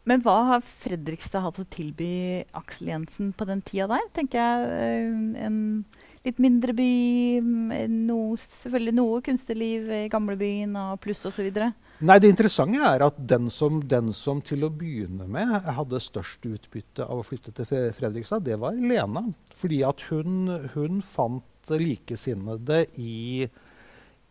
Men 0.06 0.22
hva 0.22 0.36
har 0.52 0.66
Fredrikstad 0.66 1.42
hatt 1.42 1.56
å 1.58 1.66
tilby 1.66 2.44
Aksel 2.54 2.92
Jensen 2.92 3.32
på 3.34 3.46
den 3.48 3.62
tida 3.66 3.88
der? 3.90 4.04
tenker 4.14 4.38
jeg 4.38 4.68
eh, 4.76 5.46
En 5.48 5.56
litt 6.26 6.38
mindre 6.42 6.72
by, 6.74 6.90
noe, 7.90 8.38
selvfølgelig 8.42 8.94
noe 8.96 9.18
kunstnerliv 9.26 9.90
i 9.94 10.00
gamlebyen 10.10 10.72
og 10.80 10.96
pluss 11.02 11.22
osv. 11.28 11.52
Nei, 11.54 12.16
Det 12.18 12.30
interessante 12.32 12.80
er 12.82 13.04
at 13.06 13.20
den 13.30 13.46
som, 13.52 13.78
den 13.86 14.10
som, 14.10 14.40
til 14.42 14.66
å 14.66 14.72
begynne 14.74 15.28
med 15.30 15.54
hadde 15.76 16.02
størst 16.02 16.48
utbytte 16.50 17.06
av 17.06 17.22
å 17.22 17.26
flytte 17.26 17.54
til 17.54 17.92
Fredrikstad, 17.94 18.42
det 18.42 18.58
var 18.58 18.74
Lena. 18.74 19.22
Fordi 19.54 19.84
at 19.86 20.02
hun, 20.10 20.50
hun 20.74 20.98
fant 20.98 21.70
likesinnede 21.70 22.84
i 22.98 23.46
Fredrikstad 23.46 23.65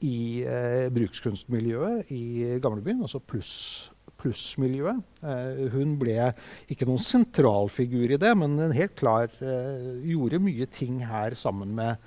i 0.06 0.46
eh, 0.46 0.86
brukskunstmiljøet 0.94 2.14
i 2.14 2.56
gamlebyen, 2.62 3.02
altså 3.06 3.22
pluss 3.24 3.92
plussmiljøet. 4.22 5.02
Eh, 5.26 5.66
hun 5.74 5.96
ble 6.02 6.32
ikke 6.72 6.88
noen 6.88 7.02
sentralfigur 7.02 8.16
i 8.16 8.20
det, 8.22 8.32
men 8.38 8.58
en 8.62 8.76
helt 8.76 8.96
klar 8.98 9.30
eh, 9.44 9.92
gjorde 10.08 10.42
mye 10.44 10.68
ting 10.72 11.02
her 11.06 11.36
sammen 11.38 11.76
med, 11.78 12.02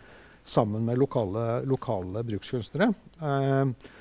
sammen 0.49 0.87
med 0.89 0.99
lokale, 1.01 1.63
lokale, 1.69 2.25
brukskunstnere. 2.27 2.91
Eh, 3.23 3.95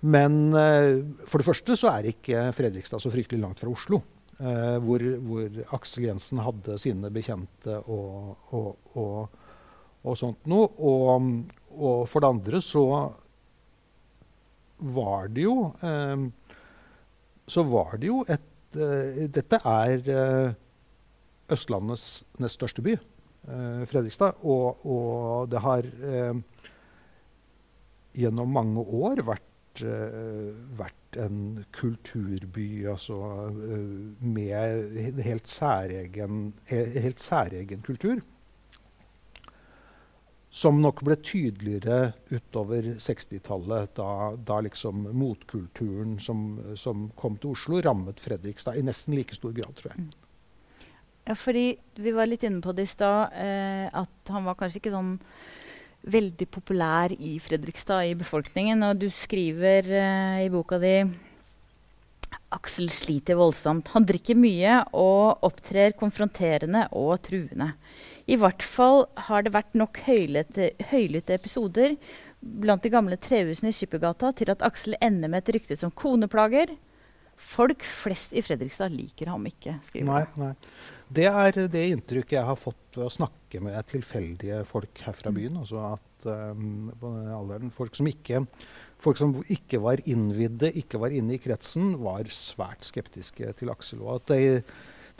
men 0.00 0.38
eh, 0.56 1.02
for 1.28 1.40
det 1.40 1.48
første 1.50 1.76
så 1.76 1.92
er 1.92 2.12
ikke 2.14 2.48
Fredrikstad 2.56 3.02
så 3.02 3.12
fryktelig 3.12 3.42
langt 3.42 3.60
fra 3.60 3.72
Oslo. 3.72 4.00
Eh, 4.40 4.76
hvor, 4.80 5.02
hvor, 5.26 5.62
Aksel 5.76 6.06
Jensen 6.08 6.40
hadde 6.40 6.78
sine 6.80 7.10
bekjente 7.12 7.76
og, 7.92 8.38
og, 8.56 8.70
og, 8.96 9.42
og 10.00 10.16
sånt 10.16 10.48
noe. 10.48 10.70
Og, 10.80 11.26
for 11.70 12.22
det 12.22 12.30
andre 12.30 12.60
så 12.64 12.84
var 14.80 15.28
det 15.28 15.44
jo 15.44 15.56
eh, 15.84 16.26
så 17.50 17.64
var 17.66 17.96
det 18.00 18.10
jo 18.10 18.22
et 18.30 18.76
eh, 18.78 19.24
Dette 19.32 19.60
er 19.66 20.10
eh, 20.14 20.58
Østlandets 21.50 22.22
nest 22.38 22.60
største 22.60 22.82
by, 22.86 22.92
uh, 23.50 23.80
Fredrikstad. 23.90 24.36
Og, 24.46 24.84
og, 24.86 25.48
det 25.50 25.58
har 25.64 25.88
gjennom 28.14 28.52
mange 28.54 28.84
år 28.86 29.24
vært, 29.26 29.82
vært 30.78 31.18
en 31.18 31.40
kulturby 31.74 32.86
altså, 32.86 33.18
med 34.22 35.18
helt 35.26 35.50
særegen, 35.50 36.52
helt 36.70 37.18
særegen 37.18 37.82
kultur 37.82 38.22
som 40.50 40.80
nok 40.82 41.04
ble 41.06 41.14
tydeligere 41.22 42.12
utover 42.32 42.88
60-tallet, 42.98 43.92
da, 43.94 44.34
da, 44.34 44.58
liksom 44.66 45.06
motkulturen 45.14 46.16
som, 46.22 46.58
som, 46.74 47.06
kom 47.18 47.38
til 47.38 47.54
Oslo, 47.54 47.78
rammet 47.84 48.18
Fredrikstad 48.22 48.78
i 48.78 48.82
nesten 48.82 49.14
like 49.14 49.36
stor 49.36 49.54
grad, 49.54 49.70
tror 49.78 49.92
jeg. 49.92 50.08
Mm. 50.08 50.90
Ja, 51.30 51.36
fordi 51.38 51.64
Vi 52.00 52.12
var 52.16 52.26
litt 52.26 52.42
inne 52.42 52.62
på 52.64 52.74
det 52.74 52.88
i 52.88 52.90
stad, 52.90 53.36
eh, 53.38 53.86
at 53.86 54.32
han 54.34 54.46
var 54.48 54.58
kanskje 54.58 54.80
ikke 54.80 54.94
sånn 54.96 55.18
veldig 56.10 56.46
populær 56.50 57.12
i 57.12 57.36
Fredrikstad, 57.38 58.08
i 58.08 58.18
befolkningen. 58.18 58.82
Og 58.88 59.02
du 59.04 59.06
skriver 59.12 59.86
eh, 59.86 60.46
i 60.46 60.50
boka 60.50 60.80
di 60.82 60.96
Aksel 62.54 62.90
sliter 62.90 63.38
voldsomt. 63.38 63.92
Han 63.94 64.06
drikker 64.08 64.38
mye 64.38 64.80
og 64.96 65.44
opptrer 65.46 65.94
konfronterende 65.98 66.86
og 66.98 67.20
truende. 67.26 67.72
I 68.30 68.38
hvert 68.40 68.64
fall 68.66 69.04
har 69.28 69.46
det 69.46 69.54
vært 69.54 69.78
nok 69.78 70.02
høylytte 70.06 71.36
episoder 71.36 71.96
blant 72.40 72.82
de 72.82 72.92
gamle 72.92 73.18
trehusene 73.20 73.70
i 73.70 73.76
Skippergata 73.76 74.32
til 74.36 74.50
at 74.52 74.62
Aksel 74.66 74.96
ender 75.00 75.30
med 75.30 75.44
et 75.44 75.54
rykte 75.56 75.78
som 75.78 75.92
koneplager. 75.94 76.74
Folk 77.40 77.84
flest 77.86 78.34
i 78.36 78.42
Fredrikstad 78.44 78.92
liker 78.92 79.30
ham 79.32 79.46
ikke. 79.48 79.78
skriver 79.86 80.10
nei, 80.10 80.24
nei. 80.40 80.52
Det 81.08 81.26
er 81.30 81.64
det 81.72 81.86
inntrykket 81.94 82.36
jeg 82.36 82.48
har 82.50 82.58
fått 82.58 82.98
ved 82.98 83.06
å 83.06 83.14
snakke 83.14 83.62
med 83.64 83.78
tilfeldige 83.90 84.62
folk 84.68 85.00
her 85.06 85.16
fra 85.16 85.32
mm. 85.32 85.38
byen. 85.38 85.60
Altså 85.62 85.84
at 85.94 86.09
um, 86.26 87.70
folk, 87.74 87.94
som 87.96 88.08
ikke, 88.10 88.44
folk 89.00 89.20
som 89.20 89.34
ikke 89.48 89.80
var 89.82 90.02
innvidde, 90.10 90.72
ikke 90.80 91.00
var 91.00 91.14
inne 91.16 91.36
i 91.36 91.42
kretsen, 91.42 91.94
var 92.02 92.28
svært 92.34 92.86
skeptiske 92.88 93.52
til 93.58 93.72
Aksel. 93.72 94.04
Og 94.04 94.20
at 94.20 94.32
det, 94.32 94.64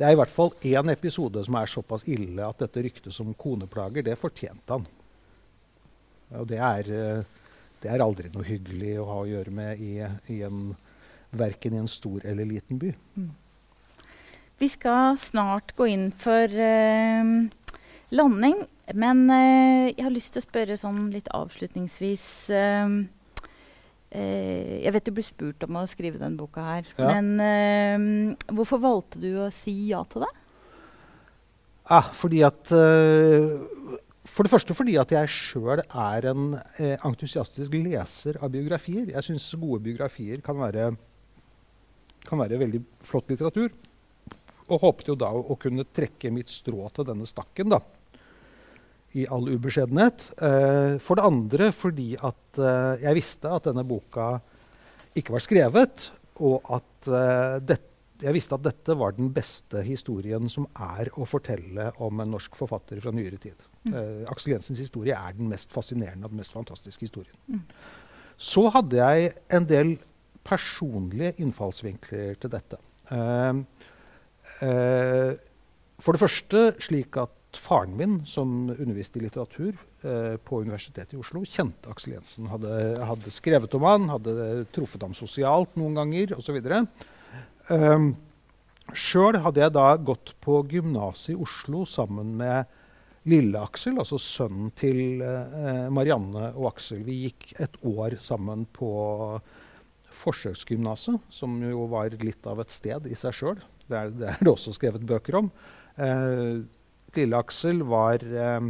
det 0.01 0.07
er 0.07 0.15
i 0.15 0.21
hvert 0.21 0.33
fall 0.33 0.55
én 0.65 0.93
episode 0.93 1.43
som 1.45 1.59
er 1.61 1.69
såpass 1.69 2.07
ille 2.09 2.47
at 2.47 2.63
dette 2.63 2.87
ryktet 2.87 3.13
som 3.13 3.35
koneplager, 3.37 4.07
det 4.07 4.17
fortjente 4.21 4.79
han. 4.79 4.89
Og 6.39 6.47
det 6.49 6.61
er, 6.63 6.91
eh, 6.95 7.23
det 7.83 7.91
er 7.91 8.05
aldri 8.05 8.31
noe 8.33 8.47
hyggelig 8.47 8.95
å 9.03 9.09
ha 9.11 9.19
å 9.23 9.29
gjøre 9.29 9.53
med 9.55 9.83
i, 9.83 9.95
i 10.33 10.41
en, 10.47 10.75
verken 11.37 11.75
i 11.75 11.83
en 11.83 11.91
stor 11.91 12.25
eller 12.25 12.49
liten 12.49 12.81
by. 12.81 12.95
Mm. 13.19 13.31
Vi 14.61 14.69
skal 14.69 15.17
snart 15.17 15.73
gå 15.77 15.87
inn 15.89 16.11
for 16.13 16.53
eh, 16.53 17.35
landing, 18.13 18.59
men 18.95 19.25
eh, 19.31 19.91
jeg 19.95 20.05
har 20.07 20.15
lyst 20.15 20.35
til 20.35 20.43
å 20.43 20.49
spørre 20.49 20.77
sånn 20.81 21.09
litt 21.15 21.31
avslutningsvis 21.37 22.27
eh, 22.55 23.01
Eh, 24.11 24.81
jeg 24.83 24.91
vet 24.91 25.07
du 25.07 25.13
blir 25.15 25.27
spurt 25.27 25.65
om 25.69 25.77
å 25.79 25.87
skrive 25.87 26.19
denne 26.19 26.39
boka 26.39 26.65
her. 26.67 26.89
Ja. 26.99 27.13
Men 27.15 27.43
eh, 27.45 28.55
hvorfor 28.57 28.83
valgte 28.83 29.23
du 29.23 29.31
å 29.39 29.51
si 29.55 29.75
ja 29.93 30.03
til 30.11 30.27
det? 30.27 30.31
Ah, 31.91 32.11
fordi 32.15 32.43
at 32.47 32.71
uh, 32.71 33.57
For 34.31 34.47
det 34.47 34.53
første 34.53 34.77
fordi 34.79 34.93
at 35.01 35.11
jeg 35.11 35.31
sjøl 35.35 35.81
er 35.83 36.27
en 36.31 36.53
uh, 36.55 37.07
entusiastisk 37.09 37.75
leser 37.75 38.39
av 38.39 38.53
biografier. 38.55 39.09
Jeg 39.11 39.27
syns 39.27 39.49
gode 39.59 39.83
biografier 39.89 40.43
kan 40.45 40.59
være, 40.61 40.93
kan 42.29 42.43
være 42.43 42.61
veldig 42.63 42.83
flott 43.03 43.33
litteratur. 43.33 43.75
Og 44.71 44.85
håpet 44.85 45.11
jo 45.11 45.19
da 45.19 45.33
å, 45.35 45.43
å 45.51 45.59
kunne 45.59 45.87
trekke 45.87 46.31
mitt 46.35 46.53
strå 46.53 46.93
til 46.95 47.11
denne 47.11 47.27
stakken. 47.27 47.75
da 47.75 47.83
i 49.19 49.27
all 49.31 49.49
ubeskjedenhet. 49.51 50.25
Uh, 50.39 50.97
for 51.03 51.19
det 51.19 51.27
andre 51.27 51.71
fordi 51.75 52.13
at 52.17 52.61
uh, 52.63 52.95
jeg 53.01 53.17
visste 53.19 53.51
at 53.51 53.67
denne 53.67 53.85
boka 53.87 54.33
ikke 55.19 55.35
var 55.35 55.43
skrevet, 55.45 56.11
og 56.41 56.75
at 56.77 57.09
uh, 57.11 57.57
det, 57.65 57.81
jeg 58.23 58.37
visste 58.37 58.55
at 58.57 58.67
dette 58.67 58.95
var 58.99 59.17
den 59.17 59.33
beste 59.35 59.83
historien 59.87 60.51
som 60.53 60.69
er 60.77 61.11
å 61.17 61.27
fortelle 61.29 61.89
om 62.05 62.23
en 62.23 62.35
norsk 62.37 62.59
forfatter 62.59 63.01
fra 63.03 63.15
nyere 63.17 63.41
tid. 63.41 63.57
Mm. 63.89 64.27
Aksel 64.29 64.53
Jensens 64.53 64.83
historie 64.83 65.17
er 65.17 65.33
den 65.39 65.49
mest 65.49 65.73
fascinerende 65.73 66.29
og 66.29 66.35
den 66.35 66.43
mest 66.43 66.53
fantastiske 66.53 67.07
historien. 67.07 67.33
Mm. 67.49 67.63
Så 68.37 68.67
hadde 68.75 69.01
jeg 69.01 69.33
en 69.57 69.65
del 69.69 69.95
personlige 70.45 71.33
innfallsvinkler 71.41 72.37
til 72.43 72.53
dette. 72.53 72.77
for 76.05 76.13
det 76.13 76.21
første 76.21 76.61
slik 76.85 77.17
at 77.17 77.40
faren 77.59 77.97
min, 77.99 78.21
som 78.27 78.71
underviste 78.71 79.19
i 79.19 79.25
litteratur 79.25 79.75
eh, 80.05 80.37
på 80.45 80.61
Universitetet 80.63 81.15
i 81.17 81.21
Oslo, 81.21 81.43
kjente 81.43 81.91
Aksel 81.91 82.15
Jensen. 82.15 82.51
Hadde, 82.53 82.75
hadde 83.07 83.33
skrevet 83.35 83.75
om 83.79 83.87
han, 83.89 84.11
hadde 84.13 84.67
truffet 84.75 85.03
ham 85.03 85.17
sosialt 85.17 85.75
noen 85.81 85.99
ganger 85.99 86.37
osv. 86.39 86.61
Eh, 86.61 88.11
Sjøl 88.91 89.39
hadde 89.45 89.63
jeg 89.63 89.75
da 89.77 89.87
gått 90.03 90.35
på 90.43 90.61
gymnaset 90.71 91.35
i 91.35 91.39
Oslo 91.39 91.85
sammen 91.87 92.35
med 92.41 92.71
Lille-Aksel, 93.31 93.99
altså 94.01 94.19
sønnen 94.21 94.71
til 94.79 95.21
eh, 95.23 95.87
Marianne 95.93 96.51
og 96.55 96.73
Aksel. 96.73 97.03
Vi 97.07 97.27
gikk 97.27 97.51
et 97.61 97.77
år 97.87 98.17
sammen 98.23 98.65
på 98.75 98.91
forsøksgymnaset, 100.21 101.21
som 101.33 101.61
jo 101.63 101.87
var 101.93 102.17
litt 102.25 102.47
av 102.49 102.63
et 102.63 102.73
sted 102.75 103.07
i 103.11 103.19
seg 103.19 103.37
sjøl. 103.37 103.61
Det, 103.87 104.03
det, 104.19 104.33
er 104.33 104.41
det 104.41 104.53
også 104.53 104.75
skrevet 104.75 105.07
bøker 105.07 105.41
om. 105.43 105.51
Eh, 106.01 106.63
Lille-Aksel 107.19 107.83
var 107.89 108.23
eh, 108.23 108.61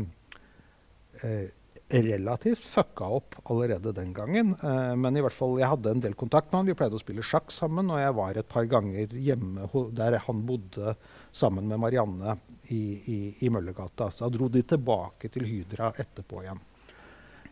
eh, 1.22 1.49
relativt 1.91 2.64
fucka 2.64 3.05
opp 3.05 3.34
allerede 3.45 3.93
den 3.93 4.12
gangen. 4.14 4.55
Eh, 4.62 4.95
men 4.97 5.16
i 5.16 5.22
hvert 5.24 5.34
fall, 5.34 5.59
jeg 5.61 5.70
hadde 5.72 5.95
en 5.95 6.05
del 6.05 6.14
kontakt 6.18 6.53
med 6.53 6.61
han. 6.61 6.70
Vi 6.70 6.76
pleide 6.78 6.99
å 6.99 7.03
spille 7.03 7.24
sjakk 7.26 7.51
sammen. 7.55 7.91
Og 7.91 8.01
jeg 8.01 8.16
var 8.16 8.38
et 8.38 8.49
par 8.51 8.68
ganger 8.70 9.12
hjemme 9.16 9.68
der 9.97 10.20
han 10.26 10.45
bodde 10.47 10.95
sammen 11.32 11.68
med 11.70 11.82
Marianne 11.82 12.38
i, 12.70 12.80
i, 12.80 13.18
i 13.45 13.51
Møllergata. 13.53 14.11
Så 14.14 14.26
da 14.26 14.36
dro 14.36 14.49
de 14.53 14.62
tilbake 14.62 15.32
til 15.32 15.49
Hydra 15.49 15.93
etterpå 15.99 16.45
igjen. 16.45 16.62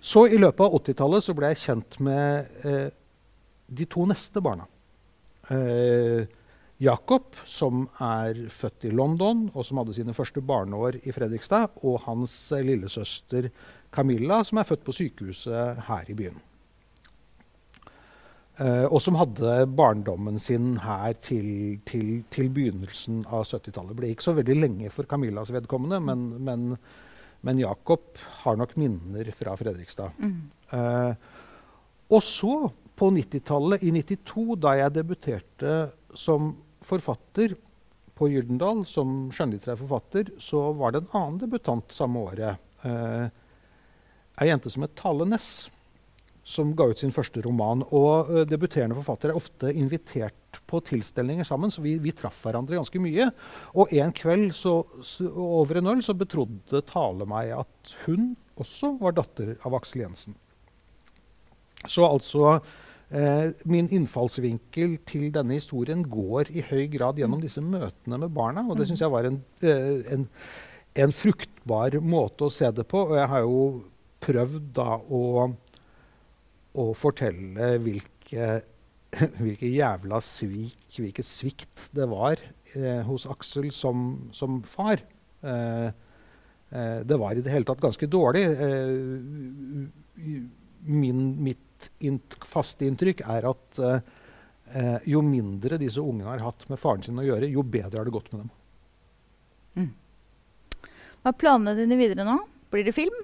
Så 0.01 0.29
i 0.31 0.39
løpet 0.39 0.63
av 0.63 0.79
80-tallet 0.79 1.31
ble 1.35 1.53
jeg 1.53 1.63
kjent 1.65 1.99
med 2.07 2.67
eh, 2.67 2.89
de 3.67 3.87
to 3.91 4.07
neste 4.07 4.43
barna. 4.45 4.69
Eh, 5.51 6.29
Jakob, 6.79 7.35
som 7.43 7.89
er 7.99 8.45
født 8.55 8.87
i 8.87 8.93
London, 8.95 9.49
og 9.51 9.65
som 9.67 9.81
hadde 9.81 9.97
sine 9.97 10.15
første 10.15 10.43
barneår 10.47 11.01
i 11.03 11.15
Fredrikstad, 11.15 11.81
og 11.83 12.05
hans 12.05 12.35
lillesøster 12.55 13.51
Camilla, 13.95 14.45
som 14.47 14.61
er 14.61 14.69
født 14.69 14.85
på 14.87 14.95
sykehuset 14.95 15.83
her 15.89 16.13
i 16.13 16.15
byen. 16.19 16.39
Uh, 18.59 18.87
og 18.91 18.99
som 19.03 19.15
hadde 19.15 19.69
barndommen 19.79 20.39
sin 20.43 20.73
her 20.83 21.15
til, 21.23 21.79
til, 21.87 22.25
til 22.35 22.49
begynnelsen 22.51 23.21
av 23.27 23.45
70-tallet. 23.47 23.93
Det 23.93 23.99
ble 24.01 24.11
ikke 24.15 24.27
så 24.27 24.35
veldig 24.35 24.57
lenge 24.59 24.91
for 24.91 25.07
Camillas 25.07 25.53
vedkommende, 25.55 26.01
men, 26.03 26.25
men, 26.43 26.65
men 27.47 27.61
Jakob 27.63 28.19
har 28.43 28.59
nok 28.59 28.75
minner 28.79 29.31
fra 29.39 29.55
Fredrikstad. 29.59 30.19
Mm. 30.19 30.41
Eh, 30.75 31.13
og 32.11 32.25
så, 32.27 32.55
på 32.99 33.13
90-tallet, 33.15 33.87
i 33.87 33.95
92, 33.95 34.59
da 34.59 34.75
jeg 34.81 34.97
debuterte 34.97 35.77
som 36.19 36.51
forfatter 36.89 37.57
på 38.19 38.31
Gyldendal, 38.33 38.83
som 38.89 39.29
skjønnlitterær 39.35 39.79
forfatter, 39.79 40.33
så 40.43 40.69
var 40.77 40.95
det 40.95 41.05
en 41.05 41.13
annen 41.15 41.43
debutant 41.43 41.95
samme 41.95 42.25
året. 42.31 42.63
Eh, 42.83 43.27
ei 44.43 44.49
jente 44.51 44.71
som 44.73 44.85
het 44.87 44.97
Tale 44.99 45.27
Næss, 45.29 45.69
som 46.49 46.73
ga 46.77 46.87
ut 46.89 47.01
sin 47.01 47.13
første 47.15 47.43
roman. 47.45 47.85
Og 47.95 48.33
eh, 48.33 48.47
debuterende 48.49 48.97
forfattere 48.99 49.35
er 49.35 49.41
ofte 49.41 49.71
invitert 49.71 50.61
på 50.69 50.81
tilstelninger 50.89 51.47
sammen, 51.47 51.71
så 51.71 51.85
vi, 51.85 51.99
vi 52.03 52.15
traff 52.17 52.41
hverandre 52.47 52.79
ganske 52.79 53.03
mye. 53.05 53.29
Og 53.79 53.95
en 53.95 54.15
kveld 54.17 54.51
så, 54.57 54.81
så, 55.05 55.29
over 55.29 55.81
en 55.81 55.93
øl 55.95 56.03
så 56.05 56.17
betrodde 56.19 56.83
Tale 56.89 57.29
meg 57.29 57.55
at 57.61 57.97
hun 58.07 58.33
også 58.59 58.97
var 59.03 59.15
datter 59.21 59.55
av 59.63 59.77
Aksel 59.79 60.03
Jensen. 60.07 60.35
Så 61.87 62.03
altså 62.03 62.59
Min 63.09 63.87
innfallsvinkel 63.89 64.99
til 65.09 65.31
denne 65.33 65.57
historien 65.57 66.03
går 66.05 66.51
i 66.53 66.65
høy 66.69 66.85
grad 66.93 67.17
gjennom 67.17 67.41
disse 67.41 67.63
møtene 67.65 68.19
med 68.21 68.35
barna. 68.37 68.67
Og 68.69 68.77
det 68.77 68.89
syns 68.89 69.01
jeg 69.01 69.13
var 69.13 69.29
en, 69.29 69.39
eh, 69.65 70.03
en, 70.13 70.27
en, 70.93 71.15
fruktbar 71.17 71.97
måte 72.05 72.45
å 72.45 72.53
se 72.53 72.69
det 72.69 72.85
på. 72.91 73.07
Og 73.09 73.17
jeg 73.17 73.31
har 73.33 73.47
jo 73.47 73.63
prøvd 74.25 74.67
da 74.77 74.99
å, 75.01 75.23
å 76.77 76.85
fortelle 76.99 77.71
hvilke, 77.85 78.51
hvilke 79.41 79.73
jævla 79.73 80.21
svik, 80.25 80.99
hvilket 80.99 81.29
svikt 81.29 81.89
det 81.97 82.09
var 82.13 82.37
eh, 82.75 83.01
hos 83.09 83.25
Aksel 83.31 83.71
som, 83.73 84.29
som 84.37 84.61
far. 84.69 85.01
Eh, 85.41 85.89
eh, 85.89 86.99
det 87.09 87.21
var 87.25 87.33
i 87.33 87.45
det 87.45 87.57
hele 87.57 87.69
tatt 87.69 87.81
ganske 87.81 88.11
dårlig. 88.11 88.45
Eh, 88.53 89.09
min, 90.89 91.25
mitt 91.43 91.65
faste 92.49 92.87
inntrykk 92.89 93.25
er 93.29 93.49
at 93.51 93.81
jo 95.09 95.23
mindre 95.25 95.79
disse 95.81 96.03
ungene 96.03 96.29
har 96.29 96.43
hatt 96.45 96.67
med 96.69 96.77
faren 96.77 97.01
sin 97.01 97.17
å 97.17 97.25
gjøre, 97.25 97.49
jo 97.49 97.63
bedre 97.65 98.03
har 98.03 98.05
det 98.05 98.13
gått 98.13 98.27
med 98.35 98.43
dem. 98.43 98.51
Mm. 99.79 100.89
Hva 101.23 101.33
er 101.33 101.39
planene 101.41 101.77
dine 101.79 101.97
videre 101.97 102.27
nå? 102.29 102.35
Blir 102.69 102.85
det 102.85 102.93
film? 102.97 103.17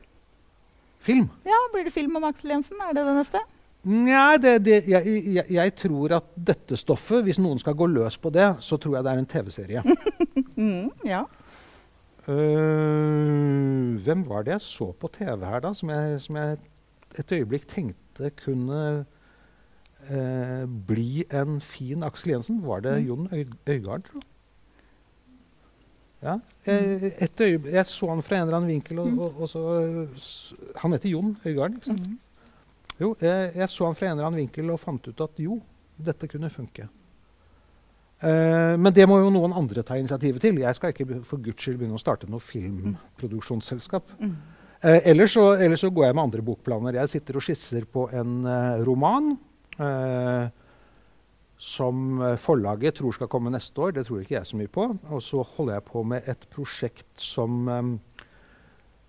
Film? 1.05 1.28
Ja, 1.44 1.59
Blir 1.72 1.84
det 1.84 1.92
film 1.92 2.16
om 2.16 2.24
Aksel 2.24 2.55
Jensen? 2.55 2.80
Er 2.80 2.96
det 2.96 3.05
det 3.05 3.14
neste? 3.18 3.42
Nei, 3.84 4.36
det, 4.40 4.55
det, 4.64 4.76
jeg, 4.88 5.16
jeg, 5.28 5.44
jeg, 5.52 5.72
tror 5.76 6.14
at 6.16 6.28
dette 6.32 6.76
stoffet, 6.80 7.20
hvis 7.26 7.40
noen 7.42 7.61
skal 7.61 7.76
gå 7.76 7.88
løs 7.92 8.16
på 8.16 8.32
det, 8.32 8.46
så 8.64 8.78
tror 8.80 8.96
jeg 8.96 9.05
det 9.05 9.12
er 9.12 9.20
en 9.20 9.28
TV-serie. 9.28 9.82
mm, 10.57 10.86
ja. 11.05 11.26
Uh, 12.24 14.00
hvem 14.00 14.22
var 14.24 14.46
det 14.46 14.55
jeg 14.55 14.64
så 14.64 14.88
på 14.96 15.11
TV 15.12 15.44
her, 15.44 15.61
da, 15.66 15.74
som 15.76 15.92
jeg, 15.92 16.16
som 16.24 16.40
jeg 16.40 16.57
et 17.18 17.32
øyeblikk 17.32 17.66
tenkte 17.70 18.30
kunne 18.44 19.06
eh, 20.10 20.64
bli 20.86 21.24
en 21.30 21.60
fin 21.60 22.02
Aksel 22.06 22.34
Jensen? 22.34 22.62
Var 22.66 22.80
det 22.80 22.94
mm. 23.02 23.06
Jon 23.08 23.28
Øy 23.32 23.44
Øygarden, 23.66 24.04
jeg? 24.14 24.22
Ja. 26.22 26.38
Jeg, 26.66 27.12
et 27.20 27.40
øyeblikk, 27.40 27.74
jeg 27.74 27.86
så 27.86 28.08
han 28.08 28.22
fra 28.22 28.36
en 28.36 28.42
eller 28.42 28.56
annen 28.56 28.68
vinkel, 28.68 28.98
og, 28.98 29.08
mm. 29.08 29.18
og, 29.18 29.40
og 29.40 29.48
så, 29.48 29.62
Han 30.82 30.92
heter 30.92 31.08
Jon 31.08 31.36
Øygarden, 31.46 31.76
ikke 31.76 31.86
sant? 31.86 32.08
Mm. 32.08 32.18
Jo, 33.00 33.16
jeg, 33.20 33.52
jeg, 33.54 33.68
så 33.68 33.86
han 33.86 33.94
fra 33.94 34.06
en 34.06 34.12
eller 34.12 34.26
annen 34.26 34.40
vinkel 34.44 34.70
og 34.70 34.80
fant 34.80 35.08
ut 35.08 35.20
at 35.20 35.40
jo, 35.42 35.60
dette 36.04 36.28
kunne 36.30 36.50
funke. 36.50 36.88
Eh, 38.24 38.74
men 38.80 38.92
det 38.94 39.06
må 39.08 39.18
jo 39.20 39.32
noen 39.34 39.52
andre 39.56 39.82
ta 39.82 39.98
initiativet 40.00 40.42
til. 40.42 40.60
Jeg 40.62 40.78
skal 40.78 40.94
ikke 40.94 41.20
for 41.26 41.42
guds 41.42 41.60
skyld 41.60 41.80
begynne 41.80 41.98
å 41.98 42.02
starte 42.02 42.30
noe 42.30 42.42
filmproduksjonsselskap. 42.42 44.14
Mm. 44.20 44.36
Uh, 44.85 45.01
ellers, 45.09 45.32
så, 45.32 45.47
ellers, 45.57 45.80
så, 45.80 45.89
går 45.91 46.11
jeg 46.11 46.16
med 46.16 46.26
andre 46.26 46.45
bokplaner. 46.45 46.99
Jeg 47.01 47.12
sitter 47.14 47.39
og 47.39 47.45
skisser 47.47 47.87
på 47.89 48.05
en 48.12 48.45
eh, 48.45 48.85
roman 48.85 49.35
som 51.64 52.20
forlaget 52.39 52.99
tror 52.99 53.14
skal 53.16 53.28
komme 53.32 53.51
neste 53.51 53.80
år. 53.80 53.95
Det 53.97 54.05
tror 54.07 54.20
ikke 54.20 54.37
jeg 54.37 54.47
så 54.47 54.59
mye 54.61 54.70
på. 54.70 54.85
Og 55.09 55.22
så 55.24 55.43
holder 55.57 55.78
jeg 55.78 55.85
på 55.89 56.03
med 56.07 56.28
et 56.30 56.45
prosjekt 56.53 57.09
som, 57.18 57.64
um, 57.66 57.95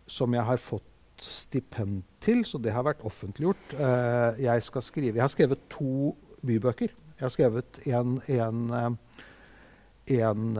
som 0.07 0.33
jeg 0.33 0.47
har 0.47 0.61
fått 0.61 1.21
stipend 1.21 2.01
til, 2.23 2.41
så 2.47 2.57
det 2.57 2.73
har 2.73 2.87
vært 2.87 3.03
offentliggjort. 3.05 3.75
jeg, 4.41 4.63
skrive, 4.63 5.19
jeg 5.19 5.23
har 5.23 5.33
skrevet 5.35 5.67
to 5.69 6.15
bybøker. 6.45 6.95
Jeg 7.15 7.23
har 7.23 7.31
skrevet 7.31 7.79
en, 7.87 8.17
en, 8.27 8.63
eh, 8.75 10.17
en 10.19 10.57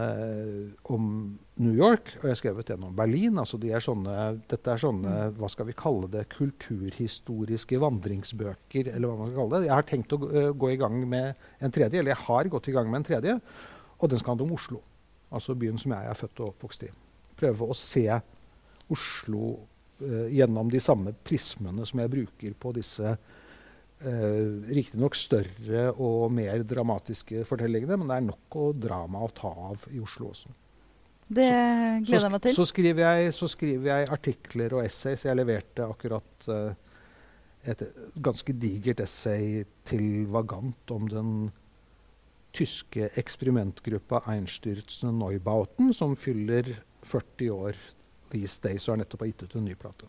om 0.83 1.09
New 1.55 1.71
York, 1.71 2.09
og 2.17 2.25
jeg 2.25 2.33
har 2.33 2.39
skrevet 2.39 2.71
en 2.73 2.87
om 2.89 2.95
Berlin. 2.95 3.37
Altså 3.39 3.59
de 3.61 3.69
er 3.71 3.83
sånne, 3.83 4.15
dette 4.51 4.71
er 4.71 4.81
sånne 4.81 5.11
mm. 5.13 5.37
hva 5.39 5.49
skal 5.51 5.69
vi 5.69 5.77
kalle 5.79 6.09
det, 6.11 6.25
kulturhistoriske 6.33 7.79
vandringsbøker. 7.79 8.89
eller 8.91 9.07
hva 9.07 9.19
man 9.21 9.31
skal 9.31 9.39
kalle 9.39 9.61
det. 9.61 9.69
Jeg 9.69 9.75
har 9.75 9.87
tenkt 9.87 10.17
å 10.17 10.19
gå 10.63 10.73
i 10.73 10.79
gang 10.81 10.97
med 11.07 11.47
en 11.63 11.75
tredje, 11.75 12.01
eller 12.01 12.11
jeg 12.11 12.25
har 12.27 12.51
gått 12.57 12.67
i 12.71 12.75
gang 12.75 12.91
med 12.91 13.01
en 13.01 13.07
tredje. 13.11 13.37
Og 13.95 14.11
den 14.11 14.19
skal 14.19 14.35
handle 14.35 14.49
om 14.49 14.57
Oslo. 14.57 14.81
Altså 15.35 15.55
byen 15.55 15.79
som 15.79 15.95
jeg 15.95 16.11
er 16.11 16.19
født 16.19 16.43
og 16.43 16.51
oppvokst 16.51 16.85
i. 16.89 16.91
Prøve 17.39 17.71
å 17.71 17.77
se 17.77 18.05
Oslo 18.91 19.55
eh, 20.03 20.27
gjennom 20.35 20.69
de 20.71 20.83
samme 20.83 21.15
prismene 21.25 21.87
som 21.87 22.03
jeg 22.03 22.13
bruker 22.13 22.59
på 22.59 22.75
disse 22.75 23.15
Eh, 24.03 24.47
Riktignok 24.75 25.15
større 25.15 25.87
og 25.93 26.27
mer 26.35 26.65
dramatiske 26.67 27.45
fortellingene, 27.47 27.95
men 27.97 28.09
det 28.09 28.17
er 28.17 28.25
nok 28.27 28.57
å 28.59 28.65
drama 28.75 29.23
å 29.23 29.31
ta 29.31 29.51
av 29.71 29.85
i 29.95 30.01
Oslo 30.03 30.33
også. 30.33 30.51
Det 31.25 31.49
gleder 32.05 32.27
jeg 32.27 32.31
meg 32.35 32.41
til. 32.43 32.55
Så 32.55 32.65
skriver 32.69 33.01
jeg, 33.01 33.33
så 33.33 33.47
skriver 33.49 33.89
jeg, 33.89 34.09
artikler 34.13 34.75
og 34.77 34.85
essays. 34.85 35.25
Jeg 35.25 35.37
leverte 35.39 35.87
akkurat 35.87 36.49
uh, 36.53 36.73
et 37.65 37.81
ganske 38.21 38.53
digert 38.61 39.01
essay 39.01 39.63
til 39.89 40.27
Vagant 40.33 40.93
om 40.93 41.07
den 41.09 41.31
tyske 42.55 43.09
eksperimentgruppa 43.19 44.21
Einstürzen 44.31 45.17
Neubauten, 45.17 45.93
som 45.93 46.13
fyller 46.15 46.75
40 47.03 47.49
år 47.51 47.79
these 48.31 48.61
days 48.61 48.85
og 48.87 48.95
har 48.95 49.01
nettopp 49.03 49.25
gitt 49.25 49.43
ut 49.43 49.57
en 49.57 49.65
ny 49.65 49.73
plate. 49.79 50.07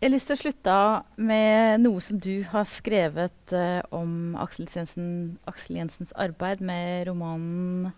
Jeg 0.00 0.08
har 0.08 0.14
lyst 0.14 0.30
til 0.30 0.36
å 0.38 0.40
slutte 0.40 0.76
med 1.20 1.82
noe 1.82 2.00
som 2.00 2.20
du 2.24 2.40
har 2.48 2.68
skrevet 2.68 3.52
uh, 3.52 3.80
om 3.92 4.36
Aksel, 4.40 4.68
Jensen, 4.72 5.10
Aksel, 5.48 5.76
Jensens 5.76 6.14
arbeid 6.16 6.62
med 6.64 7.08
romanen 7.10 7.90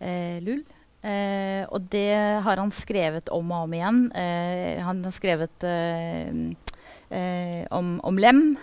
'Lull'. 0.00 0.64
Uh, 1.06 1.62
og 1.70 1.86
det 1.92 2.16
har 2.42 2.58
han 2.58 2.72
skrevet 2.74 3.28
om 3.30 3.52
og 3.54 3.68
om 3.68 3.74
igjen. 3.76 4.00
han 4.82 5.04
har 5.04 5.14
skrevet 5.14 5.66
om, 7.70 8.00
om, 8.02 8.18
Lem. 8.18 8.56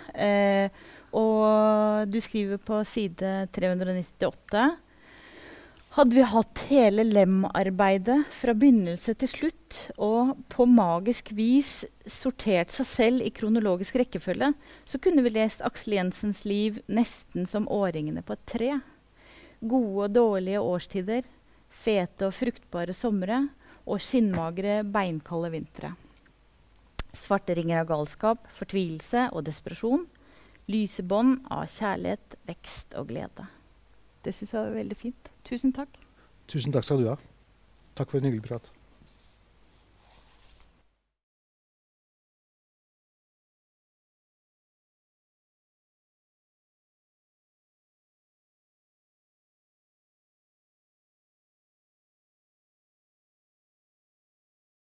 og 1.13 2.11
du 2.11 2.19
skriver 2.19 2.59
på 2.59 2.83
side 2.83 3.47
398 3.55 4.65
hadde 5.93 6.17
vi 6.17 6.23
hatt 6.25 6.61
hele 6.71 7.03
Lem-arbeidet 7.05 8.23
fra 8.33 8.55
begynnelse 8.57 9.13
til 9.21 9.29
slutt 9.29 9.77
og 10.01 10.31
på 10.49 10.65
magisk 10.69 11.29
vis 11.37 11.83
sortert 12.09 12.73
seg 12.73 12.87
selv 12.89 13.25
i 13.25 13.29
kronologisk 13.33 13.99
rekkefølge, 14.01 14.53
så 14.89 14.99
kunne 15.01 15.21
vi 15.25 15.35
lest 15.35 15.61
Aksel 15.65 15.99
Jensens 15.99 16.43
liv 16.49 16.81
nesten 16.89 17.45
som 17.49 17.69
årringene 17.69 18.25
på 18.25 18.33
et 18.33 18.45
tre. 18.49 18.71
Gode 19.63 20.07
og 20.09 20.15
dårlige 20.15 20.59
årstider, 20.59 21.27
fete 21.71 22.27
og 22.27 22.35
fruktbare 22.35 22.95
somre 22.95 23.45
og 23.87 24.01
skinnmagre, 24.03 24.81
beinkalde 24.83 25.53
vintre. 25.53 25.93
Svarte 27.13 27.55
ringer 27.55 27.83
av 27.83 27.89
galskap, 27.91 28.47
fortvilelse 28.57 29.29
og 29.31 29.45
desperasjon. 29.47 30.07
Lyse 30.71 31.03
bånd 31.03 31.43
av 31.51 31.67
kjærlighet, 31.71 32.37
vekst 32.47 32.95
og 32.99 33.11
glede. 33.11 33.47
Det 34.23 34.33
syns 34.35 34.55
jeg 34.55 34.63
var 34.63 34.77
veldig 34.79 34.97
fint. 34.97 35.31
Tusen 35.47 35.75
takk. 35.75 35.99
Tusen 36.47 36.75
takk 36.75 36.87
skal 36.87 37.03
du 37.03 37.09
ha. 37.11 37.17
Takk 37.95 38.09
for 38.09 38.19
en 38.19 38.29
hyggelig 38.31 38.47
prat. 38.47 38.72